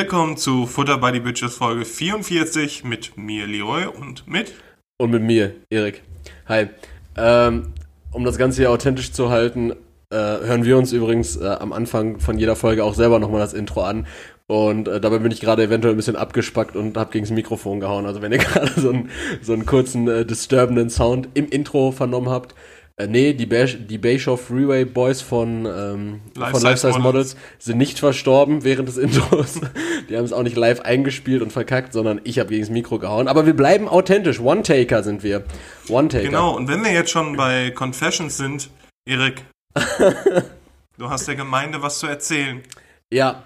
[0.00, 4.54] Willkommen zu Futter by the Bitches Folge 44 mit mir, Leroy, und mit.
[4.96, 6.04] Und mit mir, Erik.
[6.46, 6.68] Hi.
[7.16, 7.72] Ähm,
[8.12, 9.72] um das Ganze hier authentisch zu halten,
[10.10, 13.54] äh, hören wir uns übrigens äh, am Anfang von jeder Folge auch selber nochmal das
[13.54, 14.06] Intro an.
[14.46, 18.06] Und äh, dabei bin ich gerade eventuell ein bisschen abgespackt und habe das Mikrofon gehauen.
[18.06, 19.10] Also wenn ihr gerade so, einen
[19.42, 22.54] so einen kurzen, äh, disturbenden Sound im Intro vernommen habt,
[22.98, 27.04] äh, nee, die, Bay, die Bayshore Freeway Boys von, ähm, Life von Life Size Models.
[27.04, 29.60] Models sind nicht verstorben während des Intros.
[30.08, 32.98] die haben es auch nicht live eingespielt und verkackt, sondern ich habe gegen das Mikro
[32.98, 33.28] gehauen.
[33.28, 34.40] Aber wir bleiben authentisch.
[34.40, 35.44] One-Taker sind wir.
[35.88, 36.24] One-Taker.
[36.24, 38.68] Genau, und wenn wir jetzt schon bei Confessions sind,
[39.06, 39.44] Erik,
[40.98, 42.62] du hast der Gemeinde was zu erzählen.
[43.12, 43.44] Ja,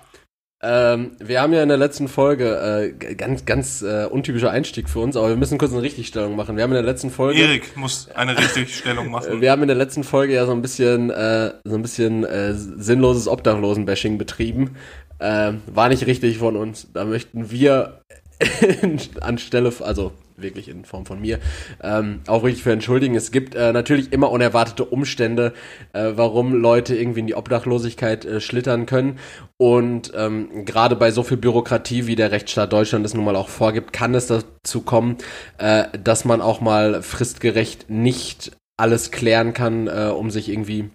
[0.65, 5.01] ähm, wir haben ja in der letzten Folge äh, ganz, ganz äh, untypischer Einstieg für
[5.01, 6.57] uns, aber wir müssen kurz eine Richtigstellung machen.
[6.57, 7.41] Wir haben in der letzten Folge.
[7.41, 9.41] Erik muss eine Richtigstellung machen.
[9.41, 12.55] wir haben in der letzten Folge ja so ein bisschen, äh, so ein bisschen äh,
[12.55, 14.77] sinnloses Obdachlosen-Bashing betrieben.
[15.19, 16.87] Äh, war nicht richtig von uns.
[16.93, 18.01] Da möchten wir
[19.21, 21.39] anstelle, also wirklich in Form von mir,
[21.83, 23.15] ähm, auch richtig für entschuldigen.
[23.15, 25.53] Es gibt äh, natürlich immer unerwartete Umstände,
[25.93, 29.19] äh, warum Leute irgendwie in die Obdachlosigkeit äh, schlittern können.
[29.57, 33.49] Und ähm, gerade bei so viel Bürokratie, wie der Rechtsstaat Deutschland es nun mal auch
[33.49, 35.17] vorgibt, kann es dazu kommen,
[35.59, 40.91] äh, dass man auch mal fristgerecht nicht alles klären kann, äh, um sich irgendwie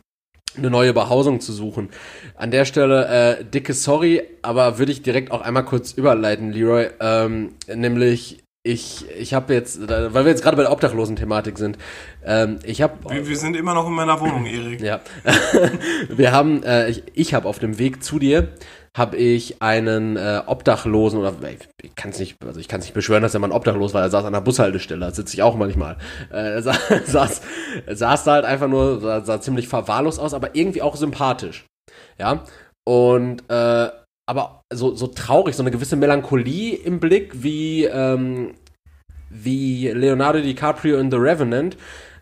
[0.58, 1.90] eine neue Behausung zu suchen.
[2.36, 6.90] An der Stelle äh, dicke Sorry, aber würde ich direkt auch einmal kurz überleiten, Leroy.
[7.00, 11.78] Ähm, nämlich ich, ich habe jetzt, weil wir jetzt gerade bei der Obdachlosen-Thematik sind,
[12.26, 12.96] ähm, ich habe...
[13.10, 14.82] Wir, wir, sind immer noch in meiner Wohnung, Erik.
[14.82, 15.00] Ja.
[16.10, 18.50] wir haben, äh, ich, ich habe auf dem Weg zu dir,
[18.98, 21.34] habe ich einen äh, Obdachlosen, oder
[21.82, 23.94] ich kann es nicht, also ich kann es nicht beschwören, dass er mal ein Obdachlos
[23.94, 25.98] war, er saß an der Bushaltestelle, da sitze ich auch manchmal.
[26.32, 26.62] Äh, er
[27.06, 27.42] saß,
[27.88, 31.66] saß da halt einfach nur, sah, sah ziemlich verwahrlos aus, aber irgendwie auch sympathisch.
[32.18, 32.44] Ja.
[32.86, 33.90] Und äh,
[34.30, 38.56] aber so, so traurig, so eine gewisse Melancholie im Blick, wie, ähm,
[39.30, 41.78] wie Leonardo DiCaprio in The Revenant.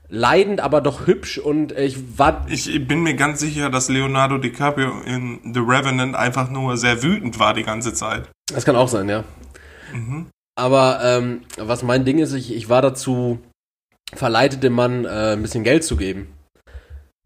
[0.08, 2.46] Leidend, aber doch hübsch und ich war.
[2.48, 7.40] Ich bin mir ganz sicher, dass Leonardo DiCaprio in The Revenant einfach nur sehr wütend
[7.40, 8.30] war die ganze Zeit.
[8.54, 9.24] Das kann auch sein, ja.
[9.94, 10.28] Mhm.
[10.56, 13.40] Aber ähm, was mein Ding ist, ich, ich war dazu
[14.14, 16.28] verleitet, dem Mann äh, ein bisschen Geld zu geben.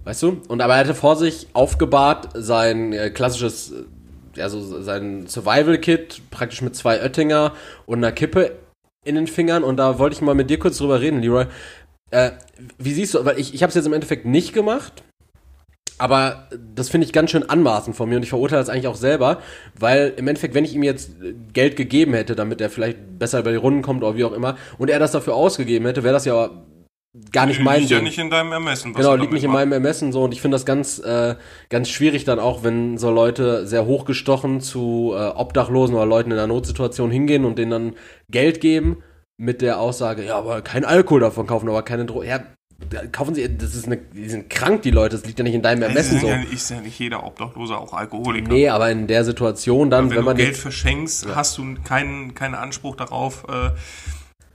[0.03, 0.41] Weißt du?
[0.47, 3.73] Und aber er hatte vor sich aufgebahrt sein äh, klassisches
[4.37, 7.53] also sein Survival-Kit, praktisch mit zwei Oettinger
[7.85, 8.57] und einer Kippe
[9.05, 9.63] in den Fingern.
[9.63, 11.45] Und da wollte ich mal mit dir kurz drüber reden, Leroy.
[12.11, 12.31] Äh,
[12.77, 15.03] wie siehst du, weil ich, ich habe es jetzt im Endeffekt nicht gemacht,
[15.99, 18.95] aber das finde ich ganz schön anmaßend von mir und ich verurteile das eigentlich auch
[18.95, 19.41] selber,
[19.77, 21.11] weil im Endeffekt, wenn ich ihm jetzt
[21.53, 24.57] Geld gegeben hätte, damit er vielleicht besser über die Runden kommt oder wie auch immer,
[24.77, 26.49] und er das dafür ausgegeben hätte, wäre das ja
[27.31, 28.93] gar nicht mein liegt ja nicht in deinem Ermessen.
[28.93, 31.35] genau, liegt nicht in meinem Ermessen so und ich finde das ganz äh,
[31.67, 36.37] ganz schwierig dann auch, wenn so Leute sehr hochgestochen zu äh, Obdachlosen oder Leuten in
[36.37, 37.95] einer Notsituation hingehen und denen dann
[38.29, 39.03] Geld geben
[39.39, 42.27] mit der Aussage, ja, aber kein Alkohol davon kaufen, aber keine Drogen.
[42.27, 42.41] Ja,
[43.11, 45.61] kaufen Sie, das ist eine, die sind krank, die Leute, das liegt ja nicht in
[45.61, 46.27] deinem Ermessen so.
[46.27, 48.49] Ja, ist ja nicht jeder Obdachlose auch Alkoholiker.
[48.49, 51.35] Nee, aber in der Situation dann, wenn, wenn man du Geld verschenkst, ja.
[51.35, 53.71] hast du keinen, keinen Anspruch darauf, äh,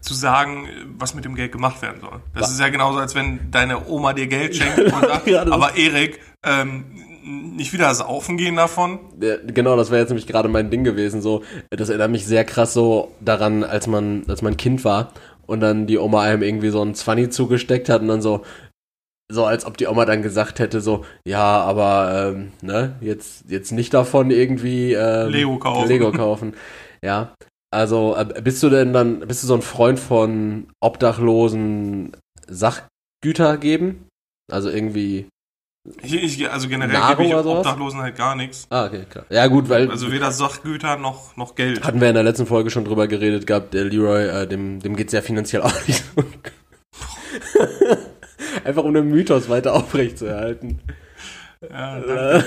[0.01, 0.69] zu sagen,
[0.99, 2.21] was mit dem Geld gemacht werden soll.
[2.35, 2.51] Das was?
[2.53, 6.21] ist ja genauso, als wenn deine Oma dir Geld schenkt und sagt, ja, aber Erik,
[6.43, 6.85] ähm,
[7.25, 8.99] nicht wieder das Saufen gehen davon.
[9.21, 11.23] Ja, genau, das wäre jetzt nämlich gerade mein Ding gewesen.
[11.23, 15.13] So, das erinnert mich sehr krass so daran, als man, als man Kind war
[15.47, 18.43] und dann die Oma einem irgendwie so ein Zwanni zugesteckt hat und dann so,
[19.31, 23.73] so als ob die Oma dann gesagt hätte, so, ja, aber ähm, ne, jetzt, jetzt
[23.73, 25.89] nicht davon irgendwie ähm, Lego kaufen.
[25.89, 26.55] Lego kaufen.
[27.05, 27.35] ja.
[27.71, 32.13] Also äh, bist du denn dann, bist du so ein Freund von obdachlosen
[32.47, 34.07] Sachgüter geben?
[34.51, 35.27] Also irgendwie.
[36.03, 38.67] Ich, ich, also generell gebe ich Obdachlosen halt gar nichts.
[38.71, 39.27] Ah, okay, klar.
[39.29, 39.91] Ja, gut, weil.
[39.91, 41.85] Also weder Sachgüter noch, noch Geld.
[41.85, 44.97] Hatten wir in der letzten Folge schon drüber geredet gehabt, der Leroy, äh, dem, dem
[44.97, 46.25] geht's ja finanziell auch nicht so.
[48.65, 50.81] Einfach um den Mythos weiter aufrechtzuerhalten.
[51.71, 51.99] Ja,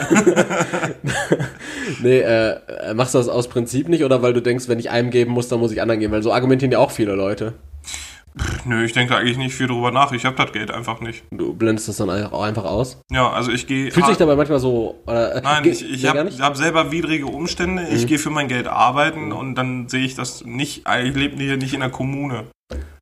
[2.02, 5.10] nee, äh, machst du das aus Prinzip nicht oder weil du denkst, wenn ich einem
[5.10, 6.14] geben muss, dann muss ich anderen geben?
[6.14, 7.54] Weil so argumentieren ja auch viele Leute.
[8.66, 10.12] Nö, ich denke eigentlich nicht viel drüber nach.
[10.12, 11.24] Ich habe das Geld einfach nicht.
[11.32, 13.02] Du blendest das dann auch einfach aus?
[13.12, 13.92] Ja, also ich gehe.
[13.92, 15.02] Fühlt sich dabei manchmal so.
[15.08, 17.84] Äh, Nein, ich, ich habe hab selber widrige Umstände.
[17.84, 17.96] Mhm.
[17.96, 20.84] Ich gehe für mein Geld arbeiten und dann sehe ich das nicht.
[21.04, 22.46] Ich lebe hier nicht in der Kommune.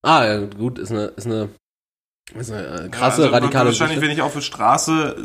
[0.03, 1.49] Ah, ja, gut, ist eine, ist eine,
[2.35, 4.01] ist eine äh, krasse, ja, also radikale Wahrscheinlich, Geschichte.
[4.01, 5.15] wenn ich auf der Straße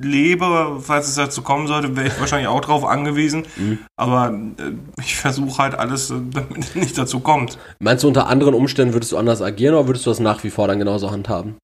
[0.00, 3.46] lebe, falls es dazu kommen sollte, wäre ich wahrscheinlich auch drauf angewiesen.
[3.56, 3.78] Mhm.
[3.96, 7.58] Aber äh, ich versuche halt alles, äh, damit es nicht dazu kommt.
[7.80, 10.50] Meinst du, unter anderen Umständen würdest du anders agieren oder würdest du das nach wie
[10.50, 11.56] vor dann genauso handhaben?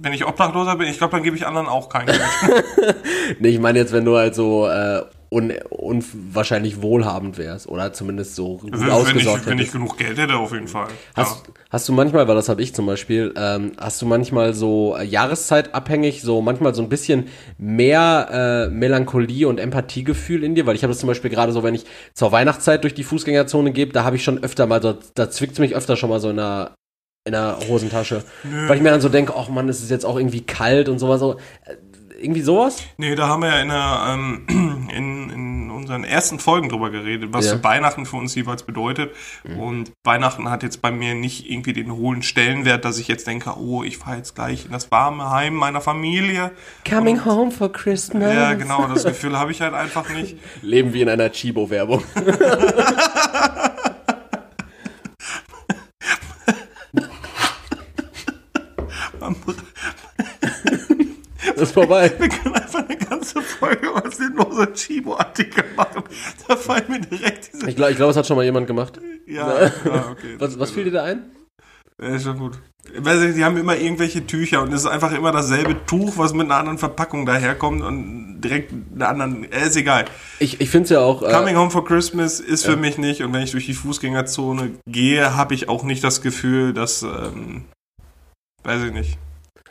[0.00, 2.20] Wenn ich Obdachloser bin, ich glaube, dann gebe ich anderen auch kein Geld.
[3.40, 8.34] nee, ich meine jetzt, wenn du halt so äh, un, unwahrscheinlich wohlhabend wärst oder zumindest
[8.34, 10.88] so gut wenn, ausgesorgt ich, wenn ich genug Geld hätte, auf jeden Fall.
[11.14, 11.52] Hast, ja.
[11.70, 15.04] hast du manchmal, weil das habe ich zum Beispiel, ähm, hast du manchmal so äh,
[15.04, 17.28] jahreszeitabhängig, so manchmal so ein bisschen
[17.58, 20.66] mehr äh, Melancholie und Empathiegefühl in dir?
[20.66, 21.84] Weil ich habe das zum Beispiel gerade so, wenn ich
[22.14, 25.58] zur Weihnachtszeit durch die Fußgängerzone gehe, da habe ich schon öfter mal, so, da zwickt
[25.58, 26.74] mich öfter schon mal so in der
[27.24, 28.24] in der Hosentasche.
[28.42, 28.68] Nö.
[28.68, 30.98] Weil ich mir dann so denke, ach man, es ist jetzt auch irgendwie kalt und
[30.98, 31.20] sowas.
[31.20, 31.34] So.
[31.66, 31.74] Äh,
[32.20, 32.82] irgendwie sowas?
[32.96, 34.46] Nee, da haben wir ja in, der, ähm,
[34.90, 37.62] in, in unseren ersten Folgen drüber geredet, was ja.
[37.62, 39.12] Weihnachten für uns jeweils bedeutet.
[39.44, 39.60] Mhm.
[39.60, 43.58] Und Weihnachten hat jetzt bei mir nicht irgendwie den hohen Stellenwert, dass ich jetzt denke,
[43.58, 46.52] oh, ich fahre jetzt gleich in das warme Heim meiner Familie.
[46.88, 48.34] Coming Und, home for Christmas.
[48.34, 50.36] Ja, genau, das Gefühl habe ich halt einfach nicht.
[50.62, 52.02] Leben wie in einer Chibo-Werbung.
[61.60, 62.12] ist vorbei.
[62.18, 62.96] Wir können einfach eine
[63.34, 66.02] ganze Folge aus den losen Chibo-Artikel machen.
[66.46, 67.68] Da fallen mir direkt diese.
[67.68, 69.00] Ich glaube, glaub, es hat schon mal jemand gemacht.
[69.26, 69.72] Ja, ja
[70.10, 70.36] okay.
[70.38, 71.30] Was, was fiel dir da ein?
[72.00, 72.58] Ja, ist schon gut.
[72.96, 76.46] Weil die haben immer irgendwelche Tücher und es ist einfach immer dasselbe Tuch, was mit
[76.46, 79.52] einer anderen Verpackung daherkommt und direkt einer anderen.
[79.52, 80.06] Äh, ist egal.
[80.38, 81.22] Ich, ich finde es ja auch.
[81.22, 82.70] Äh, Coming Home for Christmas ist ja.
[82.70, 86.22] für mich nicht und wenn ich durch die Fußgängerzone gehe, habe ich auch nicht das
[86.22, 87.02] Gefühl, dass.
[87.02, 87.64] Ähm,
[88.62, 89.18] weiß ich nicht.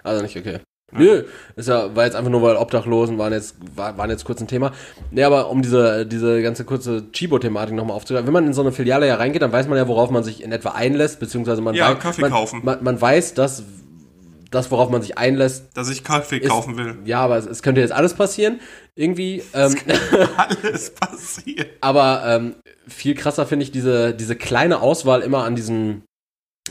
[0.04, 0.60] Also nicht, okay.
[0.94, 1.26] Nö,
[1.58, 4.48] ist ja, war jetzt einfach nur, weil Obdachlosen waren jetzt, war, waren jetzt kurz ein
[4.48, 4.72] Thema.
[5.12, 8.72] Nee, aber um diese, diese ganze kurze Chibo-Thematik nochmal aufzugreifen, wenn man in so eine
[8.72, 11.76] Filiale ja reingeht, dann weiß man ja, worauf man sich in etwa einlässt, beziehungsweise man
[11.76, 12.62] ja, weiß, Kaffee man, kaufen.
[12.64, 13.64] Man, man weiß, dass
[14.50, 15.76] das, worauf man sich einlässt.
[15.76, 16.96] Dass ich Kaffee ist, kaufen will.
[17.04, 18.62] Ja, aber es, es, könnte jetzt alles passieren.
[18.96, 19.44] Irgendwie.
[19.54, 19.76] Ähm,
[20.38, 21.68] alles passieren.
[21.82, 22.56] Aber ähm,
[22.88, 26.04] viel krasser finde ich diese, diese kleine Auswahl immer an diesen,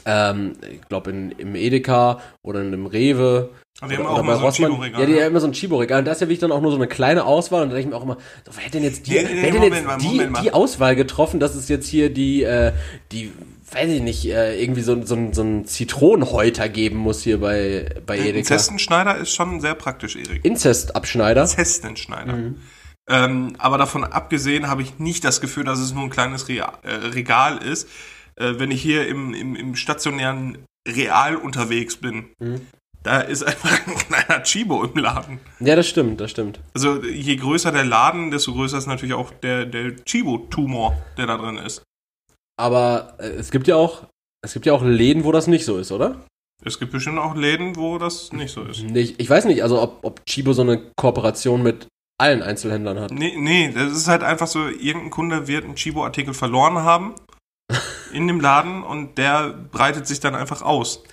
[0.06, 3.50] ähm, ich glaube, im Edeka oder in einem Rewe
[3.81, 5.00] aber die haben auch immer so ein Chibo-Regal.
[5.00, 5.99] Ja, die haben immer so ein Chibo-Regal.
[5.99, 7.62] Und da ist ja wirklich dann auch nur so eine kleine Auswahl.
[7.62, 9.43] Und da denke ich mir auch immer, so, wer hätte denn jetzt die, nee, nee,
[9.43, 12.73] wer Moment, jetzt die, die, Auswahl getroffen, dass es jetzt hier die, äh,
[13.12, 13.32] die,
[13.70, 18.19] weiß ich nicht, äh, irgendwie so, so, so ein Zitronenhäuter geben muss hier bei, bei
[18.19, 18.38] Edeka.
[18.38, 20.43] Inzestenschneider ist schon sehr praktisch, Erik.
[20.43, 21.43] Inzestabschneider?
[21.43, 22.32] Inzestenschneider.
[22.32, 22.61] Mhm.
[23.08, 26.72] Ähm, aber davon abgesehen habe ich nicht das Gefühl, dass es nur ein kleines Real,
[26.82, 27.88] äh, Regal ist.
[28.37, 30.58] Äh, wenn ich hier im, im, im stationären
[30.88, 32.62] Real unterwegs bin, mhm
[33.06, 35.38] da ist einfach ein kleiner Chibo im Laden.
[35.61, 36.61] Ja, das stimmt, das stimmt.
[36.75, 41.37] Also je größer der Laden, desto größer ist natürlich auch der, der Chibo-Tumor, der da
[41.37, 41.82] drin ist.
[42.58, 44.06] Aber äh, es gibt ja auch,
[44.44, 46.26] es gibt ja auch Läden, wo das nicht so ist, oder?
[46.64, 48.82] Es gibt bestimmt auch Läden, wo das nicht so ist.
[48.82, 51.87] Nee, ich, ich weiß nicht, also ob, ob Chibo so eine Kooperation mit
[52.19, 53.12] allen Einzelhändlern hat.
[53.12, 57.14] Nee, nee, das ist halt einfach so, irgendein Kunde wird einen Chibo-Artikel verloren haben
[58.12, 61.05] in dem Laden und der breitet sich dann einfach aus.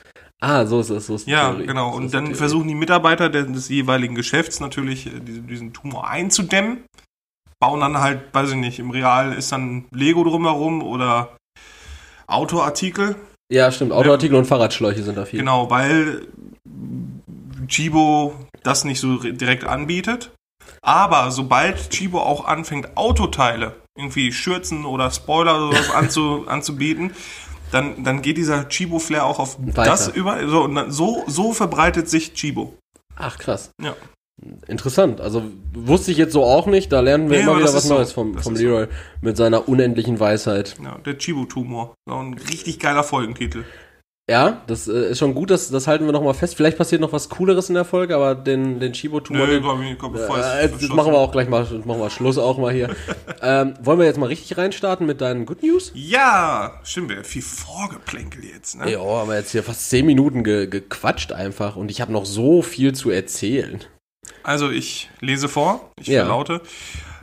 [0.44, 1.08] Ah, so ist es.
[1.08, 1.68] So ist ja, Theorie.
[1.68, 1.96] genau.
[1.96, 6.84] Und dann versuchen die Mitarbeiter des jeweiligen Geschäfts natürlich äh, diesen Tumor einzudämmen.
[7.62, 11.38] Bauen dann halt, weiß ich nicht, im Real ist dann Lego drumherum oder
[12.28, 13.16] Autoartikel.
[13.50, 13.94] Ja, stimmt.
[13.94, 14.40] Autoartikel ja.
[14.40, 15.40] und Fahrradschläuche sind da viel.
[15.40, 16.28] Genau, weil
[17.68, 20.32] Chibo das nicht so direkt anbietet.
[20.82, 27.12] Aber sobald Chibo auch anfängt, Autoteile, irgendwie Schürzen oder Spoiler oder sowas anzu, anzubieten,
[27.74, 29.86] dann, dann geht dieser Chibo-Flair auch auf Weiter.
[29.86, 30.48] das über.
[30.48, 32.78] So, und dann, so, so verbreitet sich Chibo.
[33.16, 33.72] Ach, krass.
[33.82, 33.96] Ja.
[34.68, 35.22] Interessant.
[35.22, 36.92] Also wusste ich jetzt so auch nicht.
[36.92, 38.16] Da lernen wir nee, immer wieder was Neues so.
[38.16, 38.92] vom, vom Leroy so.
[39.22, 40.76] mit seiner unendlichen Weisheit.
[40.84, 41.96] Ja, der Chibo-Tumor.
[42.08, 43.64] So ein richtig geiler Folgentitel.
[44.30, 46.56] Ja, das äh, ist schon gut, das, das halten wir nochmal fest.
[46.56, 49.48] Vielleicht passiert noch was Cooleres in der Folge, aber den, den Chibo-Tumor.
[49.48, 52.58] Nee, glaub ich, glaub, äh, das machen wir auch gleich mal, machen wir Schluss auch
[52.58, 52.96] mal hier.
[53.42, 55.92] ähm, wollen wir jetzt mal richtig reinstarten mit deinen Good News?
[55.94, 58.90] Ja, stimmt, wir viel Vorgeplänkel jetzt, ne?
[58.90, 62.62] Ja, aber jetzt hier fast zehn Minuten ge gequatscht einfach und ich habe noch so
[62.62, 63.84] viel zu erzählen.
[64.42, 66.22] Also ich lese vor, ich ja.
[66.22, 66.62] verlaute.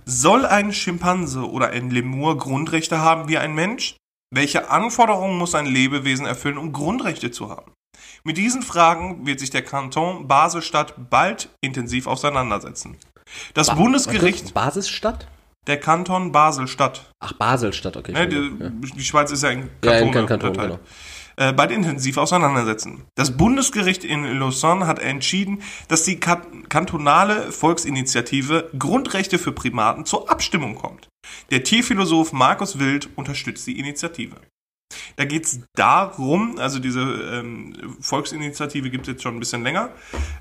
[0.04, 3.96] Soll ein Schimpanse oder ein Lemur Grundrechte haben wie ein Mensch?
[4.32, 7.72] Welche Anforderungen muss ein Lebewesen erfüllen, um Grundrechte zu haben?
[8.22, 12.96] Mit diesen Fragen wird sich der Kanton Baselstadt bald intensiv auseinandersetzen.
[13.54, 14.54] Das ba Bundesgericht.
[14.54, 15.26] Basisstadt?
[15.66, 17.10] Der Kanton Baselstadt.
[17.18, 18.12] Ach, Baselstadt, okay.
[18.12, 18.70] Ja, die, ja.
[18.70, 20.14] die, Schweiz ist ja ein Kanton.
[20.14, 20.78] Ja, in Kanton genau.
[21.36, 23.04] äh, bald intensiv auseinandersetzen.
[23.16, 30.76] Das Bundesgericht in Lausanne hat entschieden, dass die kantonale Volksinitiative Grundrechte für Primaten zur Abstimmung
[30.76, 31.09] kommt.
[31.50, 34.36] Der Tierphilosoph Markus Wild unterstützt die Initiative.
[35.16, 39.90] Da geht es darum, also diese ähm, Volksinitiative gibt es jetzt schon ein bisschen länger.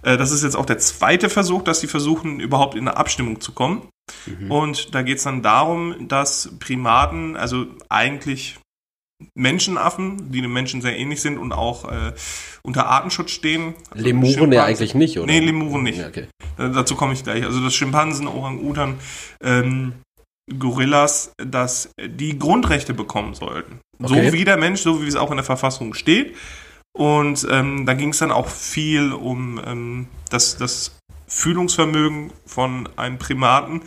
[0.02, 3.42] Äh, das ist jetzt auch der zweite Versuch, dass sie versuchen, überhaupt in eine Abstimmung
[3.42, 3.88] zu kommen.
[4.26, 4.52] Mhm.
[4.52, 8.60] Und da geht es dann darum, dass Primaten, also eigentlich
[9.36, 12.14] Menschenaffen, die den Menschen sehr ähnlich sind und auch äh,
[12.64, 13.74] unter Artenschutz stehen.
[13.92, 15.28] Also Lemuren ja eigentlich nicht, oder?
[15.28, 16.00] Nee, Lemuren nicht.
[16.00, 16.28] Ja, okay.
[16.58, 17.44] Äh, dazu komme ich gleich.
[17.44, 18.96] Also das Schimpansen, Orang-Utan,
[19.42, 19.94] ähm,
[20.58, 23.80] Gorillas, dass die Grundrechte bekommen sollten.
[24.02, 24.28] Okay.
[24.28, 26.36] So wie der Mensch, so wie es auch in der Verfassung steht.
[26.94, 33.20] Und ähm, da ging es dann auch viel um ähm, das, das Fühlungsvermögen von einem
[33.20, 33.82] Primaten,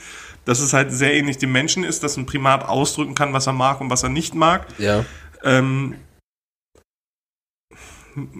[0.44, 3.52] dass es halt sehr ähnlich dem Menschen ist, dass ein Primat ausdrücken kann, was er
[3.52, 4.66] mag und was er nicht mag.
[4.78, 5.04] Ja.
[5.44, 5.96] Ähm,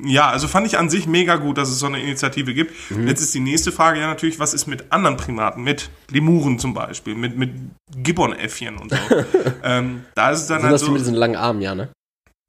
[0.05, 2.73] ja, also fand ich an sich mega gut, dass es so eine Initiative gibt.
[2.91, 3.07] Mhm.
[3.07, 6.75] Jetzt ist die nächste Frage ja natürlich, was ist mit anderen Primaten, mit Lemuren zum
[6.75, 7.51] Beispiel, mit, mit
[7.97, 8.97] Gibbon-Äffchen und so.
[9.65, 11.75] ähm, da ist es dann Sind halt das so, die mit diesen langen Armen, ja,
[11.75, 11.89] ne?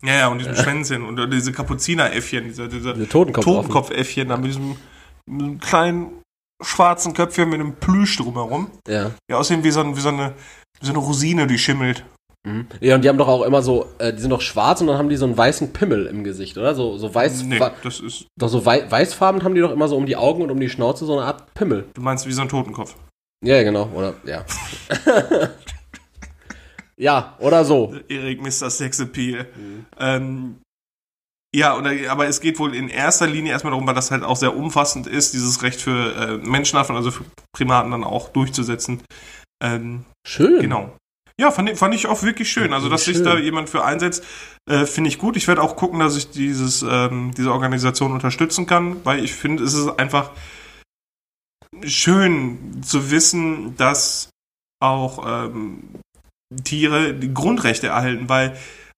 [0.04, 4.76] Ja, ja, und diesem Schwänzchen und diese Kapuzineräffchen, diese, diese, diese Totenkopfäffchen, da mit diesem,
[5.26, 6.24] mit diesem kleinen
[6.62, 8.70] schwarzen Köpfchen mit einem Plüsch drumherum.
[8.88, 9.12] Ja.
[9.30, 10.34] Die aussehen wie so, ein, wie so, eine,
[10.80, 12.04] wie so eine Rosine, die schimmelt.
[12.46, 12.68] Mhm.
[12.82, 14.98] Ja, und die haben doch auch immer so, äh, die sind doch schwarz und dann
[14.98, 16.76] haben die so einen weißen Pimmel im Gesicht, oder?
[16.76, 17.44] So, so weiß.
[17.44, 18.28] Nee, das ist.
[18.38, 20.70] Doch so wei weißfarben haben die doch immer so um die Augen und um die
[20.70, 21.86] Schnauze so eine Art Pimmel.
[21.94, 22.96] Du meinst wie so ein Totenkopf?
[23.44, 24.46] Ja, genau, oder, ja.
[26.98, 27.96] ja, oder so.
[28.10, 28.70] Erik Mr.
[28.70, 29.48] Sexappeal.
[29.56, 29.86] Mhm.
[30.00, 30.56] Ähm,
[31.56, 34.38] ja, oder, aber es geht wohl in erster Linie erstmal darum, weil das halt auch
[34.38, 39.02] sehr umfassend ist, dieses Recht für äh, Menschenaffen, also für Primaten dann auch durchzusetzen.
[39.62, 40.62] Ähm, Schön.
[40.62, 40.94] Genau.
[41.40, 42.74] Ja, fand, fand ich auch wirklich schön.
[42.74, 43.16] Also, dass schön.
[43.16, 44.24] sich da jemand für einsetzt,
[44.70, 45.36] äh, finde ich gut.
[45.36, 49.64] Ich werde auch gucken, dass ich dieses, ähm, diese Organisation unterstützen kann, weil ich finde,
[49.64, 50.32] es ist einfach
[51.84, 54.30] schön zu wissen, dass
[54.80, 55.84] auch ähm,
[56.64, 58.58] Tiere die Grundrechte erhalten, weil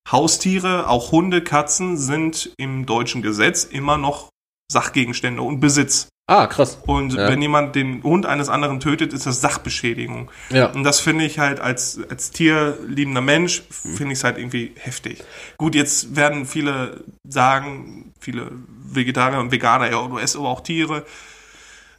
[0.10, 4.30] Haustiere, auch Hunde, Katzen, sind im deutschen Gesetz immer noch
[4.72, 6.10] Sachgegenstände und Besitz.
[6.28, 6.80] Ah, krass.
[6.88, 7.30] Und ja.
[7.30, 10.32] wenn jemand den Hund eines anderen tötet, ist das Sachbeschädigung.
[10.50, 10.72] Ja.
[10.72, 15.24] Und das finde ich halt als, als tierliebender Mensch, finde ich es halt irgendwie heftig.
[15.58, 18.52] Gut, jetzt werden viele sagen, viele
[18.88, 21.06] Vegetarier und Veganer, ja, du isst aber auch Tiere.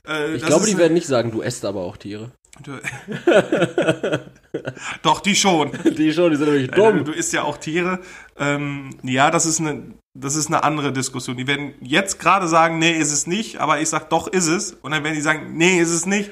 [0.08, 2.32] Äh, ich glaube, die werden nicht sagen, du isst aber auch Tiere.
[5.02, 5.72] Doch, die schon.
[5.96, 7.04] Die schon, die sind nämlich dumm.
[7.04, 7.98] Du isst ja auch Tiere.
[8.38, 9.82] Ähm, ja, das ist, eine,
[10.20, 11.36] das ist eine andere Diskussion.
[11.36, 14.72] Die werden jetzt gerade sagen, nee, ist es nicht, aber ich sag, doch, ist es.
[14.72, 16.30] Und dann werden die sagen, nee, ist es nicht.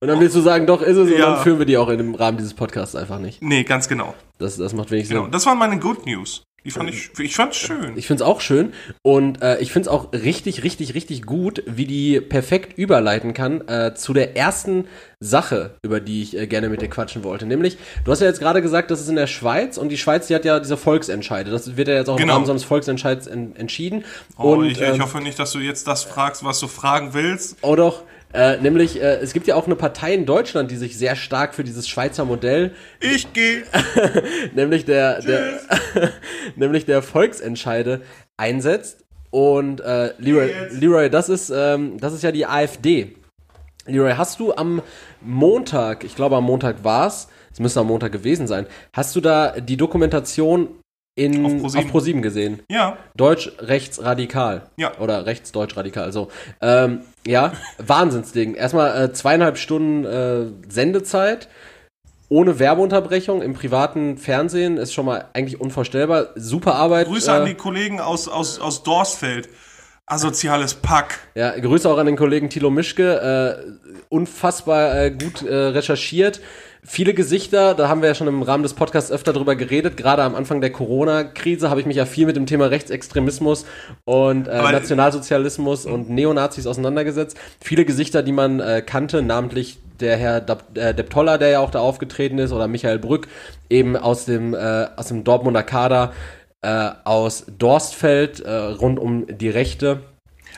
[0.00, 1.98] Und dann willst du sagen, doch, ist es, und dann führen wir die auch in
[1.98, 3.40] dem Rahmen dieses Podcasts einfach nicht.
[3.40, 4.14] Nee, ganz genau.
[4.38, 5.22] Das, das macht wenig genau.
[5.22, 5.30] Sinn.
[5.30, 6.42] Das waren meine Good News.
[6.64, 7.96] Die fand ich, ich fand's schön.
[7.96, 12.20] Ich find's auch schön und äh, ich find's auch richtig, richtig, richtig gut, wie die
[12.20, 14.86] perfekt überleiten kann äh, zu der ersten
[15.18, 17.46] Sache, über die ich äh, gerne mit dir quatschen wollte.
[17.46, 20.28] Nämlich, du hast ja jetzt gerade gesagt, das ist in der Schweiz und die Schweiz,
[20.28, 21.50] die hat ja diese Volksentscheide.
[21.50, 22.32] Das wird ja jetzt auch genau.
[22.32, 24.04] im Rahmen so eines Volksentscheids en entschieden.
[24.36, 27.12] Oh, und, ich, ich ähm, hoffe nicht, dass du jetzt das fragst, was du fragen
[27.12, 27.56] willst.
[27.62, 28.02] Oh doch.
[28.32, 31.54] Äh, nämlich, äh, es gibt ja auch eine Partei in Deutschland, die sich sehr stark
[31.54, 32.72] für dieses Schweizer Modell.
[33.00, 33.64] Ich gehe.
[34.54, 35.60] nämlich der, der
[36.56, 38.00] nämlich der Volksentscheide
[38.36, 39.04] einsetzt.
[39.30, 43.14] Und äh, Leroy, Leroy, das ist, ähm, das ist ja die AfD.
[43.86, 44.82] Leroy, hast du am
[45.20, 49.58] Montag, ich glaube am Montag war's, es müsste am Montag gewesen sein, hast du da
[49.58, 50.68] die Dokumentation
[51.14, 52.62] in, auf ProSieben, auf ProSieben gesehen.
[52.70, 52.96] Ja.
[53.16, 54.62] Deutsch rechtsradikal.
[54.76, 54.98] Ja.
[54.98, 56.12] Oder rechtsdeutsch radikal.
[56.12, 56.28] So.
[56.60, 58.54] Ähm, ja, Wahnsinnsding.
[58.54, 61.48] Erstmal äh, zweieinhalb Stunden äh, Sendezeit.
[62.28, 66.28] Ohne Werbeunterbrechung im privaten Fernsehen ist schon mal eigentlich unvorstellbar.
[66.34, 67.08] Super Arbeit.
[67.08, 69.50] Grüße äh, an die Kollegen aus, aus, aus Dorsfeld.
[70.12, 71.20] Asoziales Pack.
[71.34, 73.56] Ja, Grüße auch an den Kollegen Thilo Mischke.
[73.58, 76.40] Äh, unfassbar äh, gut äh, recherchiert
[76.84, 79.96] viele Gesichter, da haben wir ja schon im Rahmen des Podcasts öfter drüber geredet.
[79.96, 83.64] Gerade am Anfang der Corona-Krise habe ich mich ja viel mit dem Thema Rechtsextremismus
[84.04, 87.36] und äh, Nationalsozialismus und Neonazis auseinandergesetzt.
[87.60, 91.70] Viele Gesichter, die man äh, kannte, namentlich der Herr äh, Depp Toller, der ja auch
[91.70, 93.28] da aufgetreten ist, oder Michael Brück,
[93.70, 96.12] eben aus dem, äh, aus dem Dortmunder Kader,
[96.62, 100.00] äh, aus Dorstfeld, äh, rund um die Rechte.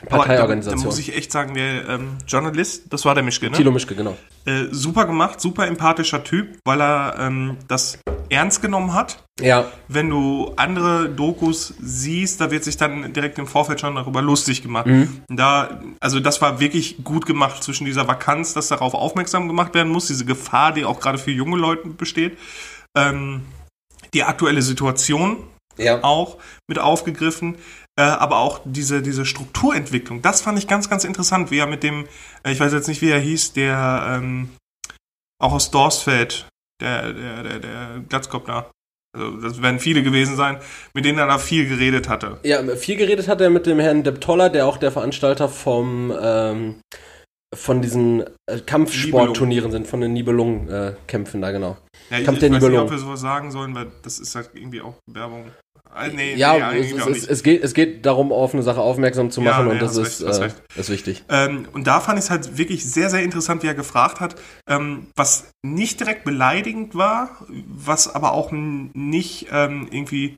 [0.09, 0.77] Parteiorganisation.
[0.77, 3.55] Da, da, muss ich echt sagen, der ähm, Journalist, das war der Mischke, ne?
[3.55, 4.17] Thilo Mischke, genau.
[4.45, 9.23] Äh, super gemacht, super empathischer Typ, weil er ähm, das ernst genommen hat.
[9.39, 9.71] Ja.
[9.87, 14.61] Wenn du andere Dokus siehst, da wird sich dann direkt im Vorfeld schon darüber lustig
[14.61, 14.87] gemacht.
[14.87, 15.21] Mhm.
[15.29, 19.91] Da, also das war wirklich gut gemacht zwischen dieser Vakanz, dass darauf aufmerksam gemacht werden
[19.91, 22.37] muss, diese Gefahr, die auch gerade für junge Leute besteht.
[22.95, 23.41] Ähm,
[24.13, 25.37] die aktuelle Situation
[25.77, 26.03] ja.
[26.03, 27.57] auch mit aufgegriffen.
[27.97, 31.81] Äh, aber auch diese, diese Strukturentwicklung, das fand ich ganz, ganz interessant, wie er mit
[31.81, 32.05] dem,
[32.43, 34.49] äh, ich weiß jetzt nicht, wie er hieß, der ähm,
[35.39, 36.47] auch aus Dorsfeld,
[36.81, 38.69] der, der, der, der Glatzkopf da.
[39.15, 40.57] Also, das werden viele gewesen sein,
[40.93, 42.37] mit denen er da viel geredet hatte.
[42.43, 46.13] Ja, viel geredet hat er mit dem Herrn Depp Toller, der auch der Veranstalter vom,
[46.19, 46.81] ähm,
[47.55, 51.77] von diesen äh, Kampfsportturnieren sind, von den Nibelungen-Kämpfen äh, da, genau.
[52.09, 54.35] Ja, Kampf ich, der ich weiß nicht, ob wir sowas sagen sollen, weil das ist
[54.35, 55.45] halt irgendwie auch Werbung
[55.95, 59.31] Äh, nee, ja, nee, es, es, es, geht, es geht darum, auf eine Sache aufmerksam
[59.31, 61.23] zu machen ja, und nee, das ist, recht, äh, ist wichtig.
[61.29, 64.35] Ähm, und da fand ich es halt wirklich sehr, sehr interessant, wie er gefragt hat,
[64.69, 70.35] ähm, was nicht direkt beleidigend war, was aber auch nicht ähm, irgendwie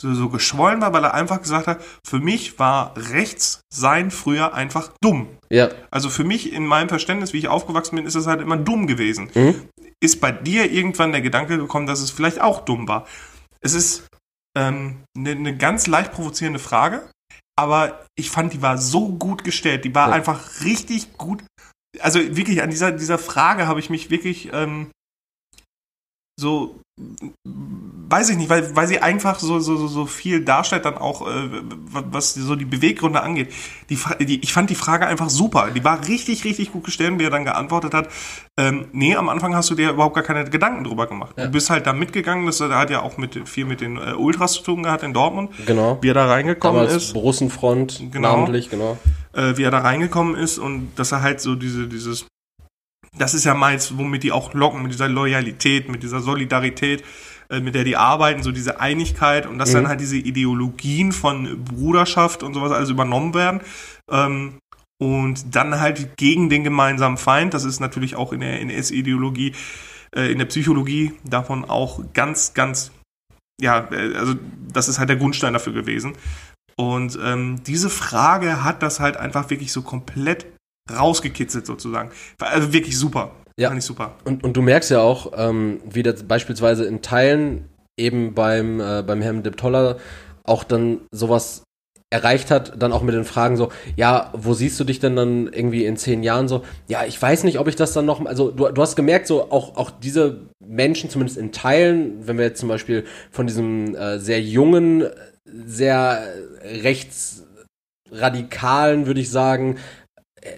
[0.00, 4.54] so, so geschwollen war, weil er einfach gesagt hat, für mich war rechts sein früher
[4.54, 5.28] einfach dumm.
[5.50, 5.70] Ja.
[5.90, 8.86] Also für mich, in meinem Verständnis, wie ich aufgewachsen bin, ist es halt immer dumm
[8.86, 9.30] gewesen.
[9.34, 9.54] Mhm.
[10.00, 13.06] Ist bei dir irgendwann der Gedanke gekommen, dass es vielleicht auch dumm war?
[13.60, 14.06] Es ist
[14.56, 17.08] ähm, eine, eine ganz leicht provozierende Frage,
[17.58, 19.84] aber ich fand, die war so gut gestellt.
[19.84, 20.14] Die war ja.
[20.14, 21.44] einfach richtig gut.
[22.00, 24.90] Also wirklich, an dieser, dieser Frage habe ich mich wirklich ähm,
[26.36, 26.80] so
[28.08, 31.50] weiß ich nicht, weil, weil sie einfach so, so, so viel darstellt, dann auch, äh,
[31.90, 33.52] was so die Beweggründe angeht.
[33.90, 35.70] Die, die, ich fand die Frage einfach super.
[35.74, 38.08] Die war richtig, richtig gut gestellt, wie er dann geantwortet hat.
[38.56, 41.34] Ähm, nee, am Anfang hast du dir überhaupt gar keine Gedanken drüber gemacht.
[41.36, 41.46] Ja.
[41.46, 44.52] Du bist halt da mitgegangen, das hat ja auch mit, viel mit den äh, Ultras
[44.52, 45.50] zu tun gehabt in Dortmund.
[45.66, 45.98] Genau.
[46.00, 47.14] Wie er da reingekommen Damals ist.
[47.14, 48.36] Russenfront, genau.
[48.36, 48.96] namentlich, genau.
[49.34, 52.26] Äh, wie er da reingekommen ist und dass er halt so diese, dieses
[53.18, 57.04] das ist ja meist, womit die auch locken, mit dieser Loyalität, mit dieser Solidarität,
[57.50, 59.74] äh, mit der die arbeiten, so diese Einigkeit und dass mhm.
[59.74, 63.60] dann halt diese Ideologien von Bruderschaft und sowas alles übernommen werden.
[64.10, 64.58] Ähm,
[64.98, 69.52] und dann halt gegen den gemeinsamen Feind, das ist natürlich auch in der NS-Ideologie,
[70.14, 72.92] äh, in der Psychologie davon auch ganz, ganz,
[73.60, 74.34] ja, äh, also
[74.72, 76.14] das ist halt der Grundstein dafür gewesen.
[76.76, 80.46] Und ähm, diese Frage hat das halt einfach wirklich so komplett
[80.90, 82.10] rausgekitzelt sozusagen.
[82.38, 83.32] Also wirklich super.
[83.58, 83.68] Ja.
[83.68, 84.16] Fand ich super.
[84.24, 89.02] Und, und du merkst ja auch, ähm, wie das beispielsweise in Teilen eben beim, äh,
[89.02, 89.96] beim Herrn Deptoller
[90.44, 91.62] auch dann sowas
[92.10, 95.52] erreicht hat, dann auch mit den Fragen so, ja, wo siehst du dich denn dann
[95.52, 96.62] irgendwie in zehn Jahren so?
[96.86, 99.50] Ja, ich weiß nicht, ob ich das dann noch, also du, du hast gemerkt, so
[99.50, 104.20] auch, auch diese Menschen, zumindest in Teilen, wenn wir jetzt zum Beispiel von diesem äh,
[104.20, 105.02] sehr jungen,
[105.44, 106.22] sehr
[106.62, 109.78] rechtsradikalen, würde ich sagen,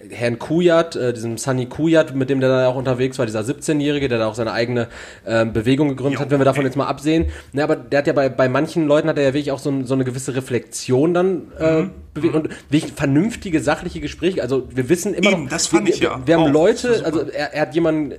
[0.09, 4.07] Herrn Kujat, äh, diesem Sunny Kujat, mit dem der da auch unterwegs war, dieser 17-Jährige,
[4.07, 4.87] der da auch seine eigene
[5.25, 7.27] äh, Bewegung gegründet jo, hat, wenn wir davon jetzt mal absehen.
[7.53, 9.83] Ne, aber der hat ja bei, bei manchen Leuten hat er ja wirklich auch so,
[9.85, 11.91] so eine gewisse Reflexion dann äh, mhm.
[12.13, 14.41] bewegt und wirklich vernünftige, sachliche Gespräche.
[14.41, 16.21] Also wir wissen immer Eben, noch, das fand wir, ich ja.
[16.25, 18.15] Wir haben auch, Leute, also er, er hat jemanden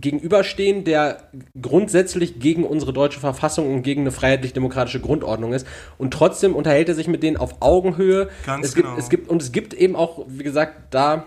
[0.00, 1.30] gegenüberstehen, der
[1.60, 5.66] grundsätzlich gegen unsere deutsche Verfassung und gegen eine freiheitlich-demokratische Grundordnung ist.
[5.98, 8.28] Und trotzdem unterhält er sich mit denen auf Augenhöhe.
[8.46, 8.88] Ganz es genau.
[8.90, 11.26] Gibt, es gibt, und es gibt eben auch, wie gesagt, da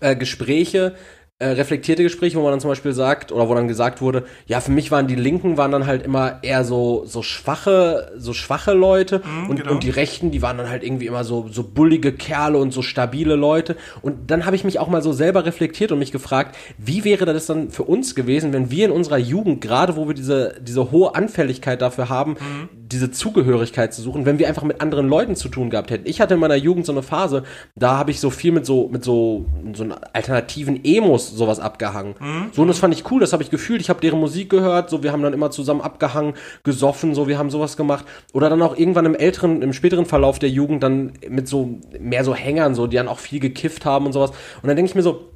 [0.00, 0.94] äh, Gespräche,
[1.42, 4.60] äh, reflektierte Gespräche, wo man dann zum Beispiel sagt, oder wo dann gesagt wurde, ja,
[4.60, 8.72] für mich waren die Linken waren dann halt immer eher so, so schwache, so schwache
[8.72, 9.72] Leute mhm, und, genau.
[9.72, 12.82] und die Rechten, die waren dann halt irgendwie immer so, so bullige Kerle und so
[12.82, 13.76] stabile Leute.
[14.02, 17.24] Und dann habe ich mich auch mal so selber reflektiert und mich gefragt, wie wäre
[17.24, 20.90] das dann für uns gewesen, wenn wir in unserer Jugend, gerade wo wir diese, diese
[20.90, 22.68] hohe Anfälligkeit dafür haben, Mhm.
[22.74, 26.06] diese Zugehörigkeit zu suchen, wenn wir einfach mit anderen Leuten zu tun gehabt hätten.
[26.08, 28.88] Ich hatte in meiner Jugend so eine Phase, da habe ich so viel mit so,
[28.88, 32.14] mit so, so alternativen Emos sowas abgehangen.
[32.20, 32.50] Mhm.
[32.52, 33.80] So, und das fand ich cool, das habe ich gefühlt.
[33.80, 37.38] Ich habe deren Musik gehört, so, wir haben dann immer zusammen abgehangen, gesoffen, so, wir
[37.38, 38.04] haben sowas gemacht.
[38.32, 42.24] Oder dann auch irgendwann im älteren, im späteren Verlauf der Jugend dann mit so, mehr
[42.24, 44.30] so Hängern, so, die dann auch viel gekifft haben und sowas.
[44.62, 45.28] Und dann denke ich mir so,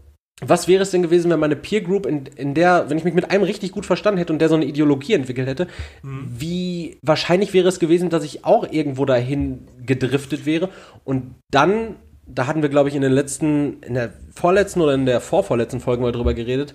[0.42, 3.14] was wäre es denn gewesen, wenn meine Peer Group, in, in der, wenn ich mich
[3.14, 5.66] mit einem richtig gut verstanden hätte und der so eine Ideologie entwickelt hätte,
[6.02, 6.28] Mhm.
[6.38, 10.68] wie wahrscheinlich wäre es gewesen, dass ich auch irgendwo dahin gedriftet wäre
[11.04, 15.07] und dann, da hatten wir, glaube ich, in den letzten, in der vorletzten oder in
[15.07, 16.75] der vorvorletzten Folge mal drüber geredet,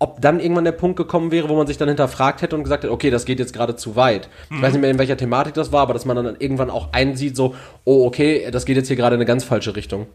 [0.00, 2.84] ob dann irgendwann der Punkt gekommen wäre, wo man sich dann hinterfragt hätte und gesagt
[2.84, 4.28] hätte, okay, das geht jetzt gerade zu weit.
[4.48, 6.92] Ich weiß nicht mehr, in welcher Thematik das war, aber dass man dann irgendwann auch
[6.92, 10.06] einsieht, so, oh, okay, das geht jetzt hier gerade in eine ganz falsche Richtung.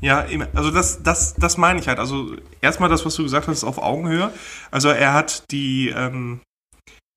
[0.00, 1.98] Ja, also das, das, das meine ich halt.
[1.98, 2.30] Also
[2.62, 4.30] erstmal das, was du gesagt hast, auf Augenhöhe.
[4.70, 6.40] Also er hat die, ähm,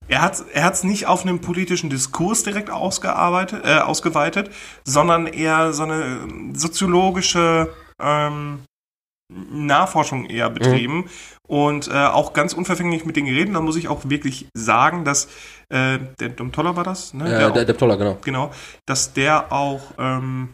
[0.10, 4.50] er hat er hat's nicht auf einen politischen Diskurs direkt ausgearbeitet, äh, ausgeweitet,
[4.84, 8.60] sondern eher so eine soziologische ähm,
[9.32, 11.10] Nachforschung eher betrieben
[11.48, 13.54] und äh, auch ganz unverfänglich mit denen geredet.
[13.54, 15.26] Da muss ich auch wirklich sagen, dass
[15.70, 17.28] äh, der Dom Toller war das, ne?
[17.28, 18.18] Äh, der, der, der Toller, genau.
[18.22, 18.52] genau,
[18.88, 20.50] dass der auch ähm,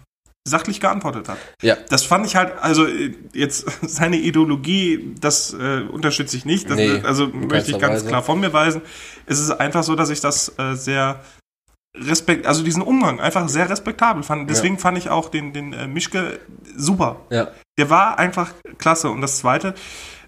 [0.48, 1.38] sachlich geantwortet hat.
[1.62, 1.78] Ja.
[1.90, 6.70] Das fand ich halt, also äh, jetzt seine Ideologie, das äh, unterstütze ich nicht.
[6.70, 8.08] Das, Nee, also möchte ich ganz Weise.
[8.08, 8.82] klar von mir weisen.
[9.26, 11.22] Es ist einfach so, dass ich das äh, sehr
[11.98, 14.50] respekt, also diesen Umgang einfach sehr respektabel fand.
[14.50, 16.40] Deswegen fand ich auch den, den äh, Mischke
[16.76, 17.18] super.
[17.30, 17.50] Ja.
[17.78, 19.10] Der war einfach klasse.
[19.10, 19.76] Und das Zweite,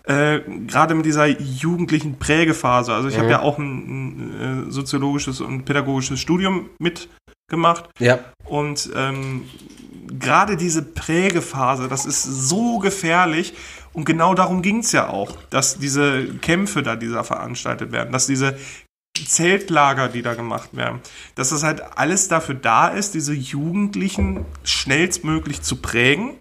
[0.03, 3.21] äh, gerade mit dieser jugendlichen Prägephase, also ich Mhm.
[3.21, 8.19] habe ja auch ein, ein äh, soziologisches und pädagogisches Studium mitgemacht Ja.
[8.45, 9.43] und ähm,
[10.19, 13.53] gerade diese Prägephase, das ist so gefährlich.
[13.93, 18.12] Und genau darum ging es ja auch, dass diese Kämpfe da, die da veranstaltet werden,
[18.12, 18.56] dass diese
[19.25, 21.01] Zeltlager, die da gemacht werden,
[21.36, 26.38] dass das halt alles dafür da ist, diese Jugendlichen schnellstmöglich zu prägen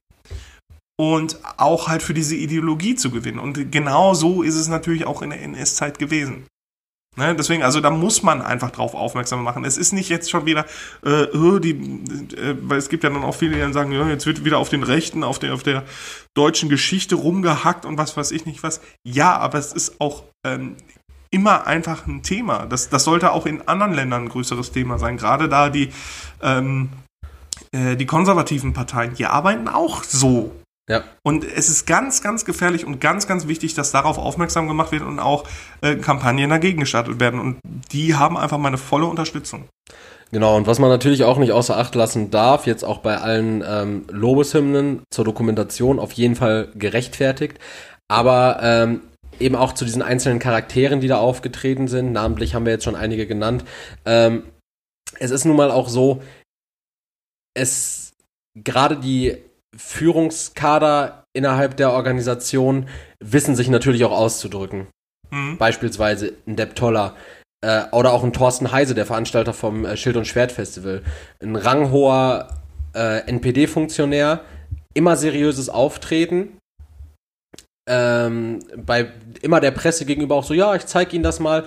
[0.98, 3.38] und auch halt für diese Ideologie zu gewinnen.
[3.38, 6.46] Und genau so ist es natürlich auch in der NS-Zeit gewesen.
[7.18, 9.64] Ne, deswegen, also da muss man einfach drauf aufmerksam machen.
[9.64, 10.66] Es ist nicht jetzt schon wieder,
[11.02, 14.06] äh, oh, die, äh, weil es gibt ja dann auch viele, die dann sagen, ja,
[14.06, 15.84] jetzt wird wieder auf den Rechten, auf der, auf der
[16.34, 18.82] deutschen Geschichte rumgehackt und was weiß ich nicht was.
[19.02, 20.76] Ja, aber es ist auch ähm,
[21.30, 22.66] immer einfach ein Thema.
[22.66, 25.16] Das, das sollte auch in anderen Ländern ein größeres Thema sein.
[25.16, 25.90] Gerade da die,
[26.42, 26.90] ähm,
[27.72, 30.52] äh, die konservativen Parteien, die arbeiten auch so.
[30.88, 31.02] Ja.
[31.24, 35.02] Und es ist ganz, ganz gefährlich und ganz, ganz wichtig, dass darauf aufmerksam gemacht wird
[35.02, 35.44] und auch
[35.80, 37.40] äh, Kampagnen dagegen gestartet werden.
[37.40, 37.58] Und
[37.90, 39.64] die haben einfach meine volle Unterstützung.
[40.32, 43.64] Genau, und was man natürlich auch nicht außer Acht lassen darf, jetzt auch bei allen
[43.66, 47.58] ähm, Lobeshymnen zur Dokumentation auf jeden Fall gerechtfertigt,
[48.08, 49.00] aber ähm,
[49.40, 52.96] eben auch zu diesen einzelnen Charakteren, die da aufgetreten sind, namentlich haben wir jetzt schon
[52.96, 53.64] einige genannt.
[54.04, 54.44] Ähm,
[55.18, 56.22] es ist nun mal auch so,
[57.54, 58.12] es
[58.54, 59.38] gerade die
[59.76, 62.88] Führungskader innerhalb der Organisation
[63.20, 64.86] wissen sich natürlich auch auszudrücken.
[65.30, 65.58] Mhm.
[65.58, 67.14] Beispielsweise ein Depp Toller
[67.62, 71.02] äh, oder auch ein Thorsten Heise, der Veranstalter vom äh, Schild- und Schwertfestival.
[71.42, 72.62] Ein ranghoher
[72.94, 74.40] äh, NPD-Funktionär,
[74.94, 76.58] immer seriöses Auftreten.
[77.88, 81.64] Ähm, bei immer der Presse gegenüber auch so, ja, ich zeige Ihnen das mal.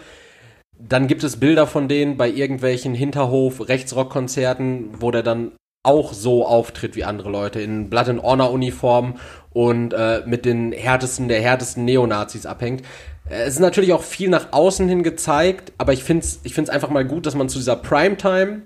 [0.78, 5.54] Dann gibt es Bilder von denen bei irgendwelchen Hinterhof-Rechtsrock-Konzerten, wo der dann
[5.84, 9.16] auch so auftritt wie andere Leute in Blood and Honor Uniform
[9.52, 12.82] und äh, mit den härtesten der härtesten Neonazis abhängt.
[13.30, 16.54] Äh, es ist natürlich auch viel nach außen hin gezeigt, aber ich finde es ich
[16.54, 18.64] find's einfach mal gut, dass man zu dieser Primetime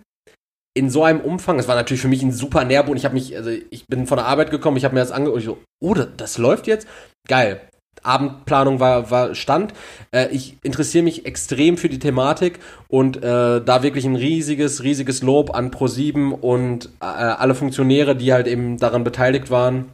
[0.75, 2.97] in so einem Umfang, es war natürlich für mich ein super Nährboden.
[2.97, 5.41] Ich habe mich, also ich bin von der Arbeit gekommen, ich habe mir das angeguckt,
[5.41, 6.87] ich so, oh, das, das läuft jetzt?
[7.27, 7.61] Geil.
[8.01, 9.73] Abendplanung war, war Stand.
[10.11, 13.21] Äh, ich interessiere mich extrem für die Thematik und äh,
[13.61, 18.77] da wirklich ein riesiges, riesiges Lob an Pro7 und äh, alle Funktionäre, die halt eben
[18.77, 19.91] daran beteiligt waren,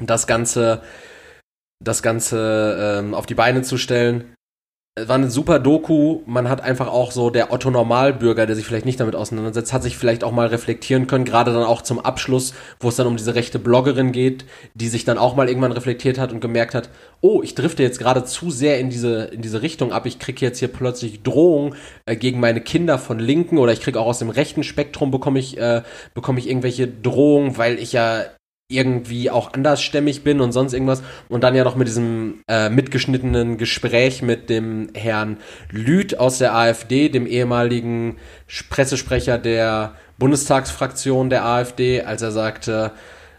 [0.00, 0.82] das Ganze,
[1.84, 4.35] das Ganze ähm, auf die Beine zu stellen
[4.98, 6.20] war eine super Doku.
[6.24, 9.82] Man hat einfach auch so der Otto Normalbürger, der sich vielleicht nicht damit auseinandersetzt, hat
[9.82, 13.18] sich vielleicht auch mal reflektieren können, gerade dann auch zum Abschluss, wo es dann um
[13.18, 16.88] diese rechte Bloggerin geht, die sich dann auch mal irgendwann reflektiert hat und gemerkt hat,
[17.20, 20.06] oh, ich drifte jetzt gerade zu sehr in diese, in diese Richtung ab.
[20.06, 21.74] Ich kriege jetzt hier plötzlich Drohungen
[22.06, 25.38] äh, gegen meine Kinder von Linken oder ich kriege auch aus dem rechten Spektrum bekomme
[25.38, 25.82] ich, äh,
[26.14, 28.24] bekomme ich irgendwelche Drohungen, weil ich ja
[28.68, 31.02] irgendwie auch andersstämmig bin und sonst irgendwas.
[31.28, 35.38] Und dann ja noch mit diesem äh, mitgeschnittenen Gespräch mit dem Herrn
[35.70, 38.16] Lüth aus der AfD, dem ehemaligen
[38.68, 42.92] Pressesprecher der Bundestagsfraktion der AfD, als er sagte,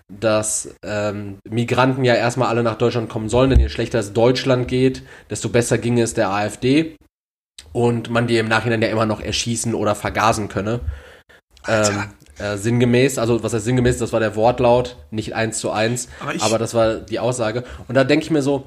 [0.09, 4.69] dass ähm, Migranten ja erstmal alle nach Deutschland kommen sollen, denn je schlechter es Deutschland
[4.69, 6.95] geht, desto besser ginge es der AfD.
[7.73, 10.79] Und man die im Nachhinein ja immer noch erschießen oder vergasen könne.
[11.67, 12.03] Ähm,
[12.39, 16.33] äh, sinngemäß, also was heißt sinngemäß, das war der Wortlaut, nicht eins zu eins, aber,
[16.43, 17.63] aber das war die Aussage.
[17.87, 18.65] Und da denke ich mir so,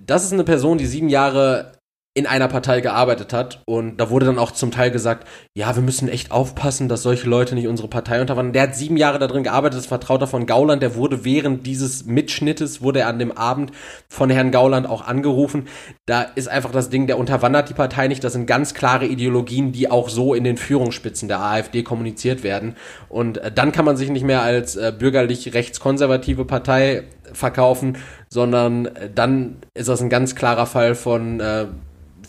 [0.00, 1.72] das ist eine Person, die sieben Jahre
[2.14, 5.82] in einer Partei gearbeitet hat und da wurde dann auch zum Teil gesagt, ja, wir
[5.82, 8.52] müssen echt aufpassen, dass solche Leute nicht unsere Partei unterwandern.
[8.52, 12.04] Der hat sieben Jahre da drin gearbeitet, ist Vertrauter von Gauland, der wurde während dieses
[12.04, 13.72] Mitschnittes, wurde er an dem Abend
[14.10, 15.68] von Herrn Gauland auch angerufen.
[16.04, 19.72] Da ist einfach das Ding, der unterwandert die Partei nicht, das sind ganz klare Ideologien,
[19.72, 22.76] die auch so in den Führungsspitzen der AfD kommuniziert werden
[23.08, 27.96] und äh, dann kann man sich nicht mehr als äh, bürgerlich rechtskonservative Partei verkaufen,
[28.28, 31.66] sondern äh, dann ist das ein ganz klarer Fall von äh,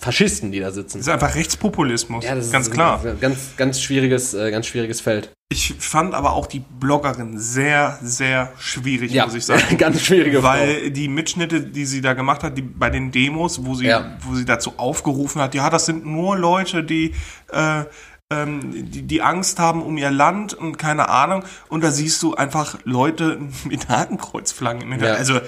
[0.04, 0.98] Faschisten, die da sitzen.
[0.98, 2.26] Das ist einfach Rechtspopulismus.
[2.26, 3.02] Ja, das ganz ist klar.
[3.06, 5.32] Ein ganz, ganz schwieriges, äh, ganz schwieriges Feld.
[5.50, 9.62] Ich fand aber auch die Bloggerin sehr, sehr schwierig, ja, muss ich sagen.
[9.78, 10.90] ganz schwierige Weil Frau.
[10.90, 14.18] die Mitschnitte, die sie da gemacht hat, die bei den Demos, wo sie, ja.
[14.22, 17.14] wo sie dazu aufgerufen hat, ja, das sind nur Leute, die
[17.52, 17.86] äh,
[18.30, 21.46] ähm, die, die Angst haben um ihr Land und keine Ahnung.
[21.70, 25.00] Und da siehst du einfach Leute mit Hakenkreuzflaggen.
[25.00, 25.14] Ja.
[25.14, 25.40] Also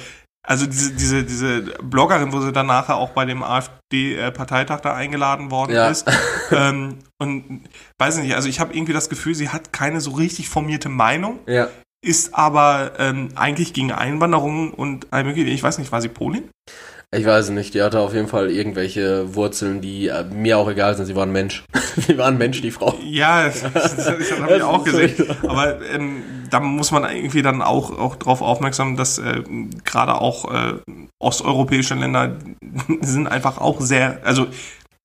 [0.46, 5.52] also diese, diese, diese Bloggerin, wo sie dann nachher auch bei dem AfD-Parteitag da eingeladen
[5.52, 5.90] worden ja.
[5.90, 6.06] ist.
[6.52, 7.62] ähm, und
[7.98, 11.40] weiß nicht, also ich habe irgendwie das Gefühl, sie hat keine so richtig formierte Meinung.
[11.48, 11.68] Ja.
[12.06, 16.50] Ist aber ähm, eigentlich gegen Einwanderung und ich weiß nicht, war sie Polin?
[17.12, 20.96] Ich weiß nicht, die hatte auf jeden Fall irgendwelche Wurzeln, die äh, mir auch egal
[20.96, 21.06] sind.
[21.06, 21.64] Sie war ein Mensch.
[21.96, 22.94] sie war ein Mensch, die Frau.
[23.04, 25.16] Ja, das, das, das habe ich auch gesehen.
[25.44, 29.44] Aber ähm, da muss man irgendwie dann auch, auch darauf aufmerksam, dass äh,
[29.84, 30.74] gerade auch äh,
[31.20, 32.38] osteuropäische Länder
[33.02, 34.48] sind einfach auch sehr, also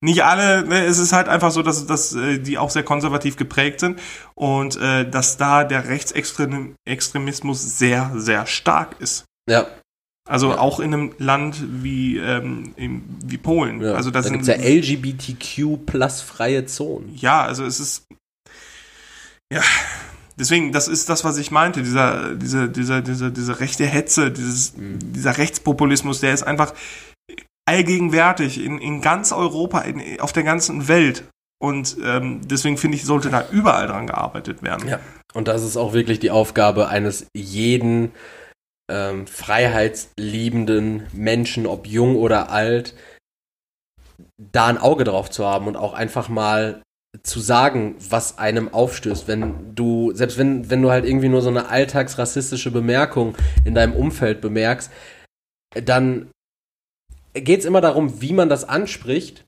[0.02, 3.36] nicht alle, ne, es ist halt einfach so, dass, dass äh, die auch sehr konservativ
[3.36, 3.98] geprägt sind
[4.34, 9.26] und äh, dass da der Rechtsextremismus sehr, sehr stark ist.
[9.48, 9.66] Ja,
[10.26, 10.58] Also ja.
[10.58, 13.82] auch in einem Land wie, ähm, wie Polen.
[13.82, 13.92] Ja.
[13.92, 17.14] Also das da gibt es ja LGBTQ plus freie Zonen.
[17.16, 18.06] Ja, also es ist.
[19.52, 19.62] Ja,
[20.40, 21.82] deswegen, das ist das, was ich meinte.
[21.82, 24.98] Dieser, diese, dieser, diese, diese rechte Hetze, dieses, mhm.
[25.12, 26.74] dieser Rechtspopulismus, der ist einfach
[27.68, 31.24] allgegenwärtig in, in ganz Europa, in, auf der ganzen Welt.
[31.62, 34.88] Und ähm, deswegen finde ich, sollte da überall dran gearbeitet werden.
[34.88, 34.98] Ja.
[35.34, 38.12] Und das ist auch wirklich die Aufgabe eines jeden
[38.90, 42.96] ähm, freiheitsliebenden Menschen, ob jung oder alt,
[44.36, 46.82] da ein Auge drauf zu haben und auch einfach mal
[47.22, 51.48] zu sagen, was einem aufstößt, wenn du, selbst wenn, wenn du halt irgendwie nur so
[51.48, 54.90] eine alltagsrassistische Bemerkung in deinem Umfeld bemerkst,
[55.74, 56.30] dann
[57.34, 59.44] geht es immer darum, wie man das anspricht,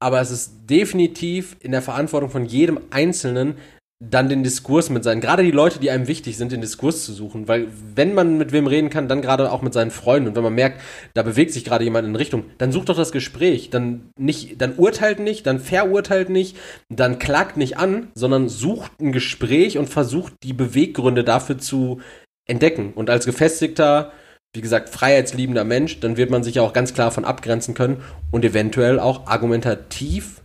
[0.00, 3.58] aber es ist definitiv in der Verantwortung von jedem Einzelnen,
[4.00, 7.12] dann den Diskurs mit seinen, gerade die Leute, die einem wichtig sind, den Diskurs zu
[7.12, 7.48] suchen.
[7.48, 10.28] Weil wenn man mit wem reden kann, dann gerade auch mit seinen Freunden.
[10.28, 10.80] Und wenn man merkt,
[11.14, 13.70] da bewegt sich gerade jemand in Richtung, dann sucht doch das Gespräch.
[13.70, 16.56] Dann nicht, dann urteilt nicht, dann verurteilt nicht,
[16.88, 22.00] dann klagt nicht an, sondern sucht ein Gespräch und versucht die Beweggründe dafür zu
[22.46, 22.92] entdecken.
[22.94, 24.12] Und als gefestigter,
[24.54, 28.00] wie gesagt, freiheitsliebender Mensch, dann wird man sich ja auch ganz klar von abgrenzen können
[28.30, 30.40] und eventuell auch argumentativ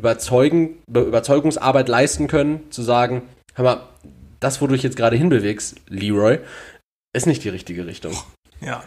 [0.00, 3.22] überzeugen, Überzeugungsarbeit leisten können, zu sagen,
[3.54, 3.82] hör mal,
[4.40, 6.38] das, wo du dich jetzt gerade hinbewegst, Leroy,
[7.12, 8.14] ist nicht die richtige Richtung.
[8.62, 8.82] Ja.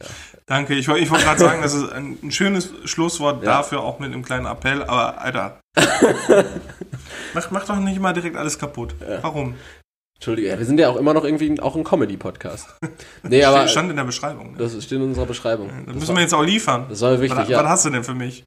[0.00, 0.08] ja.
[0.46, 0.74] Danke.
[0.74, 3.58] Ich, ich wollte gerade sagen, das ist ein, ein schönes Schlusswort ja.
[3.58, 5.60] dafür, auch mit einem kleinen Appell, aber Alter.
[7.34, 8.94] mach, mach doch nicht mal direkt alles kaputt.
[9.00, 9.22] Ja.
[9.22, 9.54] Warum?
[10.16, 12.76] Entschuldige, wir sind ja auch immer noch irgendwie auch ein Comedy-Podcast.
[13.22, 13.68] Nee, aber.
[13.68, 14.52] Stand in der Beschreibung.
[14.52, 14.58] Ne?
[14.58, 15.68] Das steht in unserer Beschreibung.
[15.68, 16.86] Das, das müssen wir jetzt auch liefern.
[16.88, 17.62] Das war wichtig, was, ja.
[17.62, 18.44] Was hast du denn für mich?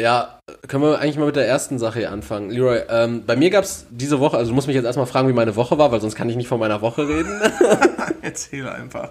[0.00, 2.50] Ja, können wir eigentlich mal mit der ersten Sache hier anfangen.
[2.50, 5.28] Leroy, ähm, bei mir gab es diese Woche, also du musst mich jetzt erstmal fragen,
[5.28, 7.40] wie meine Woche war, weil sonst kann ich nicht von meiner Woche reden.
[8.22, 9.10] Erzähl einfach.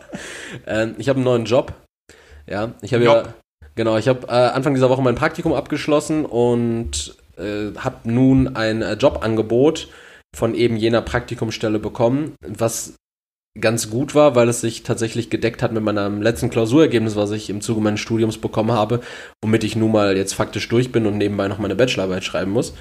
[0.65, 1.73] Ähm, ich habe einen neuen Job.
[2.47, 3.33] Ja, ich habe ja,
[3.75, 8.81] genau, ich habe äh, Anfang dieser Woche mein Praktikum abgeschlossen und äh, habe nun ein
[8.81, 9.87] äh, Jobangebot
[10.35, 12.95] von eben jener Praktikumsstelle bekommen, was
[13.59, 17.49] ganz gut war, weil es sich tatsächlich gedeckt hat mit meinem letzten Klausurergebnis, was ich
[17.49, 19.01] im Zuge meines Studiums bekommen habe,
[19.43, 22.73] womit ich nun mal jetzt faktisch durch bin und nebenbei noch meine Bachelorarbeit schreiben muss.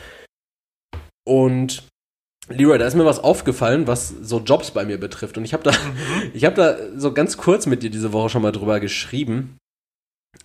[1.26, 1.85] Und
[2.48, 5.38] Leroy, da ist mir was aufgefallen, was so Jobs bei mir betrifft.
[5.38, 6.30] Und ich habe da, mhm.
[6.35, 9.56] ich habe da so ganz kurz mit dir diese Woche schon mal drüber geschrieben.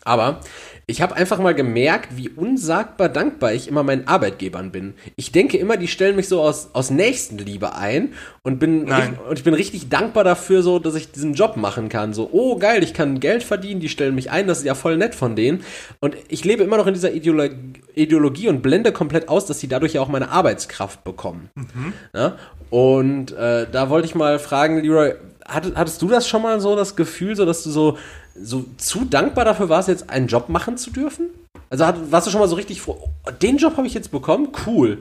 [0.06, 0.40] Aber
[0.86, 4.94] ich habe einfach mal gemerkt, wie unsagbar dankbar ich immer meinen Arbeitgebern bin.
[5.16, 8.14] Ich denke immer, die stellen mich so aus, aus Nächstenliebe ein
[8.44, 11.90] und bin, richtig, und ich bin richtig dankbar dafür, so, dass ich diesen Job machen
[11.90, 12.14] kann.
[12.14, 14.96] So, oh geil, ich kann Geld verdienen, die stellen mich ein, das ist ja voll
[14.96, 15.64] nett von denen.
[16.02, 17.50] Und ich lebe immer noch in dieser Ideolo
[17.96, 21.50] Ideologie und blende komplett aus, dass sie dadurch ja auch meine Arbeitskraft bekommen.
[21.56, 21.94] Mhm.
[22.14, 22.38] Ja?
[22.70, 25.16] Und äh, da wollte ich mal fragen, Leroy,
[25.46, 27.98] hattest, hattest du das schon mal so, das Gefühl, so dass du so
[28.40, 31.30] so zu dankbar dafür warst, jetzt einen Job machen zu dürfen?
[31.70, 34.12] Also hat, warst du schon mal so richtig froh, oh, den Job habe ich jetzt
[34.12, 34.50] bekommen?
[34.66, 35.00] Cool.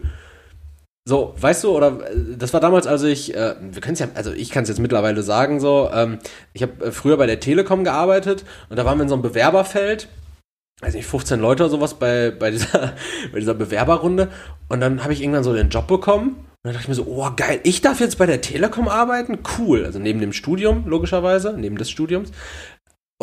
[1.06, 4.08] So, weißt du, oder äh, das war damals, als ich, äh, wir können es ja,
[4.14, 6.18] also ich kann es jetzt mittlerweile sagen, so, ähm,
[6.54, 9.22] ich habe äh, früher bei der Telekom gearbeitet und da waren wir in so einem
[9.22, 10.08] Bewerberfeld,
[10.80, 12.94] weiß nicht, 15 Leute oder sowas bei, bei, dieser,
[13.32, 14.30] bei dieser Bewerberrunde
[14.68, 17.06] und dann habe ich irgendwann so den Job bekommen und dann dachte ich mir so,
[17.06, 19.40] oh geil, ich darf jetzt bei der Telekom arbeiten?
[19.58, 19.84] Cool.
[19.84, 22.30] Also neben dem Studium, logischerweise, neben des Studiums.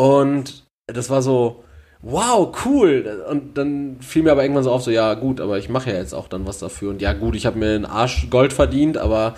[0.01, 1.63] Und das war so,
[2.01, 3.23] wow, cool.
[3.29, 5.97] Und dann fiel mir aber irgendwann so auf, so, ja, gut, aber ich mache ja
[5.97, 6.89] jetzt auch dann was dafür.
[6.89, 9.35] Und ja, gut, ich habe mir einen Arsch Gold verdient, aber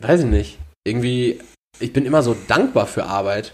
[0.00, 0.58] weiß ich nicht.
[0.86, 1.40] Irgendwie,
[1.78, 3.52] ich bin immer so dankbar für Arbeit.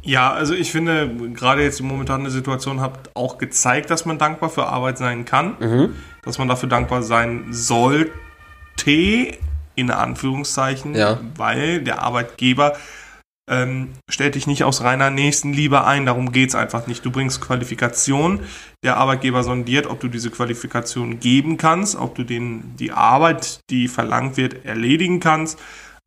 [0.00, 4.48] Ja, also ich finde, gerade jetzt die momentane Situation hat auch gezeigt, dass man dankbar
[4.48, 5.56] für Arbeit sein kann.
[5.60, 5.96] Mhm.
[6.22, 8.12] Dass man dafür dankbar sein sollte,
[9.74, 11.20] in Anführungszeichen, ja.
[11.36, 12.74] weil der Arbeitgeber
[13.50, 17.04] ähm, stell dich nicht aus reiner Nächstenliebe ein, darum geht es einfach nicht.
[17.04, 18.40] Du bringst Qualifikation,
[18.82, 23.88] der Arbeitgeber sondiert, ob du diese Qualifikation geben kannst, ob du den, die Arbeit, die
[23.88, 25.58] verlangt wird, erledigen kannst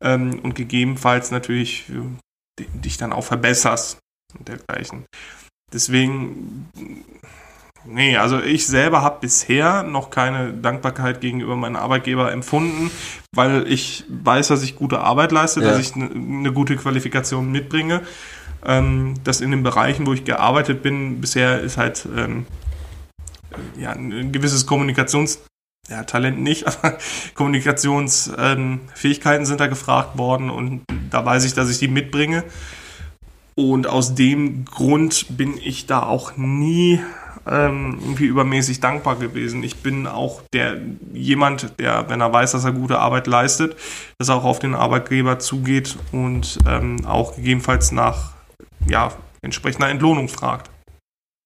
[0.02, 3.98] ähm, und gegebenenfalls natürlich äh, dich dann auch verbesserst
[4.36, 5.04] und dergleichen.
[5.72, 6.68] Deswegen
[7.90, 12.90] Nee, also ich selber habe bisher noch keine Dankbarkeit gegenüber meinem Arbeitgeber empfunden,
[13.34, 15.70] weil ich weiß, dass ich gute Arbeit leiste, ja.
[15.70, 18.02] dass ich eine ne gute Qualifikation mitbringe.
[18.66, 22.44] Ähm, dass in den Bereichen, wo ich gearbeitet bin, bisher ist halt ähm,
[23.78, 25.38] ja, ein gewisses Kommunikations-
[25.88, 26.98] ja, Talent nicht, aber
[27.34, 32.44] Kommunikationsfähigkeiten ähm, sind da gefragt worden und da weiß ich, dass ich die mitbringe.
[33.54, 37.00] Und aus dem Grund bin ich da auch nie
[37.50, 39.62] ähm, irgendwie übermäßig dankbar gewesen.
[39.62, 40.78] Ich bin auch der
[41.12, 43.76] jemand, der, wenn er weiß, dass er gute Arbeit leistet,
[44.18, 48.32] dass er auch auf den Arbeitgeber zugeht und ähm, auch gegebenenfalls nach
[48.88, 50.70] ja, entsprechender Entlohnung fragt.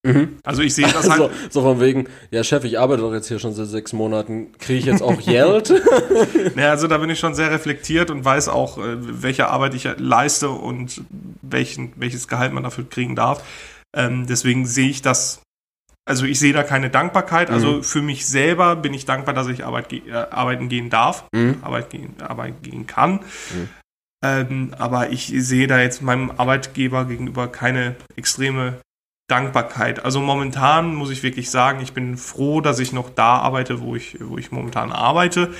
[0.05, 0.39] Mhm.
[0.43, 1.31] Also ich sehe das halt.
[1.51, 4.79] so, von wegen, ja Chef, ich arbeite doch jetzt hier schon seit sechs Monaten, kriege
[4.81, 5.73] ich jetzt auch Geld?
[6.57, 9.89] ja, also da bin ich schon sehr reflektiert und weiß auch, äh, welche Arbeit ich
[9.99, 11.03] leiste und
[11.43, 13.45] welchen, welches Gehalt man dafür kriegen darf.
[13.95, 15.43] Ähm, deswegen sehe ich das,
[16.05, 17.51] also ich sehe da keine Dankbarkeit.
[17.51, 17.85] Also mhm.
[17.85, 21.59] für mich selber bin ich dankbar, dass ich Arbeit, äh, arbeiten gehen darf, mhm.
[21.63, 23.21] Arbeit, gehen, Arbeit gehen kann.
[23.55, 23.69] Mhm.
[24.25, 28.81] Ähm, aber ich sehe da jetzt meinem Arbeitgeber gegenüber keine extreme
[29.29, 30.05] Dankbarkeit.
[30.05, 33.97] Also momentan muss ich wirklich sagen, ich bin froh, dass ich noch da arbeite, wo
[33.97, 35.55] ich, wo ich momentan arbeite.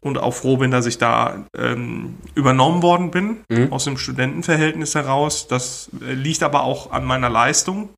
[0.00, 3.72] Und auch froh bin, dass ich da ähm, übernommen worden bin mhm.
[3.72, 5.48] aus dem Studentenverhältnis heraus.
[5.48, 7.88] Das äh, liegt aber auch an meiner Leistung.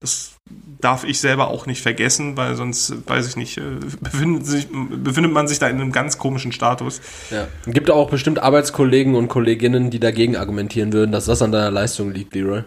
[0.00, 0.36] Das
[0.80, 5.32] darf ich selber auch nicht vergessen, weil sonst, weiß ich nicht, äh, befindet, sich, befindet
[5.32, 7.00] man sich da in einem ganz komischen Status.
[7.30, 7.48] Ja.
[7.66, 12.12] Gibt auch bestimmt Arbeitskollegen und Kolleginnen, die dagegen argumentieren würden, dass das an deiner Leistung
[12.12, 12.64] liegt, Leroy.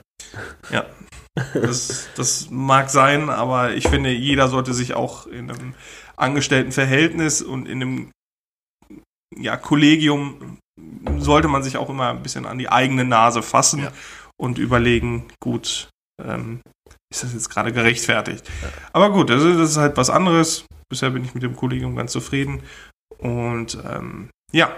[0.72, 0.86] Ja,
[1.54, 5.76] das, das mag sein, aber ich finde, jeder sollte sich auch in einem
[6.16, 8.12] Angestelltenverhältnis und in einem
[9.36, 10.58] ja, Kollegium
[11.18, 13.92] sollte man sich auch immer ein bisschen an die eigene Nase fassen ja.
[14.38, 15.90] und überlegen, gut,
[16.24, 16.62] ähm,
[17.12, 18.48] ist das jetzt gerade gerechtfertigt?
[18.62, 18.70] Ja.
[18.94, 20.66] Aber gut, also das ist halt was anderes.
[20.90, 22.64] Bisher bin ich mit dem Kollegium ganz zufrieden.
[23.18, 24.76] Und ähm, ja,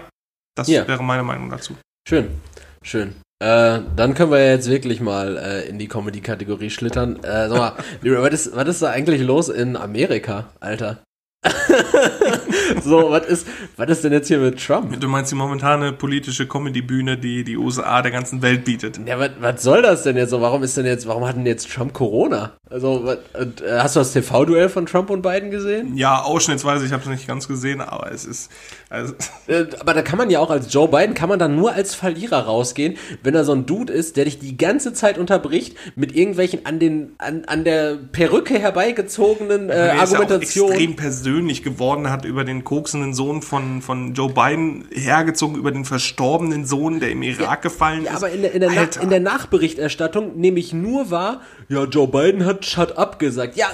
[0.56, 0.86] das ja.
[0.86, 1.76] wäre meine Meinung dazu.
[2.08, 2.40] Schön,
[2.82, 3.14] schön.
[3.42, 7.22] Äh, dann können wir jetzt wirklich mal äh, in die Comedy-Kategorie schlittern.
[7.22, 11.02] Äh, sag mal, was ist, was ist da eigentlich los in Amerika, Alter?
[12.84, 14.98] so, was ist, was ist denn jetzt hier mit Trump?
[15.00, 19.00] Du meinst die momentane politische Comedy-Bühne, die die USA der ganzen Welt bietet?
[19.06, 20.40] Ja, was, soll das denn jetzt so?
[20.40, 22.52] Warum ist denn jetzt, warum hat denn jetzt Trump Corona?
[22.68, 25.96] Also, was, äh, hast du das TV-Duell von Trump und Biden gesehen?
[25.96, 28.50] Ja, ausschnittsweise, ich habe es nicht ganz gesehen, aber es ist.
[28.88, 29.14] Also
[29.46, 31.94] äh, aber da kann man ja auch als Joe Biden, kann man dann nur als
[31.94, 36.14] Verlierer rausgehen, wenn er so ein Dude ist, der dich die ganze Zeit unterbricht mit
[36.14, 40.72] irgendwelchen an den, an, an der Perücke herbeigezogenen äh, Argumentationen.
[40.72, 45.70] extrem persönlich persönlich geworden hat über den koksenden Sohn von, von Joe Biden hergezogen, über
[45.70, 48.16] den verstorbenen Sohn, der im Irak ja, gefallen ja, ist.
[48.18, 52.08] aber in der, in, der Na, in der Nachberichterstattung nehme ich nur wahr, ja, Joe
[52.08, 53.56] Biden hat Shut Up gesagt.
[53.56, 53.68] Ja,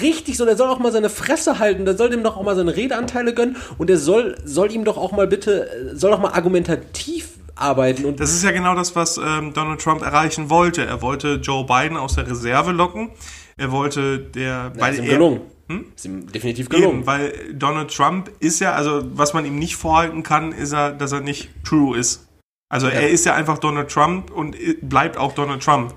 [0.00, 2.56] richtig so, der soll auch mal seine Fresse halten, der soll dem doch auch mal
[2.56, 6.32] seine Redeanteile gönnen und der soll, soll ihm doch auch mal bitte, soll doch mal
[6.32, 8.04] argumentativ arbeiten.
[8.04, 10.84] Und das ist ja genau das, was ähm, Donald Trump erreichen wollte.
[10.84, 13.10] Er wollte Joe Biden aus der Reserve locken.
[13.56, 15.40] Er wollte der, ja, weil ist ihm er, gelungen.
[15.68, 15.86] Hm?
[15.94, 16.98] Ist ihm definitiv gelungen.
[16.98, 20.92] Eben, weil Donald Trump ist ja, also was man ihm nicht vorhalten kann, ist er,
[20.92, 22.26] dass er nicht true ist.
[22.68, 22.94] Also ja.
[22.94, 25.94] er ist ja einfach Donald Trump und bleibt auch Donald Trump.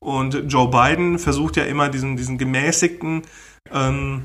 [0.00, 3.22] Und Joe Biden versucht ja immer diesen, diesen gemäßigten,
[3.72, 4.24] ähm,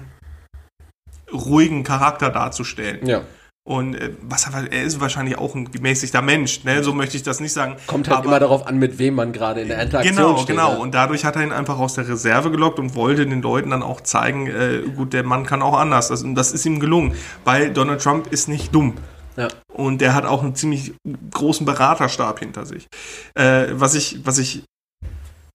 [1.31, 3.05] ruhigen Charakter darzustellen.
[3.05, 3.23] Ja.
[3.63, 6.83] Und äh, was er ist wahrscheinlich auch ein gemäßigter Mensch, ne?
[6.83, 7.75] so möchte ich das nicht sagen.
[7.85, 10.47] Kommt halt Aber, immer darauf an, mit wem man gerade in der Interaktion genau, steht.
[10.47, 10.81] Genau, genau.
[10.81, 13.83] Und dadurch hat er ihn einfach aus der Reserve gelockt und wollte den Leuten dann
[13.83, 16.07] auch zeigen, äh, gut, der Mann kann auch anders.
[16.07, 18.95] Das, und das ist ihm gelungen, weil Donald Trump ist nicht dumm.
[19.37, 19.47] Ja.
[19.71, 20.93] Und der hat auch einen ziemlich
[21.31, 22.87] großen Beraterstab hinter sich.
[23.35, 24.63] Äh, was ich, was ich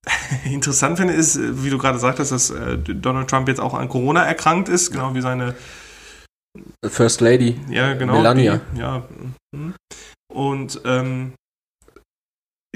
[0.45, 4.23] interessant finde, ist, wie du gerade sagtest, dass äh, Donald Trump jetzt auch an Corona
[4.23, 5.55] erkrankt ist, genau wie seine
[6.83, 7.59] First Lady.
[7.69, 8.13] Ja, genau.
[8.13, 8.61] Melania.
[8.73, 9.07] Die, ja.
[9.51, 9.73] Mhm.
[10.33, 11.33] Und ähm,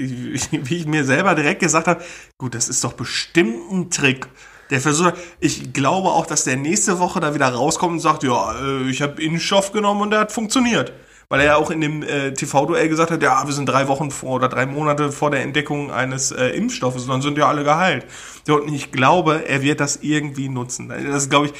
[0.00, 2.02] wie ich mir selber direkt gesagt habe,
[2.38, 4.28] gut, das ist doch bestimmt ein Trick.
[4.70, 8.54] Der Versuch, ich glaube auch, dass der nächste Woche da wieder rauskommt und sagt, ja,
[8.60, 10.92] äh, ich habe Innenstoff genommen und der hat funktioniert.
[11.28, 14.10] Weil er ja auch in dem äh, TV-Duell gesagt hat, ja, wir sind drei Wochen
[14.10, 18.04] vor oder drei Monate vor der Entdeckung eines äh, Impfstoffes, dann sind ja alle geheilt.
[18.48, 20.88] Und ich glaube, er wird das irgendwie nutzen.
[20.88, 21.52] Das ist, glaube ich,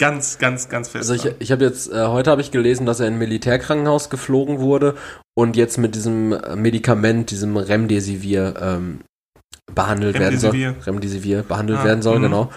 [0.00, 1.10] Ganz, ganz, ganz fest.
[1.10, 4.08] Also ich, ich habe jetzt, äh, heute habe ich gelesen, dass er in ein Militärkrankenhaus
[4.08, 4.94] geflogen wurde
[5.34, 9.00] und jetzt mit diesem äh, Medikament, diesem Remdesivir, ähm,
[9.74, 10.52] behandelt Remdesivir.
[10.52, 10.94] werden soll.
[10.94, 12.26] Remdesivir behandelt ah, werden soll, mh.
[12.28, 12.50] genau.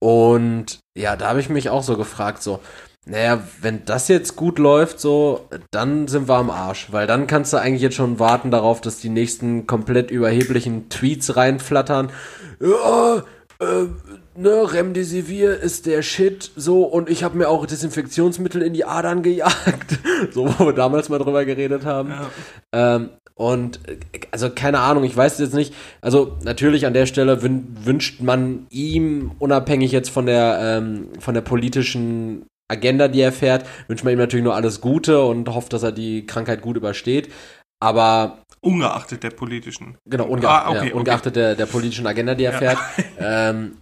[0.00, 2.60] Und ja, da habe ich mich auch so gefragt, so,
[3.04, 6.88] naja, wenn das jetzt gut läuft, so, dann sind wir am Arsch.
[6.90, 11.36] Weil dann kannst du eigentlich jetzt schon warten darauf, dass die nächsten komplett überheblichen Tweets
[11.36, 12.10] reinflattern.
[12.60, 13.24] Ja,
[13.60, 13.86] äh,
[14.38, 19.22] ne, Remdesivir ist der Shit, so, und ich habe mir auch Desinfektionsmittel in die Adern
[19.22, 19.98] gejagt,
[20.32, 22.10] so, wo wir damals mal drüber geredet haben.
[22.10, 22.30] Ja.
[22.72, 23.78] Ähm, und
[24.32, 25.72] also keine Ahnung, ich weiß jetzt nicht.
[26.00, 31.34] Also natürlich an der Stelle wün wünscht man ihm, unabhängig jetzt von der, ähm, von
[31.34, 35.72] der politischen Agenda, die er fährt, wünscht man ihm natürlich nur alles Gute und hofft,
[35.72, 37.32] dass er die Krankheit gut übersteht.
[37.80, 39.98] Aber Ungeachtet der politischen.
[40.04, 41.40] Genau, ungeachtet, ah, okay, ja, ungeachtet okay.
[41.40, 42.58] der, der politischen Agenda, die er ja.
[42.58, 42.78] fährt.
[43.20, 43.76] ähm,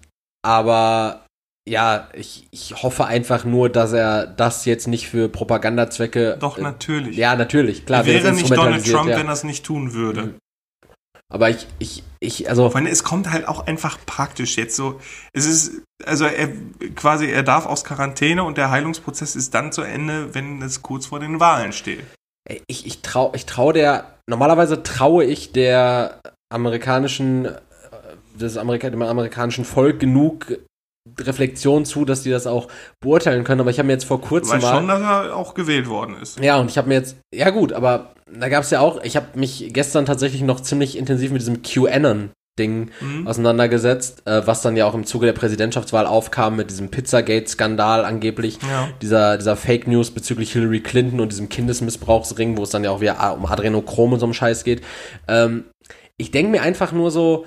[0.46, 1.24] Aber
[1.68, 6.36] ja, ich, ich hoffe einfach nur, dass er das jetzt nicht für Propagandazwecke.
[6.38, 7.18] Doch, natürlich.
[7.18, 8.06] Äh, ja, natürlich, klar.
[8.06, 9.18] Wäre nicht Donald Trump, ja.
[9.18, 10.22] wenn er es nicht tun würde.
[10.22, 10.34] Mhm.
[11.28, 12.70] Aber ich, ich, ich, also.
[12.72, 15.00] Allem, es kommt halt auch einfach praktisch jetzt so.
[15.32, 16.50] Es ist, also er
[16.94, 21.06] quasi, er darf aus Quarantäne und der Heilungsprozess ist dann zu Ende, wenn es kurz
[21.06, 22.04] vor den Wahlen steht.
[22.68, 27.48] Ich, ich trau, ich trau der, normalerweise traue ich der amerikanischen,
[28.40, 30.58] des Amerika, dem amerikanischen Volk genug
[31.18, 32.68] Reflexion zu, dass die das auch
[33.00, 33.60] beurteilen können.
[33.60, 36.40] Aber ich habe mir jetzt vor kurzem mal schon, dass er auch gewählt worden ist.
[36.40, 39.16] Ja, und ich habe mir jetzt, ja gut, aber da gab es ja auch, ich
[39.16, 43.26] habe mich gestern tatsächlich noch ziemlich intensiv mit diesem QAnon Ding mhm.
[43.26, 48.58] auseinandergesetzt, äh, was dann ja auch im Zuge der Präsidentschaftswahl aufkam mit diesem Pizzagate-Skandal angeblich,
[48.62, 48.88] ja.
[49.02, 53.00] dieser, dieser Fake News bezüglich Hillary Clinton und diesem Kindesmissbrauchsring, wo es dann ja auch
[53.00, 54.82] wieder um Adrenochrom und so einem Scheiß geht.
[55.28, 55.64] Ähm,
[56.16, 57.44] ich denke mir einfach nur so,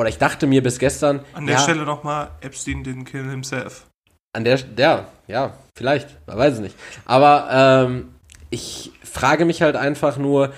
[0.00, 1.20] oder ich dachte mir bis gestern.
[1.34, 3.86] An der ja, Stelle nochmal, Epstein didn't kill himself.
[4.32, 6.74] An der, ja, ja, vielleicht, man weiß es nicht.
[7.04, 8.14] Aber ähm,
[8.48, 10.54] ich frage mich halt einfach nur,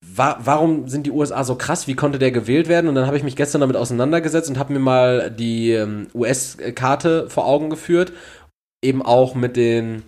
[0.00, 1.86] wa warum sind die USA so krass?
[1.86, 2.88] Wie konnte der gewählt werden?
[2.88, 7.28] Und dann habe ich mich gestern damit auseinandergesetzt und habe mir mal die ähm, US-Karte
[7.28, 8.14] vor Augen geführt.
[8.82, 10.04] Eben auch mit den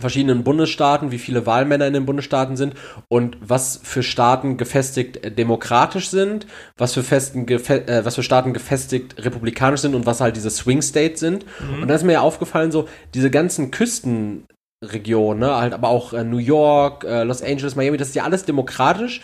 [0.00, 2.74] verschiedenen Bundesstaaten, wie viele Wahlmänner in den Bundesstaaten sind
[3.08, 6.46] und was für Staaten gefestigt äh, demokratisch sind,
[6.76, 10.82] was für, festen, äh, was für Staaten gefestigt republikanisch sind und was halt diese Swing
[10.82, 11.44] States sind.
[11.60, 11.82] Mhm.
[11.82, 16.24] Und da ist mir ja aufgefallen, so diese ganzen Küstenregionen, ne, halt aber auch äh,
[16.24, 19.20] New York, äh, Los Angeles, Miami, das ist ja alles demokratisch.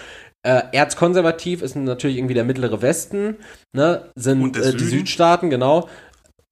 [0.46, 3.36] Äh, erzkonservativ ist natürlich irgendwie der mittlere Westen,
[3.72, 5.88] ne, sind äh, die Südstaaten, genau.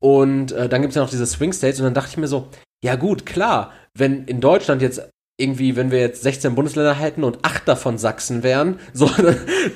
[0.00, 2.48] Und dann gibt es ja noch diese Swing States und dann dachte ich mir so,
[2.82, 5.02] ja gut, klar, wenn in Deutschland jetzt
[5.38, 9.10] irgendwie, wenn wir jetzt 16 Bundesländer hätten und acht davon Sachsen wären, so,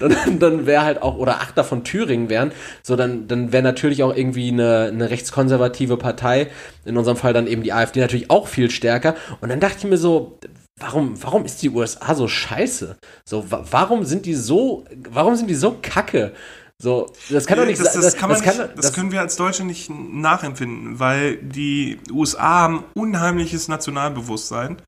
[0.00, 2.52] dann, dann, wäre halt auch, oder acht davon Thüringen wären,
[2.82, 6.48] so, dann, dann wäre natürlich auch irgendwie eine, eine rechtskonservative Partei,
[6.84, 9.16] in unserem Fall dann eben die AfD natürlich auch viel stärker.
[9.40, 10.38] Und dann dachte ich mir so,
[10.78, 12.96] warum, warum ist die USA so scheiße?
[13.24, 16.32] So, warum sind die so, warum sind die so kacke?
[16.78, 17.80] So, das kann doch nicht.
[17.80, 22.62] Das, das, kann das, kann, das, können wir als Deutsche nicht nachempfinden, weil die USA
[22.62, 24.82] haben unheimliches Nationalbewusstsein.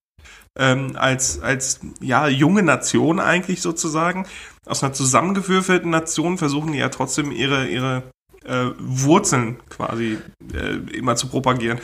[0.59, 4.27] Ähm, als, als ja, junge Nation eigentlich sozusagen.
[4.67, 8.03] Aus einer zusammengewürfelten Nation versuchen die ja trotzdem ihre, ihre
[8.45, 10.19] äh, Wurzeln quasi
[10.53, 11.79] äh, immer zu propagieren.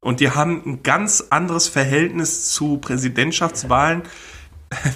[0.00, 4.02] Und die haben ein ganz anderes Verhältnis zu Präsidentschaftswahlen.
[4.02, 4.10] Ja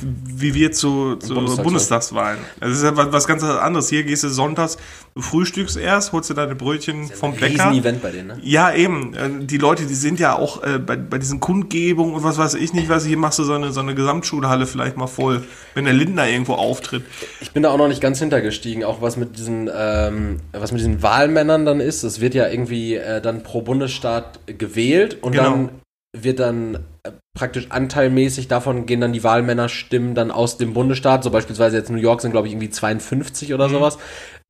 [0.02, 1.64] wie wir zu, zu Bundestagswahl.
[1.64, 2.38] Bundestagswahlen.
[2.58, 3.88] Das ist ja was ganz anderes.
[3.88, 4.78] Hier gehst du sonntags,
[5.14, 7.68] du frühstückst erst, holst dir deine Brötchen ist vom Bäcker.
[7.68, 8.38] Ein Event bei denen, ne?
[8.42, 9.14] Ja, eben.
[9.14, 12.54] Äh, die Leute, die sind ja auch äh, bei, bei diesen Kundgebungen und was weiß
[12.54, 15.44] ich nicht, was hier machst du so eine, so eine Gesamtschulhalle vielleicht mal voll,
[15.74, 17.04] wenn der Lindner irgendwo auftritt.
[17.40, 20.80] Ich bin da auch noch nicht ganz hintergestiegen, auch was mit diesen, ähm, was mit
[20.80, 22.02] diesen Wahlmännern dann ist.
[22.02, 25.44] Es wird ja irgendwie äh, dann pro Bundesstaat gewählt und genau.
[25.44, 25.68] dann
[26.16, 31.30] wird dann äh, praktisch anteilmäßig davon gehen dann die Wahlmännerstimmen dann aus dem Bundesstaat, so
[31.30, 33.72] beispielsweise jetzt New York sind glaube ich irgendwie 52 oder mhm.
[33.72, 33.98] sowas.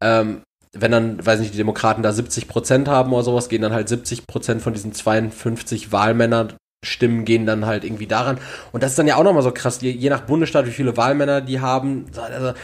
[0.03, 0.43] Ähm,
[0.73, 3.89] wenn dann, weiß nicht, die Demokraten da 70 Prozent haben oder sowas, gehen dann halt
[3.89, 8.39] 70 Prozent von diesen 52 Wahlmännerstimmen gehen dann halt irgendwie daran.
[8.71, 10.97] Und das ist dann ja auch nochmal so krass, je, je nach Bundesstaat, wie viele
[10.97, 12.07] Wahlmänner die haben.
[12.17, 12.55] Also,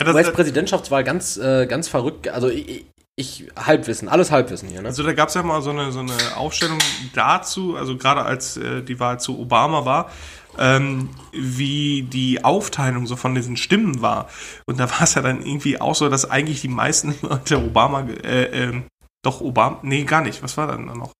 [0.00, 2.28] ja, US-Präsidentschaftswahl ganz, äh, ganz verrückt.
[2.28, 2.86] Also ich,
[3.20, 4.82] ich Halbwissen, alles Halbwissen hier.
[4.82, 4.88] Ne?
[4.88, 6.78] Also da gab es ja mal so eine, so eine Aufstellung
[7.14, 10.10] dazu, also gerade als äh, die Wahl zu Obama war,
[10.58, 14.28] ähm, wie die Aufteilung so von diesen Stimmen war.
[14.66, 18.06] Und da war es ja dann irgendwie auch so, dass eigentlich die meisten Leute Obama,
[18.24, 18.82] äh, äh,
[19.22, 21.12] doch Obama, nee, gar nicht, was war dann noch?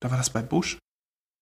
[0.00, 0.78] Da war das bei Bush.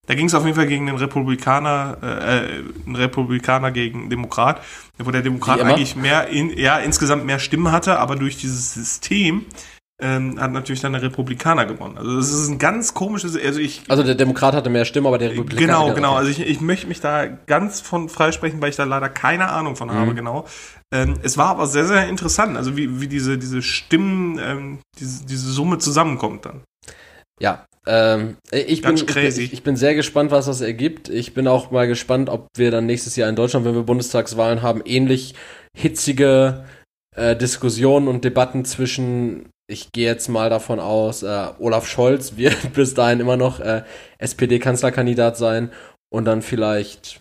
[0.07, 4.61] Da ging es auf jeden Fall gegen den Republikaner, äh, äh einen Republikaner gegen Demokrat,
[4.99, 9.45] wo der Demokrat eigentlich mehr, in, ja, insgesamt mehr Stimmen hatte, aber durch dieses System
[10.01, 11.99] ähm, hat natürlich dann der Republikaner gewonnen.
[11.99, 13.83] Also das ist ein ganz komisches, also ich...
[13.89, 15.67] Also der Demokrat hatte mehr Stimmen, aber der Republikaner...
[15.67, 16.15] Genau, genau.
[16.15, 19.77] Also ich, ich möchte mich da ganz von freisprechen, weil ich da leider keine Ahnung
[19.77, 19.93] von mhm.
[19.93, 20.47] habe, genau.
[20.93, 25.27] Ähm, es war aber sehr, sehr interessant, also wie, wie diese, diese Stimmen, ähm, diese,
[25.27, 26.63] diese Summe zusammenkommt dann.
[27.41, 31.09] Ja, ähm, ich, bin, ich, ich, bin sehr gespannt, was das ergibt.
[31.09, 34.63] Ich bin auch mal gespannt, ob wir dann nächstes Jahr in Deutschland, wenn wir Bundestagswahlen
[34.63, 35.35] haben, ähnlich
[35.75, 36.65] hitzige
[37.17, 42.73] äh, Diskussionen und Debatten zwischen ich gehe jetzt mal davon aus, äh, Olaf Scholz wird
[42.75, 43.83] bis dahin immer noch äh,
[44.19, 45.71] SPD-Kanzlerkandidat sein
[46.13, 47.21] und dann vielleicht.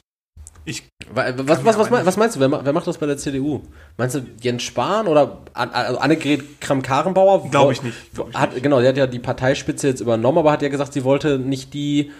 [0.65, 3.61] Ich was, was, was, was, meinst du, wer, wer, macht das bei der CDU?
[3.97, 7.49] Meinst du Jens Spahn oder also Annegret Kramp-Karrenbauer?
[7.49, 7.97] Glaube ich nicht.
[8.13, 8.63] Glaub ich hat, nicht.
[8.63, 11.73] Genau, die hat ja die Parteispitze jetzt übernommen, aber hat ja gesagt, sie wollte nicht
[11.73, 12.11] die,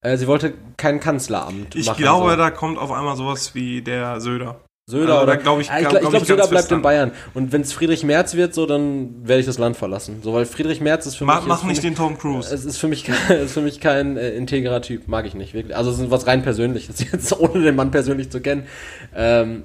[0.00, 1.96] äh, sie wollte kein Kanzleramt ich machen.
[1.98, 2.36] Ich glaube, so.
[2.36, 4.60] da kommt auf einmal sowas wie der Söder.
[4.90, 6.80] Söder Also, oder da glaub ich- Ja, ich glaub- glaube, ich Söder ganz bleibt in.
[6.82, 7.12] Bayern.
[7.34, 10.20] Und wenn es Friedrich Merz wird, so, dann werde ich das Land verlassen.
[10.22, 11.48] So, weil Friedrich Merz ist für Mach, mich.
[11.48, 12.52] mach nicht mich, den Tom Cruise.
[12.54, 13.14] Es ist für mich, kein-
[13.44, 15.76] ist für mich kein äh, integrer Typ, mag ich nicht, wirklich.
[15.76, 18.66] Also es ist was rein Persönliches, jetzt ohne den Mann persönlich zu kennen.
[19.14, 19.64] Ähm,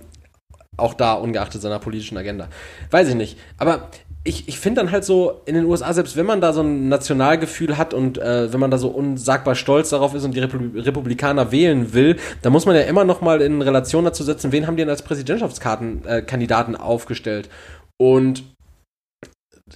[0.76, 2.49] auch da, ungeachtet seiner politischen Agenda.
[2.91, 3.38] Weiß ich nicht.
[3.57, 3.89] Aber
[4.26, 6.88] ich, ich finde dann halt so, in den USA, selbst wenn man da so ein
[6.88, 10.61] Nationalgefühl hat und äh, wenn man da so unsagbar stolz darauf ist und die Repub
[10.76, 14.65] Republikaner wählen will, dann muss man ja immer noch mal in Relation dazu setzen, wen
[14.65, 17.49] haben die denn als Präsidentschaftskandidaten äh, aufgestellt.
[17.97, 18.43] Und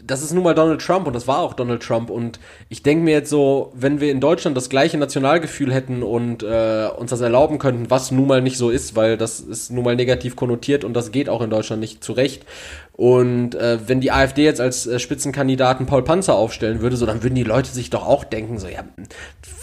[0.05, 2.09] das ist nun mal Donald Trump und das war auch Donald Trump.
[2.09, 2.39] Und
[2.69, 6.87] ich denke mir jetzt so, wenn wir in Deutschland das gleiche Nationalgefühl hätten und äh,
[6.95, 9.95] uns das erlauben könnten, was nun mal nicht so ist, weil das ist nun mal
[9.95, 12.45] negativ konnotiert und das geht auch in Deutschland nicht zurecht.
[12.93, 17.23] Und äh, wenn die AfD jetzt als äh, Spitzenkandidaten Paul Panzer aufstellen würde, so dann
[17.23, 18.83] würden die Leute sich doch auch denken, so ja,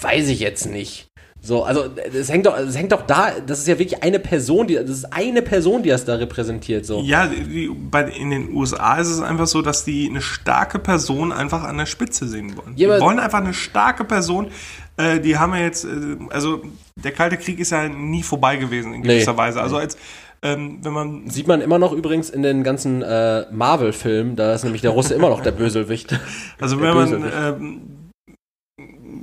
[0.00, 1.08] weiß ich jetzt nicht.
[1.44, 4.66] So, also es hängt doch, es hängt doch da, das ist ja wirklich eine Person,
[4.66, 6.86] die, das ist eine Person, die das da repräsentiert.
[6.86, 7.02] So.
[7.02, 11.32] Ja, die, bei, in den USA ist es einfach so, dass die eine starke Person
[11.32, 12.72] einfach an der Spitze sehen wollen.
[12.76, 14.48] Ja, die wollen einfach eine starke Person.
[14.96, 15.88] Äh, die haben ja jetzt, äh,
[16.30, 16.62] also
[16.96, 19.38] der Kalte Krieg ist ja nie vorbei gewesen in gewisser Nee.
[19.38, 19.60] Weise.
[19.60, 19.98] Also als
[20.42, 24.62] ähm, wenn man Sieht man immer noch übrigens in den ganzen äh, Marvel-Filmen, da ist
[24.64, 26.18] nämlich der Russe immer noch der Bösewicht.
[26.60, 27.34] Also Der wenn man Bösewicht.
[27.36, 27.80] ähm,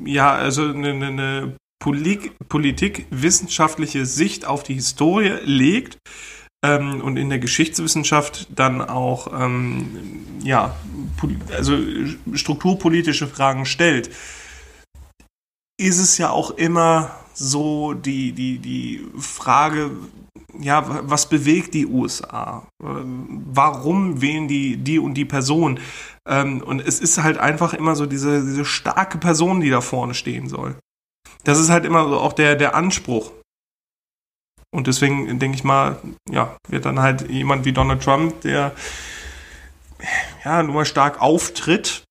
[0.05, 5.97] ja, also eine, eine, Politik-wissenschaftliche Sicht auf die Historie legt
[6.63, 9.89] ähm, und in der Geschichtswissenschaft dann auch ähm,
[10.43, 10.75] ja,
[11.55, 11.75] also
[12.33, 14.11] strukturpolitische Fragen stellt,
[15.79, 19.89] ist es ja auch immer so die, die, die Frage,
[20.59, 22.67] ja, was bewegt die USA?
[22.83, 25.79] Ähm, Warum wählen die die und die Person?
[26.27, 30.13] Ähm, und es ist halt einfach immer so diese, diese starke Person, die da vorne
[30.13, 30.75] stehen soll.
[31.43, 33.31] Das ist halt immer so auch der, der Anspruch.
[34.73, 38.73] Und deswegen denke ich mal, ja, wird dann halt jemand wie Donald Trump, der
[40.45, 42.03] ja nur mal stark auftritt,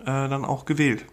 [0.00, 1.06] äh, dann auch gewählt.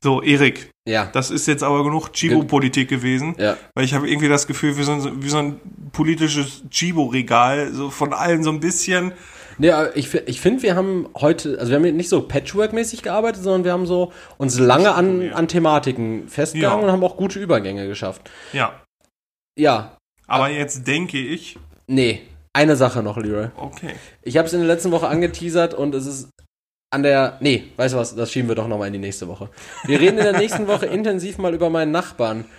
[0.00, 1.06] So, Erik, Ja.
[1.06, 3.34] das ist jetzt aber genug Chibo-Politik gewesen.
[3.38, 3.56] Ja.
[3.74, 5.60] Weil ich habe irgendwie das Gefühl, wie so ein, wie so ein
[5.92, 9.12] politisches Chibo-Regal, so von allen so ein bisschen.
[9.58, 13.42] Nee, aber ich, ich finde, wir haben heute, also wir haben nicht so Patchwork-mäßig gearbeitet,
[13.42, 16.84] sondern wir haben so uns lange an, an Thematiken festgegangen Ja.
[16.86, 18.30] und haben auch gute Übergänge geschafft.
[18.52, 18.80] Ja.
[19.58, 19.96] Ja,
[20.26, 22.22] Aber jetzt denke ich, nee,
[22.54, 23.48] eine Sache noch, Leroy.
[23.56, 23.94] okay.
[24.22, 26.30] Ich habe es in der letzten Woche angeteasert und es ist
[26.92, 27.38] an der.
[27.40, 29.48] Nee, weißt du was, das schieben wir doch nochmal in die nächste Woche.
[29.86, 32.44] Wir reden in der nächsten Woche intensiv mal über meinen Nachbarn.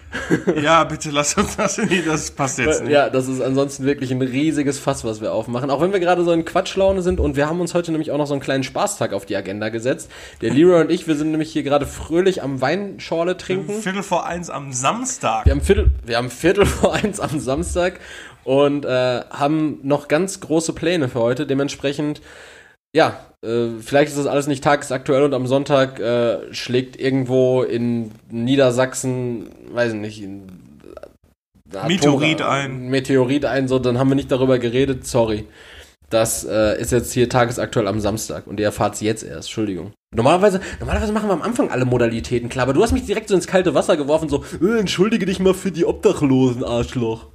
[0.61, 2.91] Ja, bitte lass uns das nicht, das passt jetzt nicht.
[2.91, 5.71] Ja, das ist ansonsten wirklich ein riesiges Fass, was wir aufmachen.
[5.71, 8.19] Auch wenn wir gerade so in Quatschlaune sind und wir haben uns heute nämlich auch
[8.19, 10.11] noch so einen kleinen Spaßtag auf die Agenda gesetzt.
[10.41, 13.81] Der Leroy und ich, wir sind nämlich hier gerade fröhlich am Weinschorle trinken.
[13.81, 15.45] Viertel vor eins am Samstag.
[15.45, 17.99] Wir haben Viertel, wir haben Viertel vor eins am Samstag
[18.43, 21.47] und äh, haben noch ganz große Pläne für heute.
[21.47, 22.21] Dementsprechend,
[22.95, 28.11] ja, äh, vielleicht ist das alles nicht tagesaktuell und am Sonntag äh, schlägt irgendwo in
[28.29, 30.47] Niedersachsen, weiß ich nicht, in,
[31.73, 32.89] äh, Meteorit Atom- ein.
[32.89, 35.45] Meteorit ein, so, dann haben wir nicht darüber geredet, sorry.
[36.09, 39.93] Das äh, ist jetzt hier tagesaktuell am Samstag und ihr erfahrt es jetzt erst, Entschuldigung.
[40.15, 43.35] Normalerweise, normalerweise machen wir am Anfang alle Modalitäten klar, aber du hast mich direkt so
[43.35, 47.29] ins kalte Wasser geworfen, so, äh, entschuldige dich mal für die Obdachlosen, Arschloch.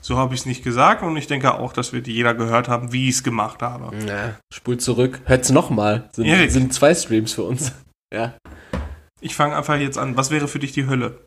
[0.00, 2.92] So habe ich es nicht gesagt und ich denke auch, dass wir jeder gehört haben,
[2.92, 3.94] wie ich es gemacht habe.
[4.06, 5.20] Ja, spult zurück.
[5.24, 6.08] Hört's nochmal.
[6.12, 6.50] Sind, Erik.
[6.50, 7.72] sind zwei Streams für uns.
[8.14, 8.32] Ja.
[9.20, 10.16] Ich fange einfach jetzt an.
[10.16, 11.26] Was wäre für dich die Hölle?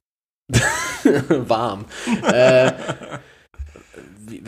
[1.29, 1.85] Warm.
[2.23, 2.71] äh,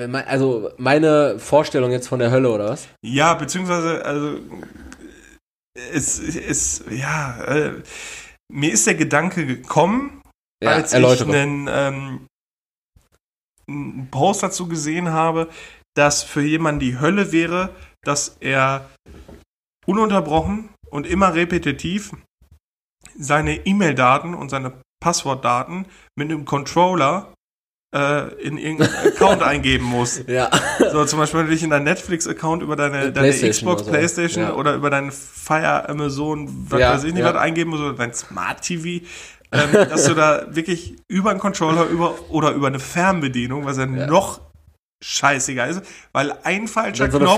[0.07, 2.87] mein, also meine Vorstellung jetzt von der Hölle, oder was?
[3.05, 4.39] Ja, beziehungsweise, also,
[5.75, 7.73] es ist, ja, äh,
[8.51, 10.21] mir ist der Gedanke gekommen,
[10.63, 11.33] Ja, als ich erläutere.
[11.37, 12.27] einen, ähm,
[13.73, 15.49] einen Post dazu gesehen habe,
[15.95, 17.69] dass für jemanden die Hölle wäre,
[18.03, 18.89] dass er
[19.85, 22.11] ununterbrochen und immer repetitiv
[23.17, 27.33] seine E-Mail-Daten und seine Passwortdaten mit einem Controller
[27.93, 30.23] äh, in irgendeinen Account eingeben muss.
[30.25, 30.49] Ja.
[30.91, 33.85] So, zum Beispiel, wenn du dich in deinen Netflix-Account über deine, Äh, deine Xbox, oder
[33.85, 33.91] so.
[33.91, 34.53] Playstation Ja.
[34.53, 37.33] oder über deinen Fire, Amazon, was Ja, weiß ich nicht, ja.
[37.33, 39.05] was eingeben musst, oder dein Smart TV,
[39.53, 43.85] ähm, dass du da wirklich über einen Controller über, oder über eine Fernbedienung, was ja,
[43.85, 44.07] Ja.
[44.07, 44.41] noch
[45.03, 45.81] scheißiger ist,
[46.13, 47.37] weil ein falscher so Knopf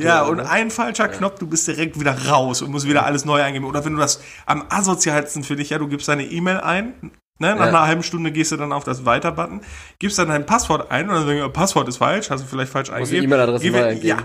[0.00, 3.40] ja, und ein falscher Knopf, du bist direkt wieder raus und musst wieder alles neu
[3.42, 3.64] eingeben.
[3.64, 6.92] Oder wenn du das am asozialsten für dich, ja, du gibst deine E-Mail ein,
[7.38, 7.62] ne, nach Ja.
[7.68, 9.62] einer halben Stunde gehst du dann auf das Weiter-Button,
[9.98, 12.70] gibst dann dein Passwort ein und dann sagst du, Passwort ist falsch, hast du vielleicht
[12.70, 13.24] falsch eingegeben.
[13.24, 14.06] E-Mail-Adresse neu eingeben.
[14.06, 14.18] Ja.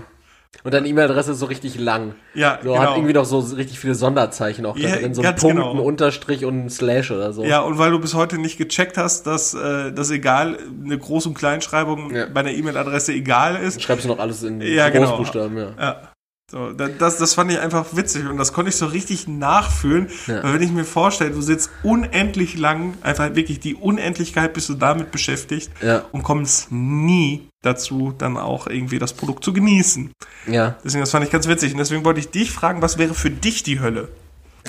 [0.64, 2.14] Und deine E-Mail-Adresse ist so richtig lang.
[2.34, 5.14] Ja, So hat irgendwie noch so richtig viele Sonderzeichen auch da Ja, drin.
[5.14, 5.72] So ein Punkt, genau.
[5.72, 7.44] ein Unterstrich und ein Slash oder so.
[7.44, 11.28] Ja, und weil du bis heute nicht gecheckt hast, dass äh, das egal, eine Groß-
[11.28, 12.26] und Kleinschreibung Ja.
[12.32, 13.80] bei einer E-Mail-Adresse egal ist.
[13.82, 15.08] Schreibst du noch alles in Ja, genau.
[15.08, 15.68] Großbuchstaben, ja.
[15.78, 16.00] Ja.
[16.48, 20.08] So, da- das, das fand ich einfach witzig und das konnte ich so richtig nachfühlen,
[20.28, 20.44] Ja.
[20.44, 24.74] weil wenn ich mir vorstelle, du sitzt unendlich lang, einfach wirklich die Unendlichkeit bist du
[24.74, 26.04] damit beschäftigt Ja.
[26.12, 30.12] und kommst nie dazu, dann auch irgendwie das Produkt zu genießen.
[30.46, 30.76] Ja.
[30.84, 33.30] Deswegen, das fand ich ganz witzig und deswegen wollte ich dich fragen, was wäre für
[33.30, 34.06] dich die Hölle?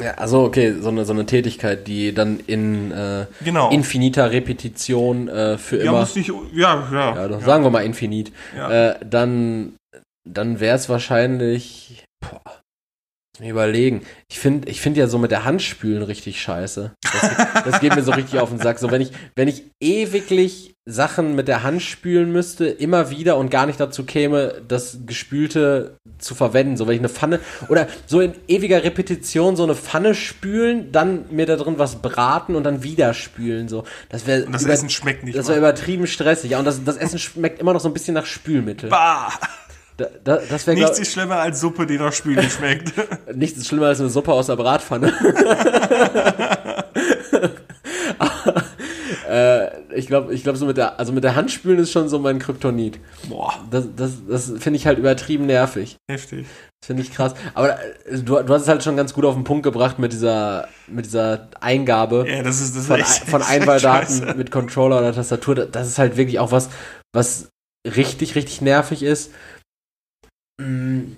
[0.01, 0.11] ja.
[0.15, 3.69] Also, okay, so eine, so eine Tätigkeit, die dann in äh, Genau.
[3.71, 5.99] infiniter Repetition äh, für Ja, immer.
[6.01, 7.15] muss nicht, ja, ja.
[7.15, 8.32] ja, doch, sagen wir mal infinit.
[8.55, 8.89] Ja.
[8.91, 9.73] Äh, dann
[10.34, 12.05] dann wäre es wahrscheinlich.
[12.19, 12.41] Boah,
[13.38, 14.01] lass mich überlegen.
[14.30, 16.93] Ich finde ich find ja so mit der Hand spülen richtig scheiße.
[17.01, 18.80] Das, das geht mir so richtig auf den Sack.
[18.80, 23.51] So, wenn ich, wenn ich ewiglich Sachen mit der Hand spülen müsste, immer wieder und
[23.51, 26.78] gar nicht dazu käme, das Gespülte zu verwenden.
[26.78, 31.25] So, wenn ich eine Pfanne oder so in ewiger Repetition so eine Pfanne spülen, dann
[31.30, 33.67] mir da drin was braten und dann wieder spülen.
[33.67, 36.51] So, das wäre das Essen schmeckt nicht das wäre übertrieben stressig.
[36.51, 38.89] Ja, und das, das Essen schmeckt immer noch so ein bisschen nach Spülmittel.
[38.89, 39.34] Bah!
[39.98, 42.93] Da, da, das wäre Nichts ist schlimmer als Suppe, die nach Spülen schmeckt.
[43.36, 45.12] nichts ist schlimmer als eine Suppe aus der Bratpfanne.
[49.30, 52.10] äh, ich glaube, ich glaube so mit der, also mit der Hand spülen ist schon
[52.10, 53.00] so mein Kryptonit.
[53.30, 55.98] Boah, Das, das, das finde ich halt übertrieben nervig.
[56.10, 56.45] heftig.
[56.82, 57.34] Das finde ich krass.
[57.56, 60.14] Aber äh, du, du hast es halt schon ganz gut auf den Punkt gebracht mit
[60.14, 64.38] dieser, mit dieser Eingabe Ja, das ist, das ist von, echt, von ist echt Einwahldaten
[64.38, 65.56] mit Controller oder Tastatur.
[65.56, 66.70] Das ist halt wirklich auch was,
[67.14, 67.50] was
[67.86, 69.32] richtig, richtig nervig ist.
[70.60, 71.16] Mm,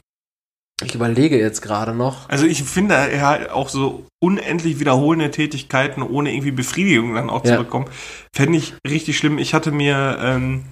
[0.82, 2.30] Ich überlege jetzt gerade noch.
[2.30, 7.58] Also ich finde ja auch so unendlich wiederholende Tätigkeiten ohne irgendwie Befriedigung dann auch Ja.
[7.58, 7.86] zu bekommen,
[8.34, 9.38] fände ich richtig schlimm.
[9.40, 10.64] Ich hatte mir ähm,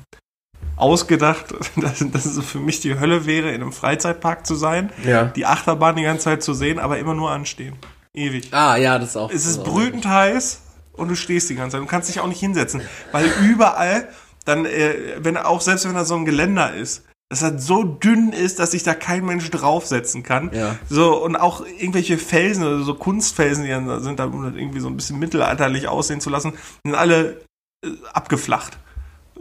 [0.77, 5.25] ausgedacht, dass, dass es für mich die Hölle wäre, in einem Freizeitpark zu sein, Ja.
[5.25, 7.75] die Achterbahn die ganze Zeit zu sehen, aber immer nur anstehen.
[8.15, 8.53] Ewig.
[8.53, 9.29] Ah, ja, das ist auch.
[9.31, 10.61] Es ist brütend heiß
[10.93, 11.81] und du stehst die ganze Zeit.
[11.83, 14.07] Du kannst dich auch nicht hinsetzen, weil überall
[14.45, 18.31] dann, äh, wenn auch selbst wenn da so ein Geländer ist, das halt so dünn
[18.31, 20.51] ist, dass sich da kein Mensch draufsetzen kann.
[20.53, 20.77] Ja.
[20.89, 24.55] So, und auch irgendwelche Felsen oder so Kunstfelsen, die dann da sind, da um das
[24.55, 26.53] irgendwie so ein bisschen mittelalterlich aussehen zu lassen,
[26.83, 27.41] sind alle
[27.85, 28.77] äh, abgeflacht,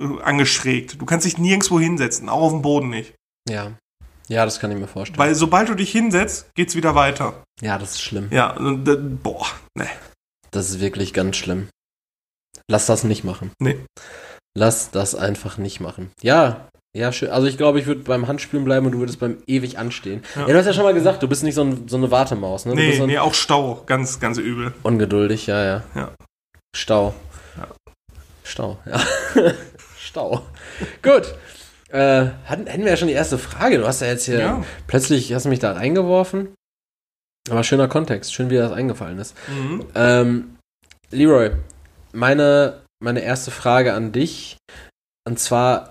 [0.01, 1.01] äh, angeschrägt.
[1.01, 3.15] Du kannst dich nirgendwo hinsetzen, auch auf dem Boden nicht.
[3.49, 3.73] Ja.
[4.29, 5.21] Ja, das kann ich mir vorstellen.
[5.21, 7.45] Weil sobald du dich hinsetzt, geht's wieder weiter.
[7.61, 8.29] ja, das ist schlimm.
[8.33, 9.47] Ja, und, äh, boah,
[9.79, 9.87] ne.
[10.51, 11.69] Das ist wirklich ganz schlimm.
[12.69, 13.53] Lass das nicht machen.
[13.61, 13.79] Nee.
[14.57, 16.11] Lass das einfach nicht machen.
[16.23, 17.31] Ja, ja, schön.
[17.31, 20.23] Also ich glaube, ich würde beim Handspülen bleiben und du würdest beim ewig anstehen.
[20.35, 20.47] Ja, Ja.
[20.49, 22.73] du hast ja schon mal gesagt, du bist nicht so, ein, so eine Wartemaus, ne?
[22.73, 24.73] Du Nee, so nee, auch Stau, ganz, ganz übel.
[24.83, 25.83] ungeduldig, ja, ja.
[25.95, 26.11] Ja.
[26.75, 27.15] Stau.
[27.57, 27.67] Ja.
[28.45, 29.01] Stau, ja.
[29.99, 30.47] Stau.
[31.03, 31.35] Gut.
[31.89, 33.79] Äh, hatten, hätten wir ja schon die erste Frage.
[33.79, 34.65] Du hast ja jetzt hier Ja.
[34.87, 36.49] plötzlich hast du mich da reingeworfen.
[37.49, 39.37] Aber schöner Kontext, schön, wie dir das eingefallen ist.
[39.49, 39.85] Mhm.
[39.95, 40.57] Ähm,
[41.13, 41.53] Leroy,
[42.13, 44.57] meine, meine erste Frage an dich.
[45.29, 45.91] Und zwar,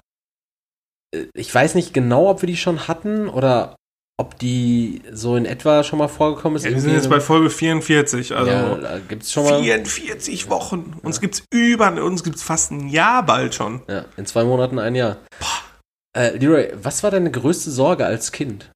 [1.34, 3.76] ich weiß nicht genau, ob wir die schon hatten oder
[4.18, 6.66] ob die so in etwa schon mal vorgekommen ist.
[6.66, 9.61] Ja, wir sind jetzt bei Folge 44, also ja, gibt's schon mal.
[9.61, 10.97] 44 Wochen.
[11.03, 13.82] Uns gibt's über, uns gibt's fast ein Jahr bald schon.
[13.89, 15.18] Ja, in zwei Monaten ein Jahr.
[16.18, 18.72] Äh, Leroy, was war deine größte Sorge als Kind?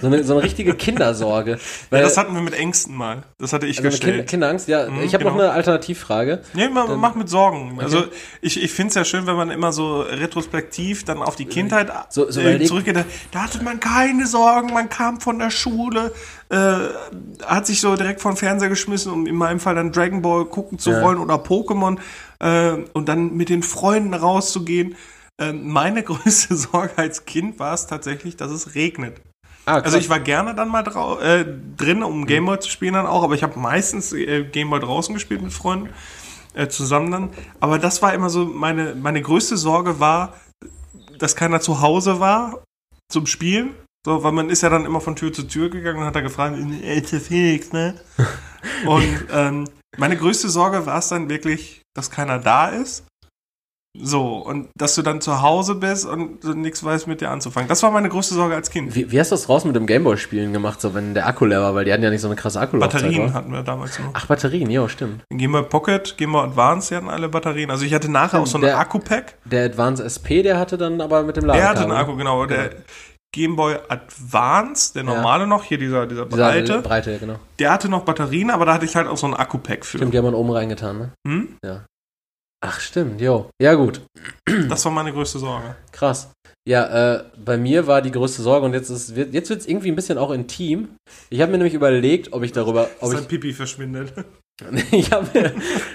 [0.00, 1.52] So eine, so eine richtige Kindersorge.
[1.86, 3.22] Ja, Weil, das hatten wir mit Ängsten mal.
[3.38, 4.28] Das hatte ich also gestellt.
[4.28, 4.88] Kinderangst, ja.
[4.88, 5.44] Mhm, ich habe noch genau.
[5.44, 6.42] eine Alternativfrage.
[6.54, 7.72] Nee, man Dann- macht mit Sorgen.
[7.74, 7.84] Okay.
[7.84, 8.04] Also
[8.40, 11.92] ich, ich finde es ja schön, wenn man immer so retrospektiv dann auf die Kindheit
[12.10, 13.04] So- so äh, zurückgeht.
[13.30, 16.12] Da hatte man keine Sorgen, man kam von der Schule,
[16.48, 16.74] äh,
[17.44, 20.78] hat sich so direkt den Fernseher geschmissen, um in meinem Fall dann Dragon Ball gucken
[20.78, 21.02] zu Ja.
[21.02, 21.98] wollen oder Pokémon
[22.40, 24.96] äh, und dann mit den Freunden rauszugehen.
[25.38, 29.20] Äh, meine größte Sorge als Kind war es tatsächlich, dass es regnet.
[29.66, 31.44] Ah, Also ich war gerne dann mal drau äh,
[31.76, 35.42] drin, um Gameboy zu spielen dann auch, aber ich habe meistens äh, Gameboy draußen gespielt
[35.42, 35.90] mit Freunden
[36.54, 37.30] äh, zusammen dann.
[37.60, 40.34] Aber das war immer so meine meine größte Sorge war,
[41.18, 42.62] dass keiner zu Hause war
[43.10, 43.74] zum Spielen.
[44.06, 46.20] So, weil man ist ja dann immer von Tür zu Tür gegangen und hat da
[46.20, 48.00] gefragt, ist der Felix, ne?
[48.86, 49.64] Und ähm,
[49.96, 53.04] meine größte Sorge war es dann wirklich, dass keiner da ist.
[54.02, 57.68] So, und dass du dann zu Hause bist und du nichts weißt, mit dir anzufangen.
[57.68, 58.94] Das war meine größte Sorge als Kind.
[58.94, 61.60] Wie, wie hast du das draußen mit dem Gameboy-Spielen gemacht, so wenn der Akku leer
[61.62, 63.02] war, weil die hatten ja nicht so eine krasse Akkulaufzeit.
[63.02, 63.34] Batterien wa?
[63.34, 64.10] hatten wir damals noch.
[64.12, 65.22] Ach, Batterien, ja, stimmt.
[65.32, 67.70] Game Boy Pocket, Game Boy Advance, die hatten alle Batterien.
[67.70, 69.34] Also ich hatte nachher auch so ein Der- Akku-Pack.
[69.44, 71.80] Der Advance SP, der hatte dann aber mit dem Der Ladekabel.
[71.80, 72.46] hatte einen Akku, genau.
[72.46, 72.70] Der
[73.34, 77.36] Game Boy Advance, der normale noch, hier dieser, dieser Dieser breite, Breite, ja, genau.
[77.58, 79.98] der hatte noch Batterien, aber da hatte ich halt auch so ein Akku-Pack für.
[79.98, 81.12] Stimmt, die haben wir oben reingetan, ne?
[81.26, 81.48] Hm?
[82.60, 83.50] Ach, stimmt, jo.
[83.60, 84.00] Ja, gut.
[84.68, 85.76] Das war meine größte Sorge.
[85.92, 86.30] Krass.
[86.66, 89.88] Ja, äh, bei mir war die größte Sorge und jetzt ist jetzt wird es irgendwie
[89.88, 90.88] ein bisschen auch intim.
[91.30, 94.12] Ich habe mir nämlich überlegt, ob ich darüber, ob Sein ich, Pipi verschwindet.
[94.90, 95.52] ich habe mir,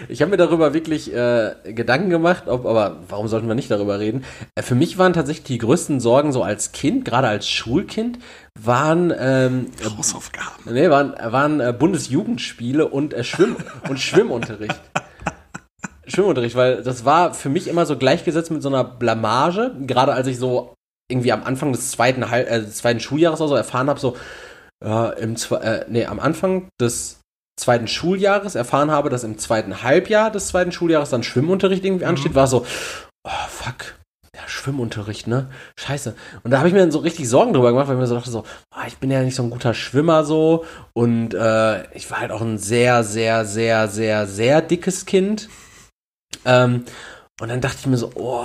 [0.08, 4.00] ich hab mir darüber wirklich äh, Gedanken gemacht, ob, aber warum sollten wir nicht darüber
[4.00, 4.24] reden?
[4.56, 8.20] Äh, für mich waren tatsächlich die größten Sorgen so als Kind, gerade als Schulkind,
[8.58, 10.72] waren ähm, Hausaufgaben.
[10.72, 13.58] nee, waren, waren äh, Bundesjugendspiele und äh, Schwimm
[13.90, 14.80] und Schwimmunterricht.
[16.08, 20.28] Schwimmunterricht, weil das war für mich immer so gleichgesetzt mit so einer Blamage, gerade als
[20.28, 20.74] ich so
[21.10, 24.18] irgendwie am Anfang des zweiten, Halb äh, des zweiten Schuljahres oder so erfahren habe, so
[24.84, 27.20] äh, im Zwe äh, nee, am Anfang des
[27.60, 32.34] zweiten Schuljahres erfahren habe, dass im zweiten Halbjahr des zweiten Schuljahres dann Schwimmunterricht irgendwie ansteht,
[32.34, 32.66] war so,
[33.24, 33.96] oh fuck,
[34.36, 35.50] ja, Schwimmunterricht, ne?
[35.78, 36.16] Scheiße.
[36.44, 38.16] Und da habe ich mir dann so richtig Sorgen drüber gemacht, weil ich mir so
[38.16, 38.44] dachte, so,
[38.74, 40.66] ah, ich bin ja nicht so ein guter Schwimmer so.
[40.94, 45.50] Und äh, ich war halt auch ein sehr, sehr, sehr, sehr, sehr dickes Kind.
[46.46, 46.86] Ähm,
[47.40, 48.44] und dann dachte ich mir so, oh,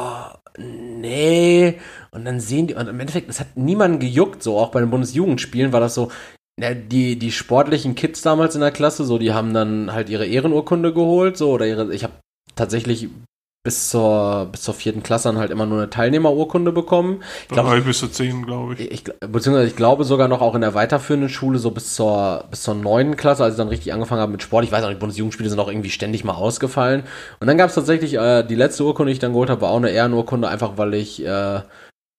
[0.58, 1.78] nee.
[2.10, 4.90] Und dann sehen die, und im Endeffekt, es hat niemanden gejuckt, so auch bei den
[4.90, 6.10] Bundesjugendspielen war das so,
[6.58, 10.26] ja, die, die sportlichen Kids damals in der Klasse, so, die haben dann halt ihre
[10.26, 12.14] Ehrenurkunde geholt, so, oder ihre, ich habe
[12.54, 13.08] tatsächlich
[13.66, 17.24] bis zur, bis zur vierten Klasse dann halt immer nur eine Teilnehmerurkunde bekommen.
[17.42, 18.92] Ich glaub, Drei bis zu zehn, glaube ich.
[18.92, 22.62] ich, beziehungsweise ich glaube sogar noch auch in der weiterführenden Schule, so bis zur, bis
[22.62, 24.64] zur neunten Klasse, als ich dann richtig angefangen habe mit Sport.
[24.64, 27.02] Ich weiß auch, die Bundesjugendspiele sind auch irgendwie ständig mal ausgefallen.
[27.40, 29.70] Und dann gab es tatsächlich, äh, die letzte Urkunde, die ich dann geholt habe, war
[29.70, 31.60] auch eine Ehrenurkunde, einfach weil ich äh,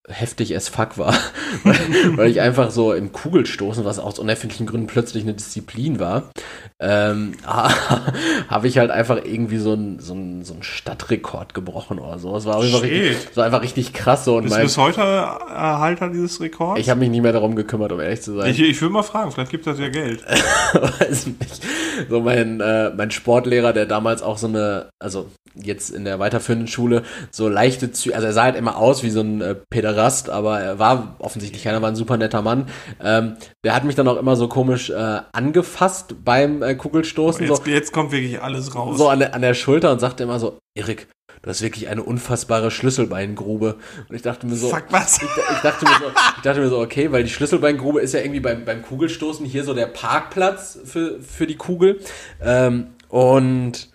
[0.07, 1.13] heftig as fuck war.
[1.63, 6.31] weil, weil ich einfach so im Kugelstoßen, was aus unerfindlichen Gründen plötzlich eine Disziplin war,
[6.79, 12.35] ähm, habe ich halt einfach irgendwie so einen so so ein Stadtrekord gebrochen oder so.
[12.35, 14.37] Es war einfach richtig, so einfach richtig krass so.
[14.37, 16.79] Und Bist du mein, bis heute Erhalter dieses Rekords?
[16.79, 18.51] ich habe mich nie mehr darum gekümmert, um ehrlich zu sein.
[18.51, 20.23] ich, ich will mal fragen, vielleicht gibt das ja Geld.
[20.73, 21.61] weiß nicht.
[22.09, 26.67] So mein, äh, mein Sportlehrer, der damals auch so eine, also jetzt in der weiterführenden
[26.67, 29.55] Schule, so leichte Züge, also er sah halt immer aus wie so ein äh,
[29.97, 32.67] Päderast, aber er war offensichtlich keiner, war ein super netter Mann.
[33.03, 37.53] Ähm, der hat mich dann auch immer so komisch äh, angefasst beim äh, Kugelstoßen, so,
[37.53, 38.97] Jetzt, jetzt kommt wirklich alles raus.
[38.97, 41.07] so an, der, an der Schulter und sagte immer so, Erik,
[41.41, 43.77] du hast wirklich eine unfassbare Schlüsselbeingrube.
[44.07, 45.17] Und ich dachte mir so, Fuck, was?
[45.17, 46.05] ich, ich, dachte mir so,
[46.37, 49.63] ich dachte mir so, okay, weil die Schlüsselbeingrube ist ja irgendwie beim, beim Kugelstoßen hier
[49.63, 51.99] so der Parkplatz für, für die Kugel.
[52.41, 53.89] Ähm, und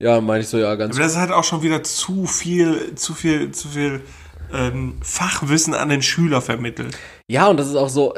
[0.00, 2.94] ja, meine ich so, ja, ganz Aber das ist halt auch schon wieder zu viel,
[2.94, 4.02] zu viel, zu viel
[4.52, 6.96] ähm, Fachwissen an den Schüler vermittelt.
[7.30, 8.14] Ja, und das ist auch so,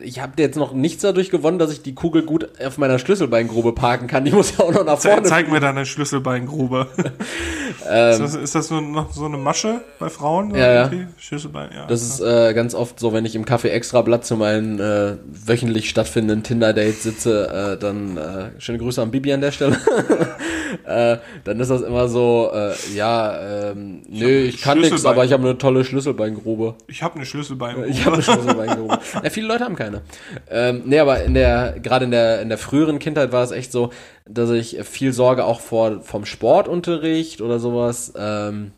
[0.00, 3.72] ich habe jetzt noch nichts dadurch gewonnen, dass ich die Kugel gut auf meiner Schlüsselbeingrube
[3.72, 4.24] parken kann.
[4.24, 5.24] Die muss ja auch noch nach vorne.
[5.24, 6.86] zeig mir deine Schlüsselbeingrube.
[7.86, 10.54] Ähm, ist, das, ist das so, noch so eine Masche bei Frauen?
[10.54, 10.90] Ja, ja.
[11.18, 11.86] Schlüsselbein, ja.
[11.86, 15.90] Das ist äh, ganz oft so, wenn ich im Café Extrablatt zu meinen äh, wöchentlich
[15.90, 19.76] stattfindenden Tinder-Dates sitze, äh, dann äh, schöne Grüße an Bibi an der Stelle.
[20.86, 25.32] äh, dann ist das immer so, äh, ja, ähm, nö, ich kann nichts, aber ich
[25.32, 26.76] habe eine tolle Schlüsselbeingrube.
[26.86, 27.88] ich habe eine Schlüsselbeingrube.
[27.88, 28.43] Ich habe eine Schlüsselbeingrube.
[29.22, 30.02] ja, viele Leute haben keine.
[30.48, 33.72] Ähm, nee, aber in der, gerade in der, in der früheren Kindheit war es echt
[33.72, 33.90] so,
[34.28, 38.72] dass ich viel Sorge auch vor, vom Sportunterricht oder sowas, ähm,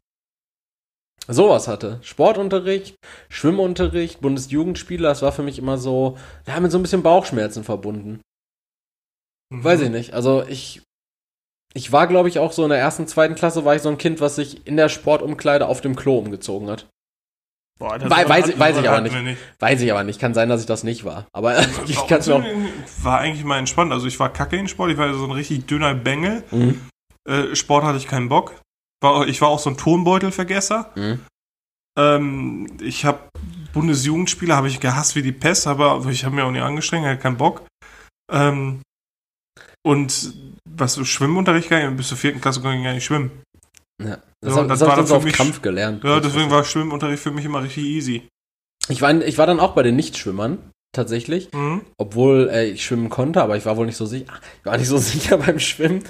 [1.28, 1.98] sowas hatte.
[2.02, 2.96] Sportunterricht,
[3.28, 8.20] Schwimmunterricht, Bundesjugendspiele, das war für mich immer so, ja, mit so ein bisschen Bauchschmerzen verbunden.
[9.50, 9.64] Mhm.
[9.64, 10.14] Weiß ich nicht.
[10.14, 10.82] Also ich,
[11.74, 13.98] ich war, glaube ich, auch so in der ersten, zweiten Klasse war ich so ein
[13.98, 16.86] Kind, was sich in der Sportumkleide auf dem Klo umgezogen hat.
[17.78, 19.14] Boah, das war- weiß ich- weiß ich aber nicht.
[19.14, 20.18] wir Weiß ich aber nicht.
[20.20, 21.26] Kann sein, dass ich das nicht war.
[21.32, 22.42] Aber ich kann es auch.
[23.02, 23.92] war eigentlich mal entspannt.
[23.92, 26.42] Also ich war kacke in Sport, ich war so ein richtig dünner Bengel.
[26.50, 26.80] Mhm.
[27.28, 28.54] Äh, Sport hatte ich keinen Bock.
[29.02, 30.90] War, ich war auch so ein Turnbeutelvergesser.
[30.94, 31.20] Mhm.
[31.98, 33.20] Ähm, ich habe
[33.72, 37.20] Bundesjugendspiele habe ich gehasst wie die Pest, aber ich habe mir auch nicht angestrengt, hatte
[37.20, 37.62] keinen Bock.
[38.32, 38.80] Ähm,
[39.84, 40.34] und
[40.68, 43.30] was so Schwimmunterricht nicht, bis zur vierten Klasse konnte ich gar nicht schwimmen.
[44.02, 44.18] Ja.
[44.40, 46.04] Das, Ja, und das das war für auf mich- Krampf gelernt.
[46.04, 48.28] Ja, deswegen war Schwimmunterricht für mich immer richtig easy.
[48.88, 50.58] ich war, ich war dann auch bei den Nichtschwimmern
[50.96, 51.82] tatsächlich, Mhm.
[51.98, 54.32] obwohl äh, ich schwimmen konnte, aber ich war wohl nicht so sicher.
[54.60, 56.02] Ich war nicht so sicher beim Schwimmen.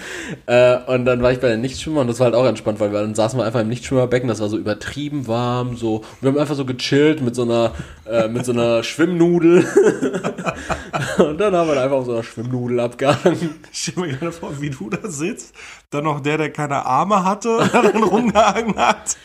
[0.47, 2.93] Äh, und dann war ich bei den Nichtschwimmern und das war halt auch entspannt, weil
[2.93, 5.97] wir, dann saßen wir einfach im Nichtschwimmerbecken, das war so übertrieben warm, so.
[5.97, 7.73] Und wir haben einfach so gechillt mit so einer,
[8.09, 9.67] äh, mit so einer Schwimmnudel.
[11.19, 13.57] und dann haben wir einfach auf so einer Schwimmnudel abgehangen.
[13.73, 15.55] Ich stelle mir gerade vor, wie du da sitzt.
[15.91, 19.17] Dann noch der, der keine Arme hatte und dann rumgehangen hat.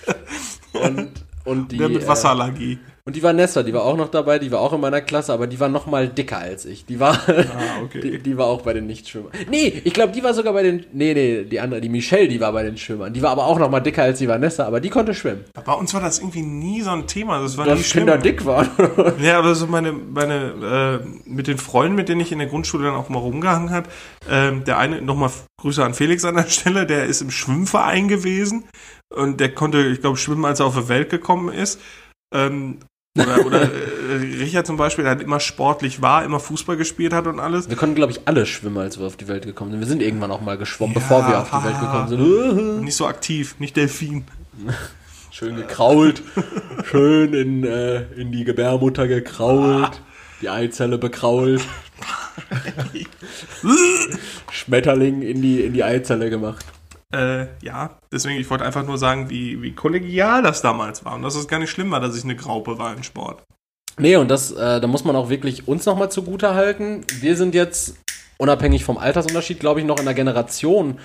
[0.74, 1.12] Und,
[1.46, 2.80] und die, der mit äh, Wasserallergie.
[3.04, 5.48] Und die Vanessa, die war auch noch dabei, die war auch in meiner Klasse, aber
[5.48, 6.86] die war noch mal dicker als ich.
[6.86, 8.00] Die war, Ah, okay.
[8.02, 9.32] die, die war auch bei den Nichtschwimmern.
[9.50, 12.40] Nee, ich glaube, die war sogar bei den, nee, nee, die andere, die Michelle, die
[12.40, 13.12] war bei den Schwimmern.
[13.14, 15.46] Die war aber auch noch mal dicker als die Vanessa, aber die konnte schwimmen.
[15.66, 17.42] Bei uns war das irgendwie nie so ein Thema.
[17.42, 18.06] Das war Dass nie schlimm.
[18.06, 18.70] Kinder dick waren.
[19.22, 22.86] Ja, aber so meine, meine, äh, mit den Freunden, mit denen ich in der Grundschule
[22.86, 23.90] dann auch mal rumgehangen habe,
[24.30, 28.64] ähm, der eine, nochmal Grüße an Felix an der Stelle, der ist im Schwimmverein gewesen
[29.14, 31.80] und der konnte, ich glaube, schwimmen, als er auf die Welt gekommen ist.
[32.34, 32.78] Ähm,
[33.20, 37.28] oder, oder äh, Richard zum Beispiel, der hat immer sportlich war, immer Fußball gespielt hat
[37.28, 37.70] und alles.
[37.70, 39.82] Wir konnten, glaube ich, alle schwimmen, als wir auf die Welt gekommen sind.
[39.82, 42.82] Wir sind irgendwann auch mal geschwommen, ja, bevor wir auf die Welt gekommen sind.
[42.86, 44.26] Nicht so aktiv, nicht Delfin.
[45.34, 46.22] Schön gekrault,
[46.84, 50.02] schön in, äh, in die Gebärmutter gekrault,
[50.42, 51.62] die Eizelle bekrault.
[54.52, 56.66] Schmetterling in die, in die Eizelle gemacht.
[57.12, 61.16] Äh, ja, deswegen, ich wollte einfach nur sagen, wie, wie kollegial das damals war.
[61.16, 63.44] Und dass es gar nicht schlimm war, dass ich eine Graupe war im Sport.
[63.98, 67.04] Nee, und das, äh, da muss man auch wirklich uns nochmal zugute halten.
[67.20, 67.98] Wir sind jetzt,
[68.38, 71.00] unabhängig vom Altersunterschied, glaube ich, noch in der Generation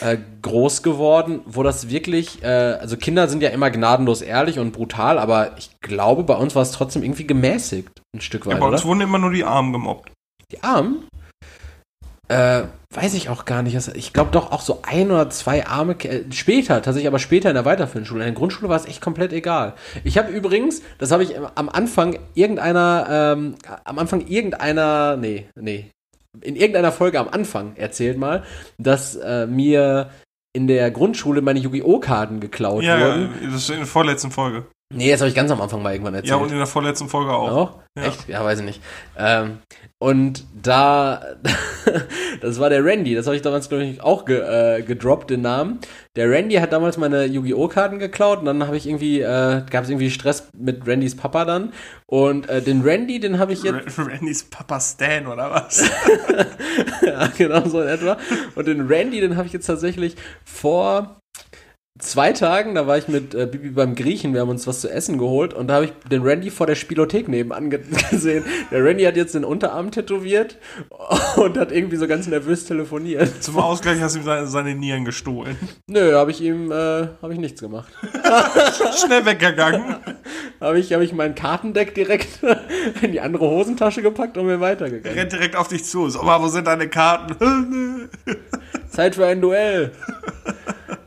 [0.00, 4.72] äh, groß geworden, wo das wirklich, äh, also Kinder sind ja immer gnadenlos ehrlich und
[4.72, 8.54] brutal, aber ich glaube, bei uns war es trotzdem irgendwie gemäßigt, ein Stück weit.
[8.54, 8.88] Ja, bei uns oder?
[8.88, 10.10] wurden immer nur die Armen gemobbt.
[10.50, 11.04] Die Armen?
[12.32, 13.76] Äh, weiß ich auch gar nicht.
[13.94, 17.54] Ich glaube doch auch so ein oder zwei arme äh, später, tatsächlich aber später in
[17.54, 18.20] der weiterführenden Schule.
[18.24, 19.74] In der Grundschule war es echt komplett egal.
[20.04, 23.54] Ich habe übrigens, das habe ich am Anfang irgendeiner, ähm,
[23.84, 25.90] am Anfang irgendeiner, nee, nee,
[26.40, 28.44] in irgendeiner Folge am Anfang erzählt mal,
[28.78, 30.10] dass äh, mir
[30.54, 31.98] in der Grundschule meine Yu-Gi-Oh!
[32.00, 33.30] Karten geklaut ja, wurden.
[33.42, 34.66] Ja, das ist in der vorletzten Folge.
[34.92, 36.30] Nee, das habe ich ganz am Anfang mal irgendwann erzählt.
[36.30, 37.50] Ja, und in der vorletzten Folge auch.
[37.50, 37.78] Auch?
[37.96, 38.04] Ja.
[38.04, 38.28] Echt?
[38.28, 38.82] Ja, weiß ich nicht.
[39.16, 39.58] Ähm,
[39.98, 41.22] und da,
[42.40, 45.42] das war der Randy, das habe ich damals, glaube ich, auch ge, äh, gedroppt, den
[45.42, 45.78] Namen.
[46.16, 47.68] Der Randy hat damals meine Yu-Gi-Oh!
[47.68, 51.44] Karten geklaut und dann habe ich irgendwie, äh, gab es irgendwie Stress mit Randys Papa
[51.44, 51.72] dann.
[52.06, 53.98] Und äh, den Randy, den habe ich jetzt.
[53.98, 55.82] Randys Papa Stan oder was?
[57.06, 58.18] ja, genau so in etwa.
[58.54, 61.21] Und den Randy, den habe ich jetzt tatsächlich vor
[62.02, 64.90] zwei Tagen, da war ich mit äh, Bibi beim Griechen, wir haben uns was zu
[64.90, 67.70] essen geholt und da habe ich den Randy vor der Spielothek nebenan
[68.10, 68.44] gesehen.
[68.70, 70.58] Der Randy hat jetzt den Unterarm tätowiert
[71.36, 73.42] und hat irgendwie so ganz nervös telefoniert.
[73.42, 75.56] Zum Ausgleich hast du ihm seine, seine Nieren gestohlen.
[75.86, 76.74] Nö, habe ich ihm, äh,
[77.22, 77.92] habe ich nichts gemacht.
[79.04, 79.96] Schnell weggegangen.
[80.60, 82.40] habe ich, hab ich mein Kartendeck direkt
[83.00, 85.18] in die andere Hosentasche gepackt und mir weitergegangen.
[85.18, 86.08] Rennt direkt auf dich zu.
[86.08, 88.08] So, aber wo sind deine Karten?
[88.88, 89.92] Zeit für ein Duell.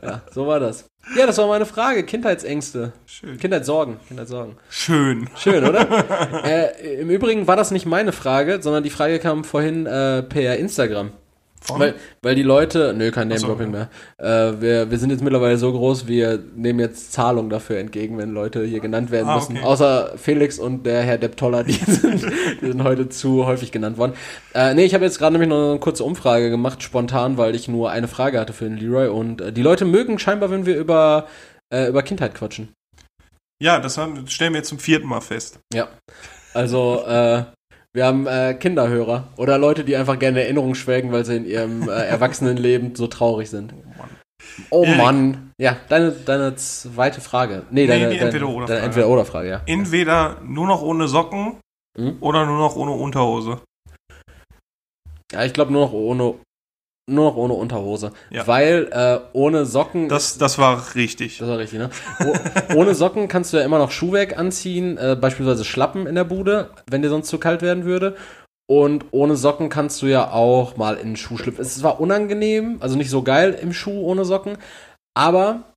[0.06, 0.88] Ja, so war das.
[1.16, 2.04] Ja, das war meine Frage.
[2.04, 2.92] Kindheitsängste.
[3.06, 3.38] Schön.
[3.38, 3.98] Kindheitssorgen.
[4.08, 4.56] Kindheitssorgen.
[4.68, 5.28] Schön.
[5.36, 6.44] Schön, oder?
[6.44, 10.56] äh, Im Übrigen war das nicht meine Frage, sondern die Frage kam vorhin äh, per
[10.56, 11.12] Instagram.
[11.68, 13.72] Weil, weil die Leute, nö, kein Name-Dropping so.
[13.72, 13.90] mehr.
[14.18, 18.32] Äh, wir, wir sind jetzt mittlerweile so groß, wir nehmen jetzt Zahlung dafür entgegen, wenn
[18.32, 19.56] Leute hier genannt werden ah, müssen.
[19.56, 19.66] Okay.
[19.66, 22.24] Außer Felix und der Herr Depp Toller, die sind,
[22.60, 24.14] die sind heute zu häufig genannt worden.
[24.54, 27.68] Äh, nee, ich habe jetzt gerade nämlich noch eine kurze Umfrage gemacht, spontan, weil ich
[27.68, 29.08] nur eine Frage hatte für den Leroy.
[29.08, 31.26] Und äh, die Leute mögen scheinbar, wenn wir über,
[31.72, 32.68] äh, über Kindheit quatschen.
[33.60, 35.58] Ja, das haben, stellen wir jetzt zum vierten Mal fest.
[35.72, 35.88] Ja.
[36.52, 37.44] Also, äh,
[37.96, 41.88] wir haben äh, Kinderhörer oder Leute, die einfach gerne Erinnerungen schwelgen, weil sie in ihrem
[41.88, 43.72] äh, Erwachsenenleben so traurig sind.
[43.72, 44.10] Oh Mann.
[44.70, 44.96] Oh Erik.
[44.98, 45.52] Mann.
[45.58, 47.62] Ja, deine, deine zweite Frage.
[47.70, 48.72] Nee, deine, nee, Entweder-Oder-Frage.
[48.72, 49.62] Deine Entweder-Oder-Frage, ja.
[49.64, 51.56] Entweder nur noch ohne Socken
[51.96, 52.18] hm?
[52.20, 53.62] oder nur noch ohne Unterhose.
[55.32, 56.34] Ja, ich glaube nur noch ohne
[57.08, 58.12] nur noch ohne Unterhose.
[58.30, 58.46] Ja.
[58.46, 60.08] Weil äh, ohne Socken.
[60.08, 61.38] Das, das war richtig.
[61.38, 61.90] Das war richtig, ne?
[62.24, 66.24] Oh, ohne Socken kannst du ja immer noch Schuhwerk anziehen, äh, beispielsweise Schlappen in der
[66.24, 68.16] Bude, wenn dir sonst zu kalt werden würde.
[68.68, 71.62] Und ohne Socken kannst du ja auch mal in den Schuh schlüpfen.
[71.62, 74.58] Es war unangenehm, also nicht so geil im Schuh ohne Socken,
[75.16, 75.75] aber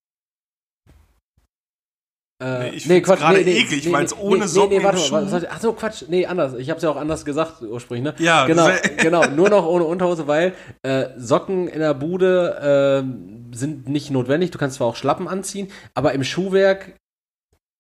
[2.41, 4.83] äh, nee, ich nee, Quatsch, gerade nee, eklig, nee, weil es ohne nee, Socken nee,
[4.83, 6.53] warte mal, warte, ach so, Quatsch, nee, anders.
[6.53, 8.23] Ich habe es ja auch anders gesagt ursprünglich, ne?
[8.23, 13.89] Ja, genau, genau, nur noch ohne Unterhose, weil äh, Socken in der Bude äh, sind
[13.89, 14.51] nicht notwendig.
[14.51, 16.93] Du kannst zwar auch Schlappen anziehen, aber im Schuhwerk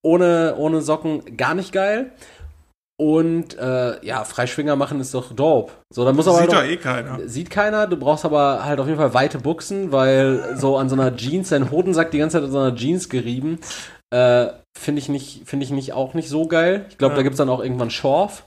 [0.03, 2.11] ohne ohne Socken gar nicht geil.
[2.99, 5.71] Und äh, ja, Freischwinger machen ist doch dope.
[5.89, 7.19] So, dann muss aber sieht doch, eh keiner.
[7.29, 7.87] Sieht keiner.
[7.87, 11.47] Du brauchst aber halt auf jeden Fall weite Buchsen, weil so an so einer Jeans,
[11.47, 13.59] dein Hodensack die ganze Zeit an so einer Jeans gerieben.
[14.11, 14.47] Äh,
[14.77, 16.85] finde ich nicht, finde ich nicht auch nicht so geil.
[16.89, 17.17] Ich glaube, ja.
[17.17, 18.45] da gibt es dann auch irgendwann Schorf.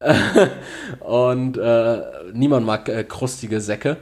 [1.00, 2.02] und äh,
[2.32, 3.96] niemand mag äh, krustige Säcke.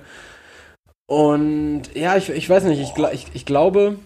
[1.09, 3.99] Und ja, ich, ich weiß nicht, ich, ich, ich glaube,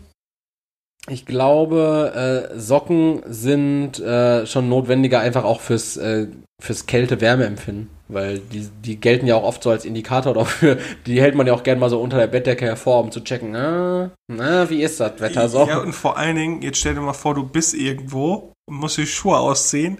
[1.08, 6.28] ich glaube, äh, Socken sind äh, schon notwendiger einfach auch fürs, äh,
[6.60, 7.90] fürs Kälte-Wärme-Empfinden.
[8.12, 10.78] Weil die, die gelten ja auch oft so als Indikator dafür.
[11.06, 13.52] Die hält man ja auch gerne mal so unter der Bettdecke hervor, um zu checken,
[13.52, 15.66] na, na wie ist das Wetter so?
[15.66, 18.98] Ja, und vor allen Dingen, jetzt stell dir mal vor, du bist irgendwo und musst
[18.98, 19.98] die Schuhe ausziehen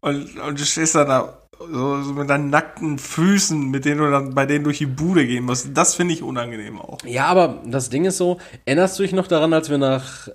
[0.00, 4.10] und, und du stehst dann da so, so, mit deinen nackten Füßen, mit denen du
[4.10, 5.68] dann bei denen durch die Bude gehen musst.
[5.74, 6.98] Das finde ich unangenehm auch.
[7.04, 10.28] Ja, aber das Ding ist so, erinnerst du dich noch daran, als wir nach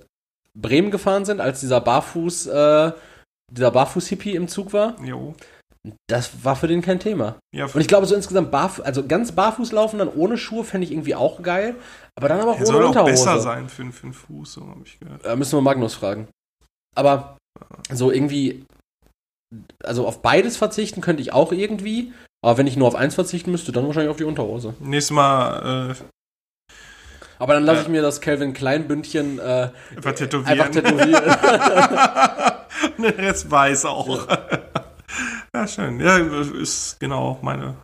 [0.54, 2.92] Bremen gefahren sind, als dieser Barfuß, äh,
[3.52, 4.96] dieser Barfuß-Hippie im Zug war?
[5.04, 5.34] Jo.
[6.08, 7.36] Das war für den kein Thema.
[7.54, 10.84] Ja, und ich glaube, so insgesamt barf also ganz barfuß laufen, dann ohne Schuhe, fände
[10.86, 11.76] ich irgendwie auch geil.
[12.16, 13.16] Aber dann aber auch ohne soll Unterhose.
[13.16, 15.24] Soll auch besser sein für, für den Fuß, so habe ich gehört.
[15.24, 16.28] Da müssen wir Magnus fragen.
[16.96, 17.36] Aber
[17.92, 18.64] so irgendwie,
[19.84, 22.12] also auf beides verzichten könnte ich auch irgendwie,
[22.44, 24.74] aber wenn ich nur auf eins verzichten müsste, dann wahrscheinlich auf die Unterhose.
[24.80, 26.74] Nächstes Mal äh,
[27.38, 27.82] Aber dann lasse Ja.
[27.84, 30.46] ich mir das Calvin Klein Bündchen äh, einfach tätowieren.
[30.60, 31.24] einfach tätowieren.
[32.98, 34.28] Den Rest weiß auch.
[34.28, 34.38] ja,
[35.66, 36.00] schön.
[36.00, 37.76] Ja, ist genau meine,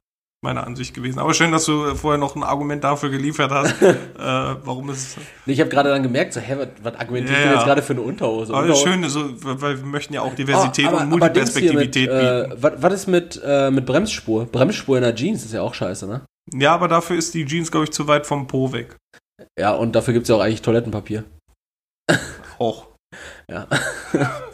[0.43, 1.19] meine Ansicht gewesen.
[1.19, 5.17] Aber schön, dass du vorher noch ein Argument dafür geliefert hast, äh, warum es.
[5.47, 7.65] ich habe gerade dann gemerkt, so, hä, was, was argumentiert Ja, du jetzt ja.
[7.67, 8.53] gerade für eine Unterhose?
[8.55, 12.21] Aber Unterhose- schön, so, weil wir möchten ja auch Diversität Oh, und Multiperspektivität Dings hier
[12.21, 12.49] bieten.
[12.51, 14.47] mit, äh, was, was ist mit, äh, mit Bremsspur?
[14.47, 16.23] Bremsspur in der Jeans ist ja auch scheiße, ne?
[16.53, 18.97] Ja, aber dafür ist die Jeans, glaube ich, zu weit vom Po weg.
[19.59, 21.25] Ja, und dafür gibt's ja auch eigentlich Toilettenpapier.
[22.59, 22.89] Auch.
[23.51, 23.69] Ja.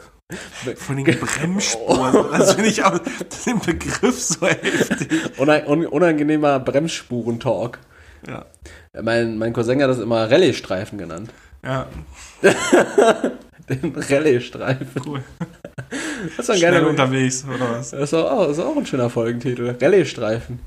[0.77, 2.27] Von den Bremsspuren.
[2.33, 2.99] Das finde ich auch
[3.47, 5.39] den Begriff so heftig.
[5.39, 7.79] Unangenehmer Bremsspurentalk.
[8.29, 8.45] Ja.
[9.01, 11.31] Mein, mein Cousin hat das immer Rallye-Streifen genannt.
[11.65, 11.87] Ja,
[13.69, 15.03] Den Rallye-Streifen.
[15.07, 15.23] cool.
[16.37, 17.91] Das ist Schnell unterwegs, oder was?
[17.91, 19.77] Das ist auch, das ist auch ein schöner Folgentitel.
[19.81, 20.59] Rallye-Streifen.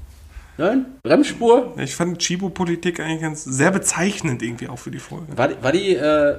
[0.57, 0.85] Nein?
[1.03, 1.73] Bremsspur?
[1.79, 5.35] Ich fand Chibo-Politik eigentlich ganz sehr bezeichnend irgendwie auch für die Folge.
[5.35, 6.37] War die, war die, äh,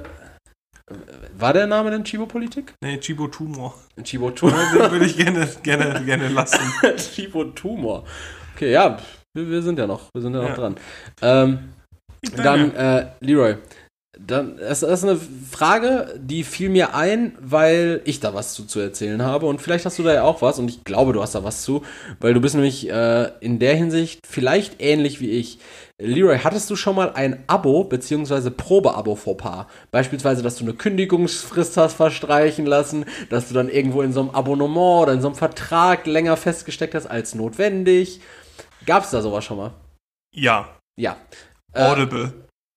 [1.37, 2.73] war der Name denn Chibo-Politik?
[2.83, 3.73] Nee, Chibo-Tumor.
[4.03, 4.53] Chibo-Tumor.
[4.73, 6.59] Den würde ich gerne, gerne, gerne lassen.
[6.97, 8.03] Chibo-Tumor.
[8.55, 8.97] Okay, ja,
[9.33, 10.55] wir, wir sind ja noch, wir sind ja noch Ja.
[10.55, 10.75] dran.
[11.21, 11.59] Ähm,
[12.35, 13.55] Dann, äh, Leroy,
[14.17, 15.19] dann, das, das ist eine
[15.51, 19.85] Frage, die fiel mir ein, weil ich da was zu, zu erzählen habe und vielleicht
[19.85, 21.83] hast du da ja auch was und ich glaube, du hast da was zu,
[22.21, 25.59] weil du bist nämlich äh, in der Hinsicht vielleicht ähnlich wie ich.
[25.97, 28.49] Leroy, hattest du schon mal ein Abo bzw.
[28.49, 29.67] Probeabo vor Paar?
[29.91, 34.31] Beispielsweise, dass du eine Kündigungsfrist hast verstreichen lassen, dass du dann irgendwo in so einem
[34.31, 38.19] Abonnement oder in so einem Vertrag länger festgesteckt hast als notwendig.
[38.85, 39.71] Gab's da sowas schon mal?
[40.33, 40.67] Ja,
[40.97, 41.15] Ja.
[41.71, 42.33] Äh, Audible.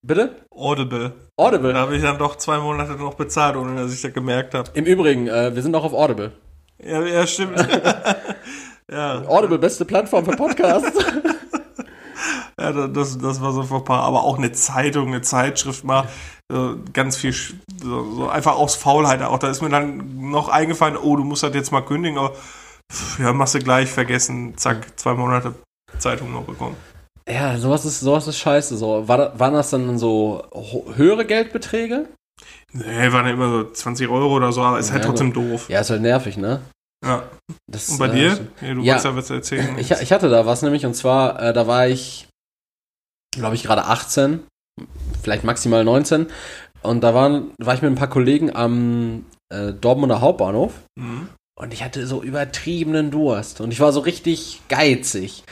[0.06, 0.36] bitte?
[0.50, 1.12] Audible.
[1.36, 1.72] Audible.
[1.72, 4.70] Da habe ich dann doch zwei Monate noch bezahlt, ohne dass ich das gemerkt habe.
[4.74, 6.32] Im Übrigen, äh, wir sind auch auf Audible.
[6.80, 7.58] Ja, ja, stimmt.
[8.90, 10.96] ja, Audible, beste Plattform für Podcasts.
[12.58, 16.08] ja, das, das war so vor ein paar, aber auch eine Zeitung, eine Zeitschrift mal,
[16.92, 17.34] ganz viel,
[17.82, 19.38] so, einfach aus Faulheit auch.
[19.38, 22.34] Da ist mir dann noch eingefallen, oh, du musst das jetzt mal kündigen, aber
[22.90, 25.54] pff, ja, machst du gleich, vergessen, zack, zwei Monate
[25.98, 26.76] Zeitung noch bekommen.
[27.28, 28.76] ja, sowas ist, sowas ist scheiße.
[28.76, 29.06] So.
[29.08, 30.44] War, waren das dann so
[30.94, 32.08] höhere Geldbeträge?
[32.72, 35.68] Nee, waren ja immer so 20 Euro oder so, aber ist halt Ja, trotzdem doof.
[35.68, 36.60] Ja, ist halt nervig, ne?
[37.04, 37.24] Ja.
[37.70, 38.38] Das, Und bei äh, dir?
[38.60, 38.94] Ja, du ja.
[38.94, 39.78] wolltest ja was erzählen.
[39.78, 42.27] Ich, ich hatte da was nämlich und zwar, äh, da war ich,
[43.36, 44.40] glaube ich, gerade 18,
[45.22, 46.26] vielleicht maximal 19.
[46.82, 51.28] Und da waren, war ich mit ein paar Kollegen am äh, Dortmunder Hauptbahnhof Mhm.
[51.58, 55.42] und ich hatte so übertriebenen Durst und ich war so richtig geizig.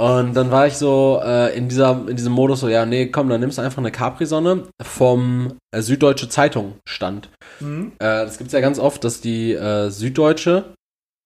[0.00, 3.28] Und dann war ich so äh, in, dieser, in diesem Modus so, ja, nee, komm,
[3.28, 7.28] dann nimmst du einfach eine Capri-Sonne vom äh, Süddeutsche Zeitung stand.
[7.60, 7.92] Mhm.
[7.98, 10.74] Äh, das gibt's ja ganz oft, dass die äh, Süddeutsche,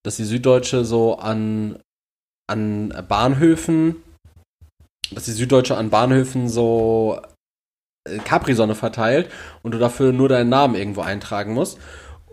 [0.05, 1.79] dass die Süddeutsche so an,
[2.51, 3.97] an Bahnhöfen,
[5.13, 7.21] dass die Süddeutsche an Bahnhöfen so
[8.07, 9.31] äh, Capri-Sonne verteilt
[9.63, 11.79] und du dafür nur deinen Namen irgendwo eintragen musst.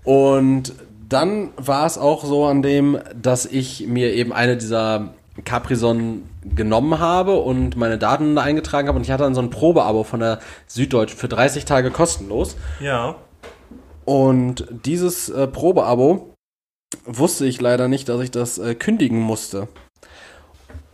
[0.03, 0.74] Und
[1.07, 5.13] dann war es auch so an dem, dass ich mir eben eine dieser
[5.45, 9.49] Capri-Sonnen genommen habe und meine Daten da eingetragen habe und ich hatte dann so ein
[9.49, 12.55] Probeabo von der Süddeutschen für 30 Tage kostenlos.
[12.80, 13.15] Ja.
[14.05, 16.34] Und dieses äh, Probeabo
[17.05, 19.67] wusste ich leider nicht, dass ich das äh, kündigen musste.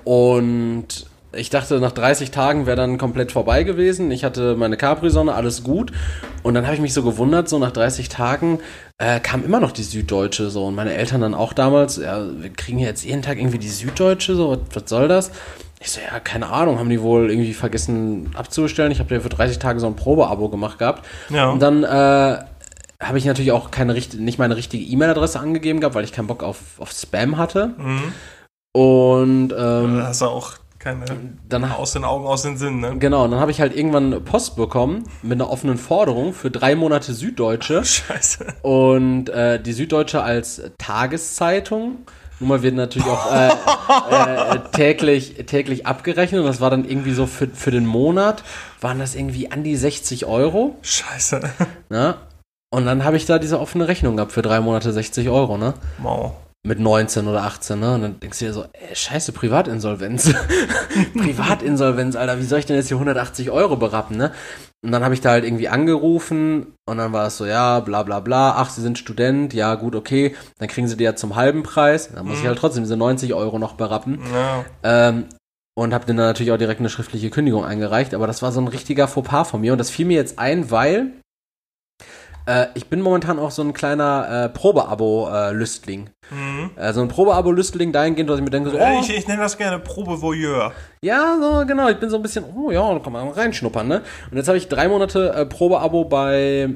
[0.05, 4.09] Und ich dachte, nach 30 Tagen wäre dann komplett vorbei gewesen.
[4.09, 5.91] Ich hatte meine Capri-Sonne, alles gut.
[6.41, 8.59] Und dann habe ich mich so gewundert, so nach 30 Tagen
[8.97, 10.65] äh, kam immer noch die Süddeutsche so.
[10.65, 14.35] Und meine Eltern dann auch damals, ja, wir kriegen jetzt jeden Tag irgendwie die Süddeutsche,
[14.35, 15.31] so, was, was soll das?
[15.79, 18.91] Ich so, ja, keine Ahnung, haben die wohl irgendwie vergessen abzubestellen.
[18.91, 21.05] Ich habe ja für 30 Tage so ein Probeabo gemacht gehabt.
[21.29, 21.49] Ja.
[21.51, 22.39] Und dann äh,
[23.01, 26.43] habe ich natürlich auch keine nicht meine richtige E-Mail-Adresse angegeben gehabt, weil ich keinen Bock
[26.43, 27.75] auf, auf Spam hatte.
[27.77, 28.13] Mhm.
[28.73, 31.05] Und ähm, hast du auch keine
[31.47, 32.97] dann aus den Augen, aus den Sinn, ne?
[32.97, 36.75] genau, und dann habe ich halt irgendwann Post bekommen mit einer offenen Forderung für drei
[36.75, 38.45] Monate Süddeutsche Scheiße.
[38.61, 41.97] und äh, die Süddeutsche als Tageszeitung.
[42.39, 43.49] Nun mal wird natürlich auch äh,
[44.55, 48.43] äh, täglich, täglich abgerechnet und das war dann irgendwie so für, für den Monat,
[48.79, 50.77] waren das irgendwie an die 60 Euro.
[50.81, 51.41] Scheiße.
[51.89, 52.15] Ne?
[52.71, 55.73] Und dann habe ich da diese offene Rechnung gehabt für drei Monate 60 Euro, ne?
[55.97, 56.33] Wow.
[56.67, 57.93] Mit 19 oder 18, ne?
[57.95, 60.33] Und dann denkst du dir so, ey, scheiße, Privatinsolvenz.
[61.17, 64.33] Privatinsolvenz, Alter, wie soll ich denn jetzt hier 180 Euro berappen, ne?
[64.83, 68.03] Und dann habe ich da halt irgendwie angerufen und dann war es so, ja, bla
[68.03, 71.35] bla bla, ach, Sie sind Student, ja, gut, okay, dann kriegen Sie die ja zum
[71.35, 72.11] halben Preis.
[72.13, 74.19] Dann muss ich halt trotzdem diese 90 Euro noch berappen.
[74.33, 74.65] Ja.
[74.83, 75.25] Ähm,
[75.77, 78.67] und habe dann natürlich auch direkt eine schriftliche Kündigung eingereicht, aber das war so ein
[78.67, 81.13] richtiger Fauxpas von mir und das fiel mir jetzt ein, weil
[82.49, 86.09] Äh, ich bin momentan auch so ein kleiner äh, Probeabo-Lüstling.
[86.31, 86.71] Mhm.
[86.75, 89.77] Also ein Probeabo-Lüstling dahingehend, dass ich mir denke, so, oh, ich, ich nenne das gerne
[89.77, 90.71] Probe-Voyeur.
[91.03, 91.89] Ja, so, genau.
[91.89, 94.01] Ich bin so ein bisschen, oh ja, da kann man reinschnuppern, ne?
[94.31, 96.69] Und jetzt habe ich drei Monate äh, Probeabo bei,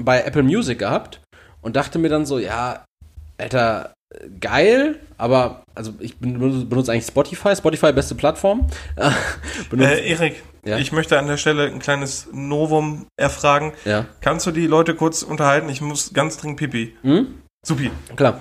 [0.00, 1.20] bei Apple Music gehabt
[1.60, 2.84] und dachte mir dann so, ja,
[3.38, 3.94] Alter,
[4.40, 8.66] geil, aber also ich benutze eigentlich Spotify, Spotify beste Plattform.
[9.76, 10.78] äh, Erik, ja?
[10.78, 13.72] ich möchte an der Stelle ein kleines Novum erfragen.
[13.84, 14.06] Ja.
[14.20, 15.68] Kannst du die Leute kurz unterhalten?
[15.68, 16.96] Ich muss ganz dringend pipi.
[17.02, 17.42] Hm?
[17.66, 17.90] Supi.
[18.14, 18.40] Klar.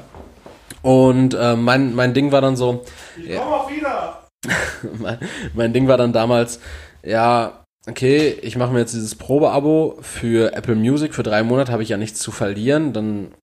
[0.82, 2.86] Und äh, mein, mein Ding war dann so.
[3.18, 4.28] Ich ja, komme auch wieder!
[5.00, 5.18] mein,
[5.56, 6.60] mein Ding war dann damals,
[7.04, 11.82] ja, okay, ich mache mir jetzt dieses Probeabo für Apple Music, für drei Monate habe
[11.82, 13.34] ich ja nichts zu verlieren, dann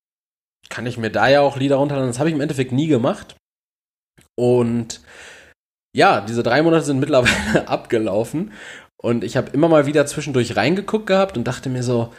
[0.68, 2.10] kann ich mir da ja auch Lieder runterladen.
[2.10, 3.36] Das habe ich im Endeffekt nie gemacht.
[4.38, 5.00] Und
[5.94, 8.52] ja, diese drei Monate sind mittlerweile abgelaufen.
[9.02, 12.12] Und ich habe immer mal wieder zwischendurch reingeguckt gehabt und dachte mir so,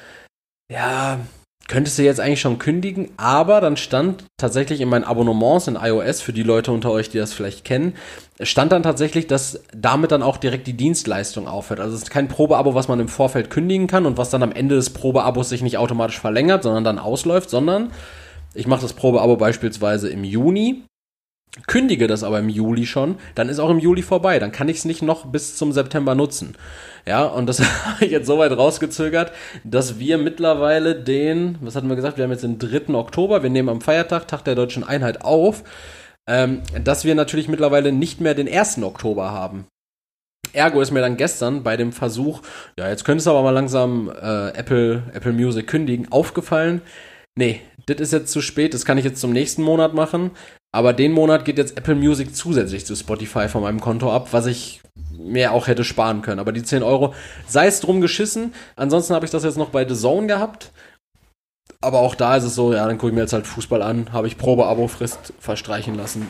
[0.72, 1.20] ja,
[1.68, 6.22] könntest du jetzt eigentlich schon kündigen, aber dann stand tatsächlich in meinen Abonnements in iOS,
[6.22, 7.96] für die Leute unter euch, die das vielleicht kennen,
[8.42, 11.80] stand dann tatsächlich, dass damit dann auch direkt die Dienstleistung aufhört.
[11.80, 14.52] Also es ist kein Probeabo, was man im Vorfeld kündigen kann und was dann am
[14.52, 17.92] Ende des Probeabos sich nicht automatisch verlängert, sondern dann ausläuft, sondern
[18.54, 20.84] ich mache das Probeabo beispielsweise im Juni,
[21.68, 24.40] kündige das aber im Juli schon, dann ist auch im Juli vorbei.
[24.40, 26.56] Dann kann ich es nicht noch bis zum September nutzen.
[27.06, 29.32] Ja, und das habe ich jetzt so weit rausgezögert,
[29.64, 32.94] dass wir mittlerweile den, was hatten wir gesagt, wir haben jetzt den 3.
[32.96, 35.64] Oktober, wir nehmen am Feiertag, Tag der Deutschen Einheit auf,
[36.28, 38.82] ähm, dass wir natürlich mittlerweile nicht mehr den 1.
[38.82, 39.68] Oktober haben.
[40.54, 42.42] Ergo ist mir dann gestern bei dem Versuch,
[42.78, 46.82] ja, jetzt könntest du aber mal langsam äh, Apple, Apple Music kündigen, aufgefallen,
[47.38, 50.32] nee, das ist jetzt zu spät, das kann ich jetzt zum nächsten Monat machen.
[50.76, 54.48] Aber den Monat geht jetzt Apple Music zusätzlich zu Spotify von meinem Konto ab, was
[54.48, 54.82] ich
[55.12, 56.40] mir auch hätte sparen können.
[56.40, 57.14] Aber die 10 Euro,
[57.48, 58.54] sei es drum geschissen.
[58.76, 60.72] Ansonsten habe ich das jetzt noch bei The Zone gehabt.
[61.80, 64.12] Aber auch da ist es so, ja, dann gucke ich mir jetzt halt Fußball an,
[64.14, 66.28] habe ich Probe-Abo-Frist verstreichen lassen.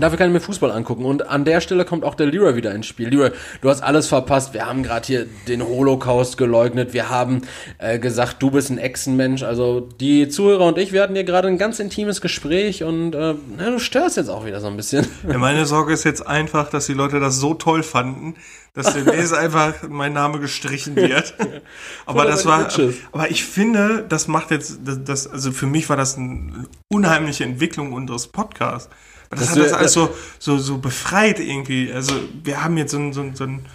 [0.00, 1.04] Dafür kann ich mir Fußball angucken.
[1.04, 3.08] Und an der Stelle kommt auch der Leroy wieder ins Spiel.
[3.08, 3.30] Leroy,
[3.60, 4.54] du hast alles verpasst.
[4.54, 6.92] Wir haben gerade hier den Holocaust geleugnet.
[6.92, 7.42] Wir haben
[7.78, 9.42] äh, gesagt, du bist ein Echsenmensch.
[9.42, 13.34] Also die Zuhörer und ich, wir hatten hier gerade ein ganz intimes Gespräch und äh,
[13.56, 15.06] na, du störst jetzt auch wieder so ein bisschen.
[15.28, 18.34] Ja, meine Sorge ist jetzt einfach, dass die Leute das so toll fanden,
[18.74, 21.34] dass demnächst einfach mein Name gestrichen wird.
[22.06, 22.68] aber das war,
[23.12, 27.44] aber ich finde, das macht jetzt, das, das, also für mich war das eine unheimliche
[27.44, 28.88] Entwicklung unseres Podcasts.
[29.30, 31.92] Das, das hat das alles so, so, so befreit irgendwie.
[31.92, 33.66] Also wir haben jetzt so ein, so so ein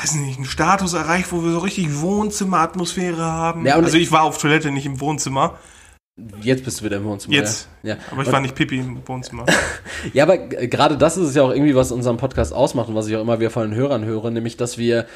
[0.00, 3.66] weiß nicht, einen Status erreicht, wo wir so richtig Wohnzimmeratmosphäre haben.
[3.66, 5.58] Ja, also ich war auf Toilette, nicht im Wohnzimmer.
[6.42, 7.34] Jetzt bist du wieder im Wohnzimmer.
[7.34, 7.68] Jetzt.
[7.82, 7.96] Ja.
[8.10, 9.46] Aber ich und, war nicht Pipi im Wohnzimmer.
[10.12, 13.08] ja, aber gerade das ist es ja auch irgendwie, was unseren Podcast ausmacht und was
[13.08, 15.06] ich auch immer wieder von den Hörern höre, nämlich, dass wir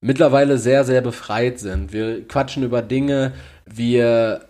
[0.00, 1.92] mittlerweile sehr, sehr befreit sind.
[1.92, 3.32] Wir quatschen über Dinge,
[3.64, 4.49] wir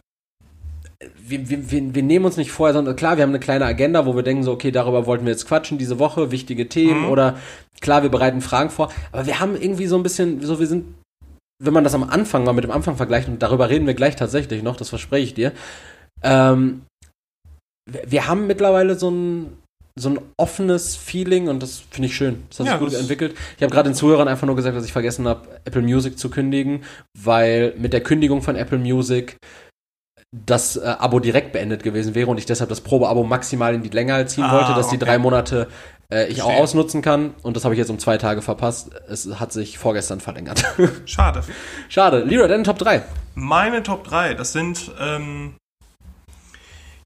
[1.30, 4.14] wir, wir, wir nehmen uns nicht vorher, sondern klar, wir haben eine kleine Agenda, wo
[4.16, 7.08] wir denken so, okay, darüber wollten wir jetzt quatschen diese Woche, wichtige Themen mhm.
[7.08, 7.38] oder
[7.80, 10.84] klar, wir bereiten Fragen vor, aber wir haben irgendwie so ein bisschen, so wir sind,
[11.62, 14.16] wenn man das am Anfang mal mit dem Anfang vergleicht und darüber reden wir gleich
[14.16, 15.52] tatsächlich noch, das verspreche ich dir,
[16.22, 16.82] ähm,
[17.86, 19.56] wir haben mittlerweile so ein,
[19.98, 22.42] so ein offenes Feeling und das finde ich schön.
[22.48, 23.34] Das hat ja, sich gut entwickelt.
[23.56, 26.30] Ich habe gerade den Zuhörern einfach nur gesagt, dass ich vergessen habe, Apple Music zu
[26.30, 26.84] kündigen,
[27.18, 29.36] weil mit der Kündigung von Apple Music
[30.32, 33.88] das äh, Abo direkt beendet gewesen wäre und ich deshalb das Probeabo maximal in die
[33.88, 34.98] Länge ziehen ah, wollte, dass okay.
[34.98, 35.66] die drei Monate
[36.10, 37.34] äh, ich auch ausnutzen kann.
[37.42, 38.90] Und das habe ich jetzt um zwei Tage verpasst.
[39.08, 40.64] Es hat sich vorgestern verlängert.
[41.04, 41.42] Schade.
[41.88, 42.22] Schade.
[42.22, 43.02] Lira, deine Top 3.
[43.34, 45.54] Meine Top 3, das sind, ähm,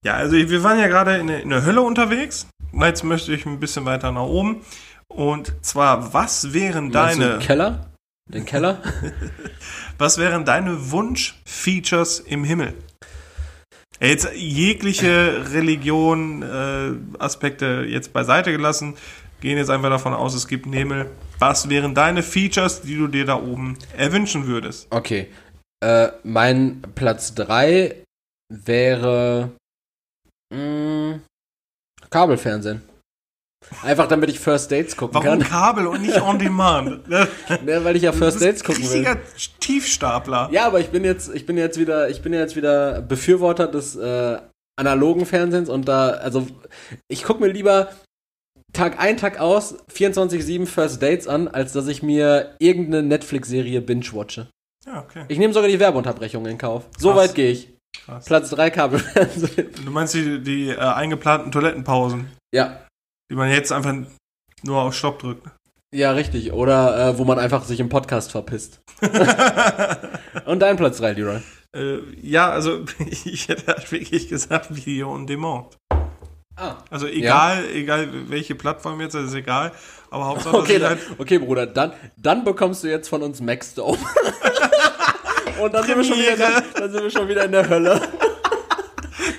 [0.04, 2.46] ja, also wir waren ja gerade in, in, der Hölle unterwegs.
[2.72, 4.62] Jetzt möchte ich ein bisschen weiter nach oben.
[5.08, 7.38] Und zwar, was wären deine...
[7.38, 7.86] Du Keller?
[8.26, 8.78] Den Keller?
[9.98, 12.74] was wären deine Wunsch-Features im Himmel?
[14.00, 18.94] Jetzt jegliche Religion, äh, Aspekte jetzt beiseite gelassen,
[19.40, 21.10] gehen jetzt einfach davon aus, es gibt Himmel.
[21.38, 24.86] Was wären deine Features, die du dir da oben erwünschen würdest?
[24.90, 25.28] Okay.
[25.80, 27.94] Äh, mein Platz 3
[28.48, 29.50] wäre
[30.52, 31.22] mh, mm,
[32.10, 32.82] Kabelfernsehen.
[33.82, 35.40] Einfach damit ich First Dates gucken Warum kann.
[35.40, 37.00] Warum Kabel und nicht on demand?
[37.08, 37.26] ja,
[37.84, 39.16] weil ich ja First Dates gucken will.
[39.60, 40.48] Tiefstapler.
[40.52, 43.96] Ja, aber ich bin jetzt, ich bin jetzt wieder, ich bin jetzt wieder Befürworter des
[43.96, 44.38] äh,
[44.76, 46.46] analogen Fernsehens und da, also
[47.08, 47.90] ich gucke mir lieber
[48.72, 54.48] Tag ein, Tag aus 24-7 First Dates an, als dass ich mir irgendeine Netflix-Serie binge-watche.
[54.84, 55.24] Ja, okay.
[55.28, 56.84] Ich nehme sogar die Werbeunterbrechung in Kauf.
[56.98, 57.74] So weit gehe ich.
[58.04, 58.24] Krass.
[58.24, 59.70] Platz 3 Kabelfernsehen.
[59.84, 62.26] Du meinst die, die äh, eingeplanten Toilettenpausen?
[62.52, 62.83] Ja.
[63.30, 63.94] Die man jetzt einfach
[64.62, 65.48] nur auf Stopp drückt.
[65.94, 66.52] Ja, richtig.
[66.52, 68.80] Oder äh, wo man einfach sich im Podcast verpisst.
[70.46, 71.40] Und dein Platz 3, Leroy.
[71.74, 72.84] Äh, ja, also
[73.24, 75.76] ich hätte halt wirklich gesagt Video on Demand.
[76.56, 76.76] Ah.
[76.90, 79.72] Also egal, egal welche Plattform jetzt, das ist egal.
[80.10, 83.98] Aber Hauptsache, Okay, dann, halt okay, Bruder, dann, dann bekommst du jetzt von uns Maxdome.
[85.60, 88.00] Und dann sind, wir schon wieder dann sind wir schon wieder in der Hölle.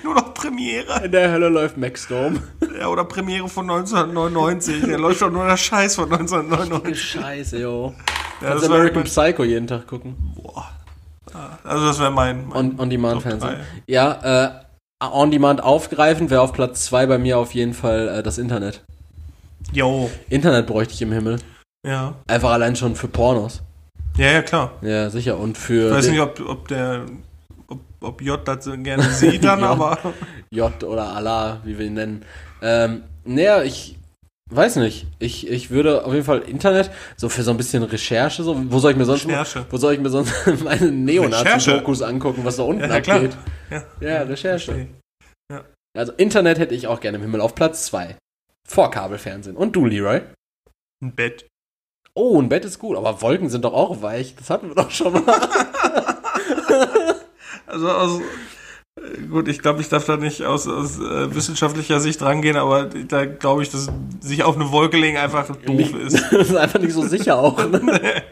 [0.06, 1.04] Nur noch Premiere.
[1.04, 2.40] In der Hölle läuft Maxdome.
[2.78, 4.84] Ja, oder Premiere von 1999.
[4.84, 7.02] Der läuft doch nur der Scheiß von 1999.
[7.02, 7.94] Scheiße, yo.
[8.40, 10.14] Ja, Kannst American mein, Psycho jeden Tag gucken.
[10.36, 10.70] boah.
[11.64, 13.56] Also das wäre mein, mein On, on.
[13.86, 14.54] Ja,
[15.02, 18.38] äh, On Demand aufgreifen wäre auf Platz 2 bei mir auf jeden Fall äh, das
[18.38, 18.84] Internet.
[19.72, 20.10] Jo.
[20.30, 21.38] Internet bräuchte ich im Himmel.
[21.86, 22.14] Ja.
[22.26, 23.62] Einfach allein schon für Pornos.
[24.16, 24.72] Ja, ja, klar.
[24.80, 25.38] Ja, sicher.
[25.38, 27.06] Und für Ich weiß nicht, ob, ob der
[28.06, 29.70] ob, J das so gerne sieht dann, Ja.
[29.70, 29.98] aber
[30.50, 32.24] J oder Allah, wie wir ihn nennen.
[32.62, 33.96] Ähm, naja, ich
[34.50, 35.06] weiß nicht.
[35.18, 38.78] Ich, ich würde auf jeden Fall Internet, so für so ein bisschen Recherche, so, wo
[38.78, 39.66] soll ich mir sonst, Recherche.
[39.70, 40.32] wo soll ich mir sonst
[40.64, 43.16] meine Neonazi-Dokus angucken, was da unten Ja, klar.
[43.16, 43.36] abgeht?
[43.70, 43.82] Ja.
[44.00, 44.86] Ja, Recherche.
[45.52, 45.64] Ja.
[45.96, 48.16] Also Internet hätte ich auch gerne im Himmel auf Platz 2.
[48.68, 49.56] Vor Kabelfernsehen.
[49.56, 50.20] Und du, Leroy?
[51.02, 51.46] ein Bett.
[52.14, 54.34] Oh, ein Bett ist gut, aber Wolken sind doch auch weich.
[54.36, 55.22] Das hatten wir doch schon mal.
[57.66, 58.20] Also aus
[59.00, 62.84] äh, gut, ich glaube, ich darf da nicht aus, aus äh, wissenschaftlicher Sicht rangehen, aber
[62.84, 63.90] da glaube ich, dass
[64.20, 66.14] sich auf eine Wolke legen einfach doof ist.
[66.32, 67.58] das ist einfach nicht so sicher auch.
[67.58, 67.80] Ne?
[68.02, 68.22] Äh,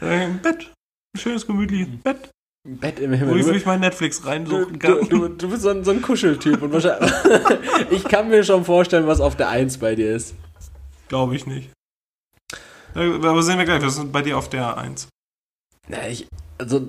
[0.00, 0.70] Ein Bett.
[1.14, 2.30] Ein schönes, gemütliches Bett,
[2.66, 3.36] Ein Bett im wo Himmel.
[3.36, 5.08] ich Du, wirklich mein Netflix du, reinsuchen du, kann.
[5.08, 7.10] du, du bist so ein, so ein Kuscheltyp und wahrscheinlich.
[7.90, 10.34] ich kann mir schon vorstellen, was auf der 1 bei dir ist.
[11.08, 11.70] Glaube ich nicht.
[12.94, 15.08] Ja, Aber sehen wir gleich, was ist bei dir auf der 1?
[15.88, 16.26] Na, ich.
[16.58, 16.88] Also.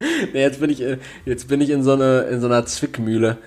[0.00, 3.38] Nee, jetzt bin ich, äh, jetzt bin ich in so, eine, in so einer Zwickmühle.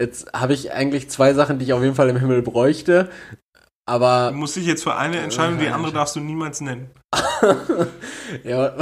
[0.00, 3.10] Jetzt habe ich eigentlich zwei Sachen, die ich auf jeden Fall im Himmel bräuchte.
[3.52, 4.32] Du Aber.
[4.32, 6.90] musst dich jetzt für eine entscheiden, die andere darfst du niemals nennen.
[8.44, 8.74] ja,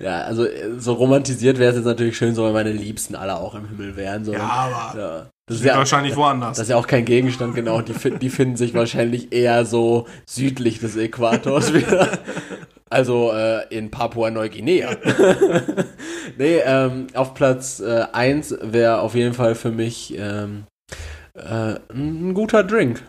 [0.00, 3.36] ja, also äh, so romantisiert wäre es jetzt natürlich schön, so wenn meine Liebsten alle
[3.36, 4.24] auch im Himmel wären.
[4.24, 4.32] So.
[4.32, 5.26] Ja, aber Ja.
[5.46, 6.56] Das ist ja, wahrscheinlich woanders.
[6.56, 7.82] das ist ja auch kein Gegenstand, genau.
[7.82, 12.08] Die, die finden sich wahrscheinlich eher so südlich des Äquators wieder.
[12.92, 14.90] Also äh, in Papua-Neuguinea.
[16.36, 20.64] nee, ähm, auf Platz 1 wäre auf jeden Fall für mich ähm,
[21.34, 23.02] äh, ein guter Drink.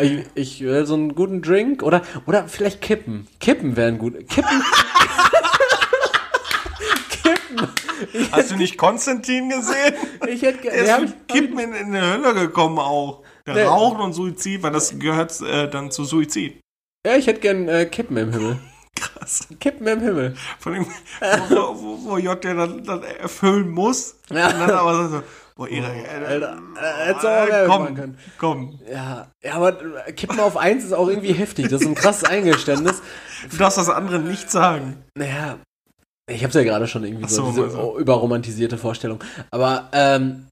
[0.00, 3.26] Ich, ich will so einen guten Drink oder, oder vielleicht Kippen.
[3.40, 4.14] Kippen wären gut.
[4.28, 4.62] Kippen.
[7.10, 7.68] Kippen.
[8.30, 9.94] Hast du nicht Konstantin gesehen?
[10.28, 13.24] Ich hätte Der ist mit ich- Kippen in, in die Hölle gekommen auch.
[13.44, 13.66] Der.
[13.66, 16.60] Rauchen und Suizid, weil das gehört äh, dann zu Suizid.
[17.08, 18.58] Ja, ich hätte gern äh, Kippen im Himmel.
[18.94, 19.48] Krass.
[19.60, 20.34] Kippen im Himmel.
[20.58, 24.16] Von dem, wo, wo, wo J der dann, dann erfüllen muss.
[24.28, 24.48] Ja.
[24.48, 25.22] Und dann aber so,
[25.56, 28.80] boah, äh, Alter, äh, mehr machen komm, komm.
[28.92, 31.68] Ja, ja, aber äh, Kippen auf 1 ist auch irgendwie heftig.
[31.68, 33.00] Das ist ein krasses Eingeständnis.
[33.50, 35.02] Du darfst das andere nicht sagen.
[35.14, 35.56] Naja,
[36.30, 37.98] ich hab's ja gerade schon irgendwie so, so, diese also.
[37.98, 39.24] überromantisierte Vorstellung.
[39.50, 40.47] Aber, ähm,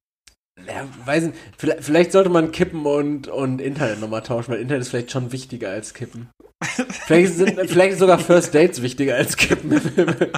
[0.64, 4.82] ja, weiß nicht, vielleicht, vielleicht sollte man Kippen und, und Internet nochmal tauschen, weil Internet
[4.82, 6.30] ist vielleicht schon wichtiger als Kippen.
[6.88, 9.80] Vielleicht sind vielleicht sogar First Dates wichtiger als Kippen.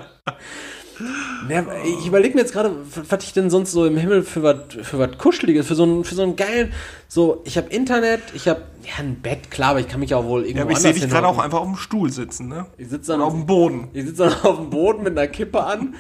[1.48, 1.64] Ja,
[1.98, 2.72] ich überlege mir jetzt gerade,
[3.08, 6.04] was ich denn sonst so im Himmel für was für was Kuscheliges, für so einen,
[6.04, 6.72] für so einen geilen,
[7.06, 10.24] so, ich habe Internet, ich habe ja ein Bett, klar, aber ich kann mich auch
[10.24, 12.66] wohl irgendwo Ja, aber ich sehe dich gerade auch einfach auf dem Stuhl sitzen, ne?
[12.76, 13.88] Ich sitze dann auf dem Boden.
[13.92, 15.94] ich sitze dann auf dem Boden mit einer Kippe an,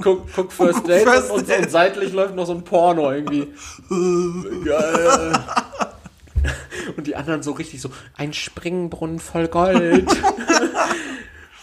[0.00, 3.48] guck, guck First Date First und, und, und seitlich läuft noch so ein Porno irgendwie.
[4.64, 5.32] Geil.
[6.96, 10.08] Und die anderen so richtig so, ein Springbrunnen voll Gold.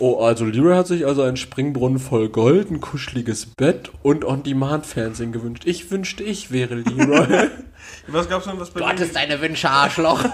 [0.02, 5.34] Oh, also Lyra hat sich also einen Springbrunnen voll Gold, ein kuscheliges Bett und On-Demand-Fernsehen
[5.34, 5.64] gewünscht.
[5.66, 7.50] Ich wünschte, ich wäre Leroy.
[8.08, 10.24] Was gab's denn, was bei du hattest deine Wünsche, Arschloch.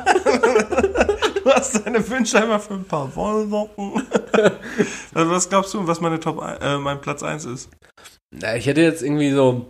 [1.45, 4.01] Du hast deine Wünsche einmal für ein paar Wollsocken.
[5.13, 7.69] also was glaubst du, was meine Top, äh, mein Platz 1 ist?
[8.31, 9.67] Na, ich hätte jetzt irgendwie so.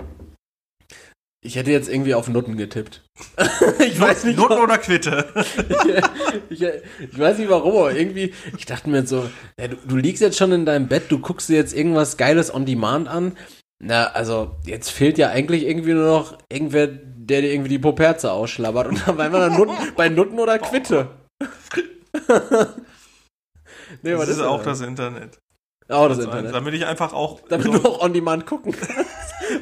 [1.46, 3.04] Ich hätte jetzt irgendwie auf Nutten getippt.
[3.80, 5.32] ich weiß nicht, Noten oder Quitte?
[6.50, 6.70] ich, ich,
[7.00, 10.24] ich weiß nicht warum, aber irgendwie, ich dachte mir jetzt so, ja, du, du liegst
[10.24, 13.38] jetzt schon in deinem Bett, du guckst dir jetzt irgendwas Geiles on Demand an.
[13.78, 18.32] Na, also, jetzt fehlt ja eigentlich irgendwie nur noch irgendwer, der dir irgendwie die Poperze
[18.32, 18.88] ausschlabbert.
[18.88, 21.10] Und dann waren wir dann Nutten, bei Nutten oder Quitte.
[24.02, 24.80] nee, Das ist auch das?
[24.80, 25.38] das Internet.
[25.88, 26.54] Auch das Also, Internet.
[26.56, 27.42] Damit ich einfach auch.
[27.48, 29.06] Damit so- du auch on demand gucken kannst.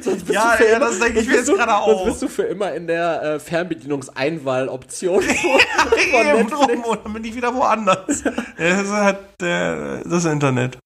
[0.00, 2.04] Sonst Ja, ja, immer- das denke ich sonst mir jetzt gerade Sonst auch.
[2.06, 5.22] bist du für immer in der äh, Fernbedienungseinwahl-Option.
[5.22, 8.24] von Eben drum, und dann bin ich wieder woanders.
[8.24, 10.78] ja, das ist halt der, das Internet.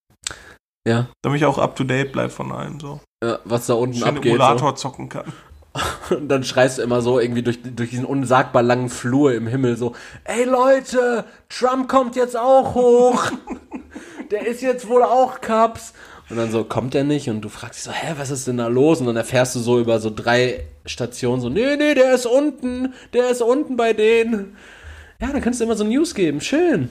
[0.86, 1.09] Ja.
[1.23, 3.01] Damit ich auch up to date bleib von allem so.
[3.23, 4.27] ja, was da unten Schön abgeht.
[4.32, 5.32] Emulator zocken kann.
[6.10, 9.76] Und dann schreist du immer so irgendwie durch, durch diesen unsagbar langen Flur im Himmel
[9.76, 9.94] so,
[10.24, 13.30] ey Leute, Trump kommt jetzt auch hoch.
[14.30, 15.92] der ist jetzt wohl auch Cups.
[16.30, 17.30] Und dann so, kommt er nicht?
[17.30, 19.00] Und du fragst dich so, hä, was ist denn da los?
[19.00, 22.92] Und dann erfährst du so über so drei Stationen so, nee, nee, der ist unten,
[23.14, 24.56] der ist unten bei denen.
[25.20, 26.40] Ja, dann kannst du immer so News geben.
[26.40, 26.90] Schön.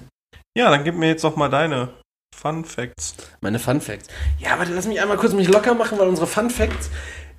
[0.57, 1.89] Ja, dann gib mir jetzt doch mal deine
[2.35, 3.15] Fun Facts.
[3.41, 4.07] Meine Fun Facts.
[4.39, 6.89] Ja, warte, lass mich einmal kurz mich locker machen, weil unsere Fun Facts,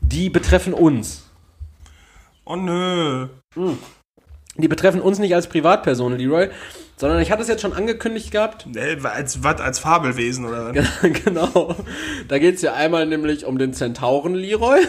[0.00, 1.27] die betreffen uns.
[2.48, 3.28] Oh nö.
[3.54, 3.78] Hm.
[4.56, 6.48] Die betreffen uns nicht als Privatperson, Leroy,
[6.96, 8.66] sondern ich hatte es jetzt schon angekündigt gehabt.
[8.74, 9.60] Äh, als was?
[9.60, 10.86] Als Fabelwesen oder was?
[11.24, 11.76] genau.
[12.26, 14.80] Da geht es ja einmal nämlich um den Zentauren Leroy.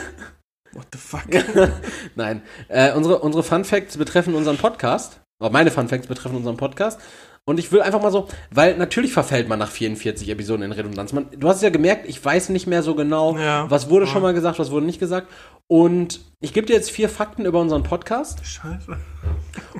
[0.71, 1.27] What the fuck?
[2.15, 2.43] Nein.
[2.69, 5.19] Äh, unsere, unsere Fun Facts betreffen unseren Podcast.
[5.41, 7.01] Oder meine Fun Facts betreffen unseren Podcast.
[7.49, 11.13] Und ich will einfach mal so, weil natürlich verfällt man nach 44 Episoden in Redundanz.
[11.13, 13.65] Man, du hast ja gemerkt, ich weiß nicht mehr so genau, ja.
[13.71, 14.11] was wurde ja.
[14.11, 15.25] schon mal gesagt, was wurde nicht gesagt.
[15.65, 18.45] Und ich gebe dir jetzt vier Fakten über unseren Podcast.
[18.45, 18.95] Scheiße.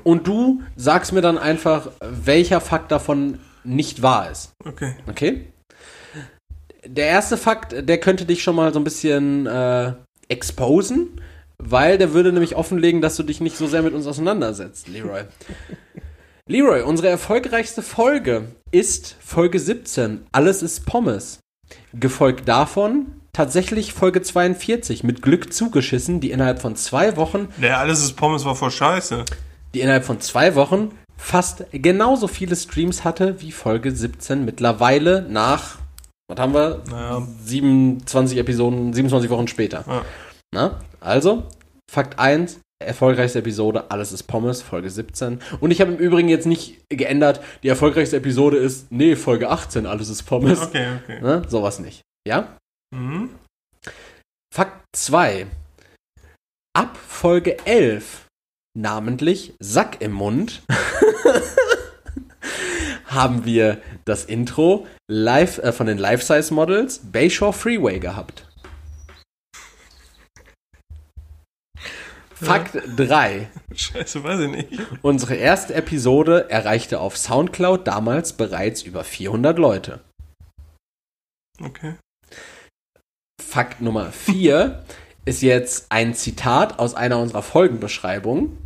[0.02, 4.50] Und du sagst mir dann einfach, welcher Fakt davon nicht wahr ist.
[4.64, 4.96] Okay.
[5.08, 5.52] Okay?
[6.84, 9.92] Der erste Fakt, der könnte dich schon mal so ein bisschen äh,
[10.26, 11.20] exposen,
[11.58, 15.22] weil der würde nämlich offenlegen, dass du dich nicht so sehr mit uns auseinandersetzt, Leroy.
[16.50, 20.26] Leroy, unsere erfolgreichste Folge ist Folge 17.
[20.32, 21.38] Alles ist Pommes.
[21.94, 27.50] Gefolgt davon tatsächlich Folge 42 mit Glück zugeschissen, die innerhalb von zwei Wochen.
[27.58, 29.26] Der Alles ist Pommes war voll scheiße.
[29.74, 35.78] Die innerhalb von zwei Wochen fast genauso viele Streams hatte wie Folge 17 mittlerweile nach,
[36.28, 36.82] was haben wir?
[36.90, 37.28] Naja.
[37.44, 39.84] 27 Episoden, 27 Wochen später.
[39.86, 40.04] Ja.
[40.52, 41.44] Na, also,
[41.88, 45.40] Fakt 1, erfolgreichste Episode, alles ist Pommes, Folge 17.
[45.60, 49.86] Und ich habe im Übrigen jetzt nicht geändert, die erfolgreichste Episode ist, nee, Folge 18,
[49.86, 50.62] alles ist Pommes.
[50.62, 51.20] Okay, okay.
[51.20, 51.42] Ne?
[51.48, 52.02] Sowas nicht.
[52.26, 52.56] Ja?
[52.94, 53.30] Mhm.
[54.52, 55.46] Fakt 2.
[56.72, 58.26] Ab Folge 11,
[58.76, 60.62] namentlich Sack im Mund,
[63.06, 68.46] haben wir das Intro live äh, von den Life-Size Models Bayshore Freeway gehabt.
[72.42, 73.48] Fakt 3.
[73.74, 74.68] Scheiße, weiß ich nicht.
[75.02, 80.00] Unsere erste Episode erreichte auf Soundcloud damals bereits über 400 Leute.
[81.62, 81.94] Okay.
[83.40, 84.82] Fakt Nummer 4
[85.26, 88.56] ist jetzt ein Zitat aus einer unserer Folgenbeschreibungen,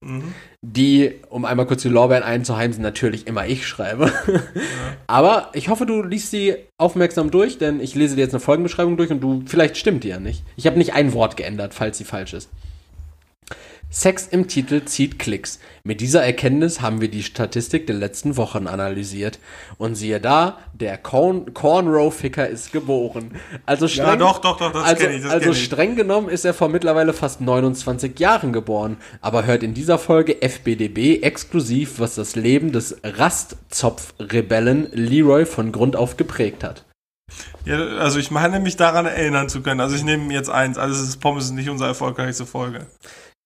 [0.00, 0.34] mhm.
[0.62, 4.12] die, um einmal kurz die Lorbeeren einzuheimsen, natürlich immer ich schreibe.
[4.26, 4.40] Ja.
[5.08, 8.96] Aber ich hoffe, du liest sie aufmerksam durch, denn ich lese dir jetzt eine Folgenbeschreibung
[8.96, 10.44] durch und du, vielleicht stimmt die ja nicht.
[10.56, 12.48] Ich habe nicht ein Wort geändert, falls sie falsch ist.
[13.94, 15.60] Sex im Titel zieht Klicks.
[15.84, 19.38] Mit dieser Erkenntnis haben wir die Statistik der letzten Wochen analysiert.
[19.78, 23.36] Und siehe da, der Corn Cornrow-Ficker ist geboren.
[23.66, 27.12] Also streng, ja, doch, doch, doch, also, ich, also streng genommen ist er vor mittlerweile
[27.12, 28.96] fast 29 Jahren geboren.
[29.20, 35.94] Aber hört in dieser Folge FBDB exklusiv, was das Leben des Rastzopf-Rebellen Leroy von Grund
[35.94, 36.84] auf geprägt hat.
[37.64, 39.80] Ja, also ich meine mich daran erinnern zu können.
[39.80, 40.78] Also ich nehme jetzt eins.
[40.78, 42.86] Alles ist Pommes ist nicht unsere erfolgreichste Folge.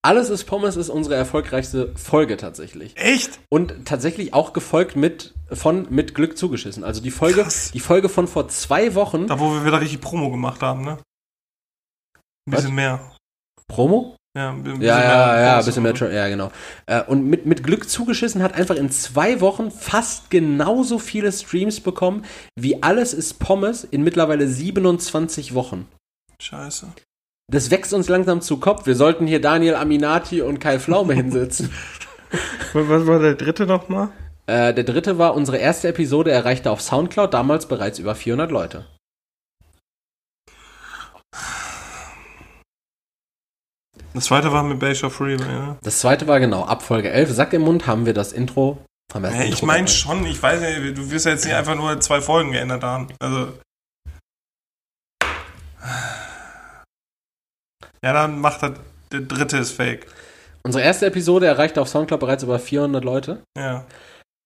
[0.03, 2.97] Alles ist Pommes ist unsere erfolgreichste Folge tatsächlich.
[2.97, 3.41] Echt?
[3.49, 6.85] Und tatsächlich auch gefolgt mit von mit Glück zugeschissen.
[6.85, 7.73] Also die Folge, Krass.
[7.73, 9.27] die Folge von vor zwei Wochen.
[9.27, 10.99] Da wo wir wieder richtig Promo gemacht haben, ne?
[12.47, 12.73] Ein bisschen Was?
[12.75, 13.16] mehr.
[13.66, 14.16] Promo?
[14.37, 16.53] Ja, ein bisschen ja, ja, ja, ein bisschen mehr, ja, genau.
[16.87, 21.81] Äh, und mit, mit Glück zugeschissen hat einfach in zwei Wochen fast genauso viele Streams
[21.81, 25.89] bekommen, wie alles ist Pommes in mittlerweile 27 Wochen.
[26.41, 26.87] Scheiße
[27.51, 28.87] das wächst uns langsam zu Kopf.
[28.87, 31.73] Wir sollten hier Daniel Aminati und Kai Pflaume hinsetzen.
[32.75, 34.11] Was war der dritte nochmal?
[34.47, 38.87] Äh, der dritte war, unsere erste Episode erreichte auf Soundcloud damals bereits über 400 Leute.
[44.15, 45.77] Das zweite war mit Bayshore Freeway, ja?
[45.83, 48.79] Das zweite war genau, ab Folge 11, Sack im Mund, haben wir das Intro.
[49.12, 51.55] Wir das ja, Intro ich meine schon, ich weiß nicht, du wirst ja jetzt nicht
[51.55, 53.09] einfach nur zwei Folgen geändert haben.
[53.20, 53.53] Also.
[58.05, 58.75] Ja, dann macht er,
[59.12, 60.07] der dritte ist fake.
[60.62, 63.43] Unsere erste Episode erreichte auf Soundcloud bereits über 400 Leute.
[63.57, 63.85] Ja.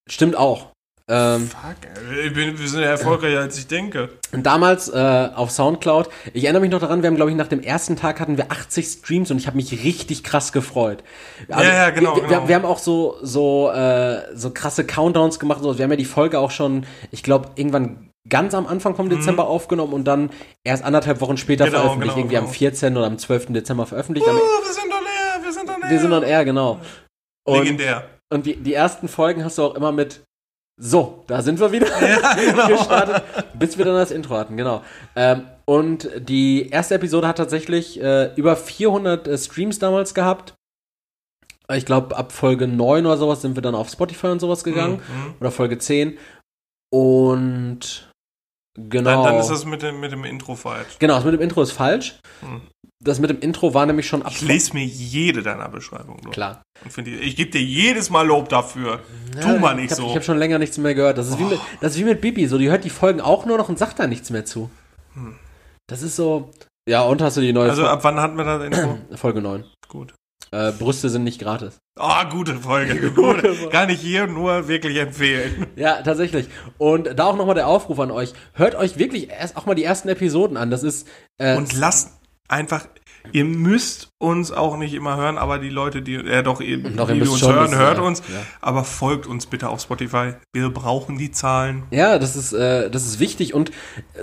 [0.08, 0.72] Stimmt auch.
[1.08, 1.90] Ähm, Fuck,
[2.24, 4.08] ich bin, wir sind ja erfolgreicher als ich denke.
[4.30, 7.48] Und damals äh, auf Soundcloud, ich erinnere mich noch daran, wir haben, glaube ich, nach
[7.48, 11.02] dem ersten Tag hatten wir 80 Streams und ich habe mich richtig krass gefreut.
[11.48, 12.14] Also, ja, ja, genau.
[12.14, 12.42] Wir, genau.
[12.42, 15.60] Wir, wir, haben auch so, so, äh, so krasse Countdowns gemacht.
[15.62, 15.76] So.
[15.76, 19.44] Wir haben ja die Folge auch schon, ich glaube, irgendwann ganz am Anfang vom Dezember
[19.44, 19.50] mhm.
[19.50, 20.30] aufgenommen und dann
[20.64, 22.14] erst anderthalb Wochen später genau, veröffentlicht.
[22.14, 22.48] Genau, irgendwie genau.
[22.48, 22.96] am 14.
[22.96, 23.46] oder am 12.
[23.52, 24.26] Dezember veröffentlicht.
[24.28, 25.90] Oh, wir sind on air, wir sind on air.
[25.90, 26.80] Wir sind on air, genau.
[27.44, 28.08] Und, Legendär.
[28.30, 30.22] Und die, die ersten Folgen hast du auch immer mit
[30.80, 32.68] so, da sind wir wieder ja, genau.
[32.78, 33.22] gestartet,
[33.54, 34.82] bis wir dann das Intro hatten, genau.
[35.14, 40.54] Ähm, und die erste Episode hat tatsächlich äh, über 400 äh, Streams damals gehabt.
[41.72, 44.96] Ich glaube, ab Folge 9 oder sowas sind wir dann auf Spotify und sowas gegangen.
[44.96, 45.34] Mhm.
[45.40, 46.18] Oder Folge 10.
[46.92, 48.11] Und
[48.74, 49.24] Genau.
[49.24, 50.96] Dann, dann ist das mit dem, mit dem Intro falsch.
[50.98, 52.18] Genau, das mit dem Intro ist falsch.
[52.40, 52.62] Hm.
[53.04, 54.30] Das mit dem Intro war nämlich schon ab.
[54.32, 56.32] Ich lese mir jede deiner Beschreibungen durch.
[56.34, 56.62] Klar.
[56.84, 59.00] Und finde, ich gebe dir jedes Mal Lob dafür.
[59.40, 60.06] tu Ja, mal nicht ich hab, so.
[60.06, 61.18] Ich habe schon länger nichts mehr gehört.
[61.18, 62.46] Das ist, wie mit, das ist wie mit Bibi.
[62.46, 64.70] So, die hört die Folgen auch nur noch und sagt da nichts mehr zu.
[65.88, 66.50] Das ist so.
[66.88, 68.80] Ja, und hast du die neue also ab wann hatten wir das Intro?
[68.80, 69.64] Fol- Folge 9.
[69.88, 70.14] Gut.
[70.52, 71.78] Äh, Brüste sind nicht gratis.
[71.98, 73.10] Ah, gute Folge.
[73.14, 73.68] Gute.
[73.70, 75.66] Kann ich hier nur wirklich empfehlen.
[75.76, 76.46] Ja, tatsächlich.
[76.78, 78.34] Und da auch nochmal der Aufruf an euch.
[78.52, 80.70] Hört euch wirklich erst auch mal die ersten Episoden an.
[80.70, 81.08] Das ist.
[81.38, 82.12] Äh, Und lasst
[82.48, 82.86] einfach,
[83.32, 87.08] ihr müsst uns auch nicht immer hören, aber die Leute, die, äh, doch, ihr, Doch,
[87.08, 88.42] ihr die uns hören, das, hört ja, uns, ja.
[88.60, 90.34] aber folgt uns bitte auf Spotify.
[90.52, 91.84] Wir brauchen die Zahlen.
[91.90, 93.72] Ja, das ist, äh, das ist wichtig und äh,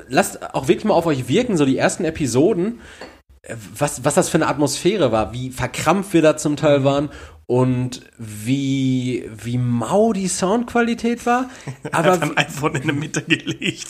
[0.08, 2.82] lasst auch wirklich mal auf euch wirken, so die ersten Episoden,
[3.76, 7.10] was, was das für eine Atmosphäre war, wie verkrampft wir da zum Teil waren
[7.46, 11.50] und wie, wie mau die Soundqualität war.
[11.92, 13.88] Aber Einfach ein iPhone in der Mitte gelegt.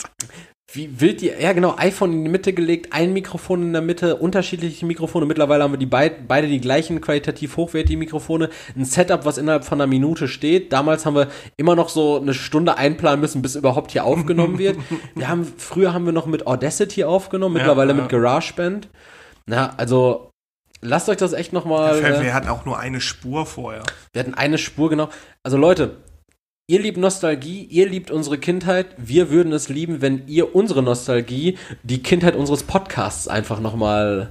[0.72, 4.16] wie wild die, ja genau, iPhone in die Mitte gelegt, ein Mikrofon in der Mitte,
[4.16, 5.26] unterschiedliche Mikrofone.
[5.26, 8.48] Mittlerweile haben wir die beid, beide die gleichen qualitativ hochwertigen Mikrofone.
[8.76, 10.72] Ein Setup, was innerhalb von einer Minute steht.
[10.72, 11.26] Damals haben wir
[11.58, 14.78] immer noch so eine Stunde einplanen müssen, bis überhaupt hier aufgenommen wird.
[15.16, 18.00] Wir haben, früher haben wir noch mit Audacity aufgenommen, Ja, mittlerweile ja.
[18.00, 18.88] mit GarageBand.
[19.50, 20.30] Na, also,
[20.80, 22.00] lasst euch das echt nochmal.
[22.02, 23.82] Wir Äh, hatten auch nur eine Spur vorher.
[24.12, 25.08] wir hatten eine Spur, genau.
[25.42, 25.96] Also Leute,
[26.68, 28.86] ihr liebt Nostalgie, ihr liebt unsere Kindheit.
[28.96, 34.30] Wir würden es lieben, wenn ihr unsere Nostalgie, die Kindheit unseres Podcasts einfach nochmal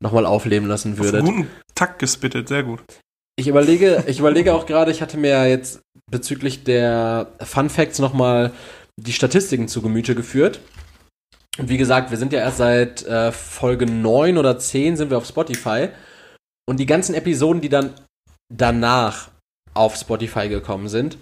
[0.00, 1.14] noch mal aufleben lassen Auf würdet.
[1.22, 2.82] einen guten Takt gespittet, sehr gut.
[3.36, 5.80] Ich überlege, ich überlege auch gerade, ich hatte mir ja jetzt
[6.10, 8.52] bezüglich der Fun Facts nochmal
[8.96, 10.60] die Statistiken zu Gemüte geführt.
[11.58, 15.18] Und wie gesagt, wir sind ja erst seit äh, Folge 9 oder 10 sind wir
[15.18, 15.88] auf Spotify.
[16.68, 17.94] Und die ganzen Episoden, die dann
[18.48, 19.30] danach
[19.74, 21.18] auf Spotify gekommen sind,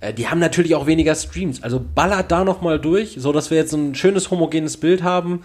[0.00, 1.62] äh, die haben natürlich auch weniger Streams.
[1.62, 5.42] Also ballert da nochmal durch, so dass wir jetzt ein schönes homogenes Bild haben.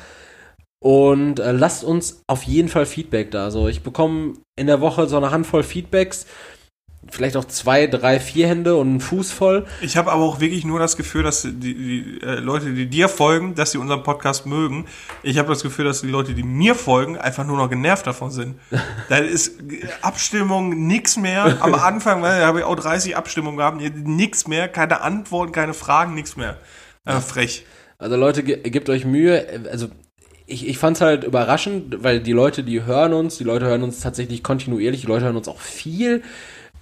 [0.83, 3.51] Und äh, lasst uns auf jeden Fall Feedback da.
[3.51, 6.25] So, ich bekomme in der Woche so eine Handvoll Feedbacks,
[7.09, 9.65] vielleicht auch zwei, drei, vier Hände und einen Fuß voll.
[9.81, 13.09] Ich habe aber auch wirklich nur das Gefühl, dass die, die äh, Leute, die dir
[13.09, 14.85] folgen, dass sie unseren Podcast mögen.
[15.21, 18.31] Ich habe das Gefühl, dass die Leute, die mir folgen, einfach nur noch genervt davon
[18.31, 18.59] sind.
[19.09, 19.59] da ist
[20.01, 21.57] Abstimmung nix mehr.
[21.61, 26.35] Am Anfang habe ich auch 30 Abstimmungen gehabt, nix mehr, keine Antworten, keine Fragen, nix
[26.35, 26.57] mehr.
[27.05, 27.65] Äh, frech.
[27.97, 29.63] Also Leute, ge gebt euch Mühe.
[29.71, 29.87] Also
[30.45, 33.83] ich, ich fand es halt überraschend, weil die Leute, die hören uns, die Leute hören
[33.83, 36.21] uns tatsächlich kontinuierlich, die Leute hören uns auch viel.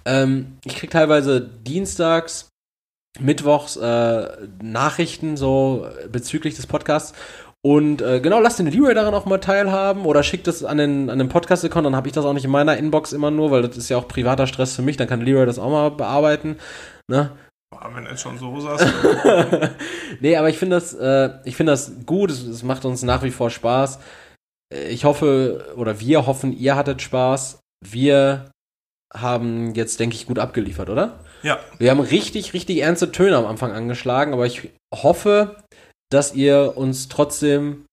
[0.04, 2.48] Ähm, ich krieg teilweise dienstags,
[3.20, 4.28] mittwochs äh,
[4.62, 7.14] Nachrichten so bezüglich des Podcasts.
[7.64, 11.08] Und äh, genau, lasst den Leroy daran auch mal teilhaben oder schickt es an den,
[11.08, 13.62] an den Podcast-Account, dann habe ich das auch nicht in meiner Inbox immer nur, weil
[13.62, 16.56] das ist ja auch privater Stress für mich, dann kann Leroy das auch mal bearbeiten.
[17.08, 17.30] Ne?
[17.94, 18.86] Wenn du jetzt schon so sagst.
[20.20, 22.30] nee, aber ich finde das, äh, ich finde das gut.
[22.30, 23.98] Es, es macht uns nach wie vor Spaß.
[24.72, 27.60] Äh, Ich hoffe, oder wir hoffen, ihr hattet Spaß.
[27.84, 28.51] Wir
[29.14, 31.18] haben jetzt, denke ich, gut abgeliefert, oder?
[31.42, 35.56] ja, Wir haben richtig, richtig ernste Töne am Anfang angeschlagen, aber ich hoffe,
[36.10, 37.84] dass ihr uns trotzdem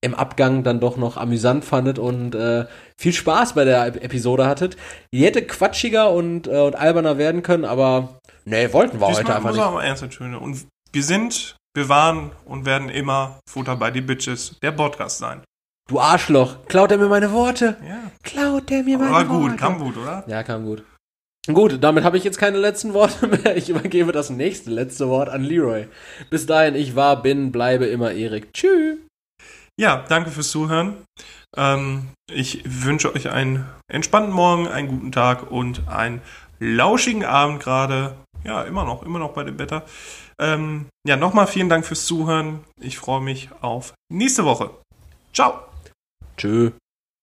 [0.00, 2.66] im Abgang dann doch noch amüsant fandet und äh,
[2.96, 4.76] viel Spaß bei der Ep- Episode hattet.
[5.12, 9.36] Die hätte quatschiger und, äh, und alberner werden können, aber nee, wollten wir heute diesmal
[9.36, 9.70] einfach muss nicht.
[9.72, 10.38] mal ernste Töne.
[10.38, 15.42] Und wir sind, wir waren und werden immer Futter bei die Bitches, der Podcast sein.
[15.88, 17.76] Du Arschloch, klaut er mir meine Worte?
[17.86, 19.50] Ja, Klaut er mir meine war Worte?
[19.50, 20.22] gut, kam gut, oder?
[20.26, 20.84] Ja, kam gut.
[21.50, 23.56] Gut, damit habe ich jetzt keine letzten Worte mehr.
[23.56, 25.86] Ich übergebe das nächste letzte Wort an Leroy.
[26.28, 28.52] Bis dahin, ich war, bin, bleibe immer Erik.
[28.52, 28.98] Tschüss.
[29.80, 30.94] Ja, danke fürs Zuhören.
[31.56, 36.20] Ähm, ich wünsche euch einen entspannten Morgen, einen guten Tag und einen
[36.58, 38.14] lauschigen Abend gerade.
[38.44, 39.84] Ja, immer noch, immer noch bei dem Wetter.
[40.38, 42.60] Ähm, ja, nochmal vielen Dank fürs Zuhören.
[42.78, 44.70] Ich freue mich auf nächste Woche.
[45.32, 45.67] Ciao.
[46.38, 46.72] Tschüss.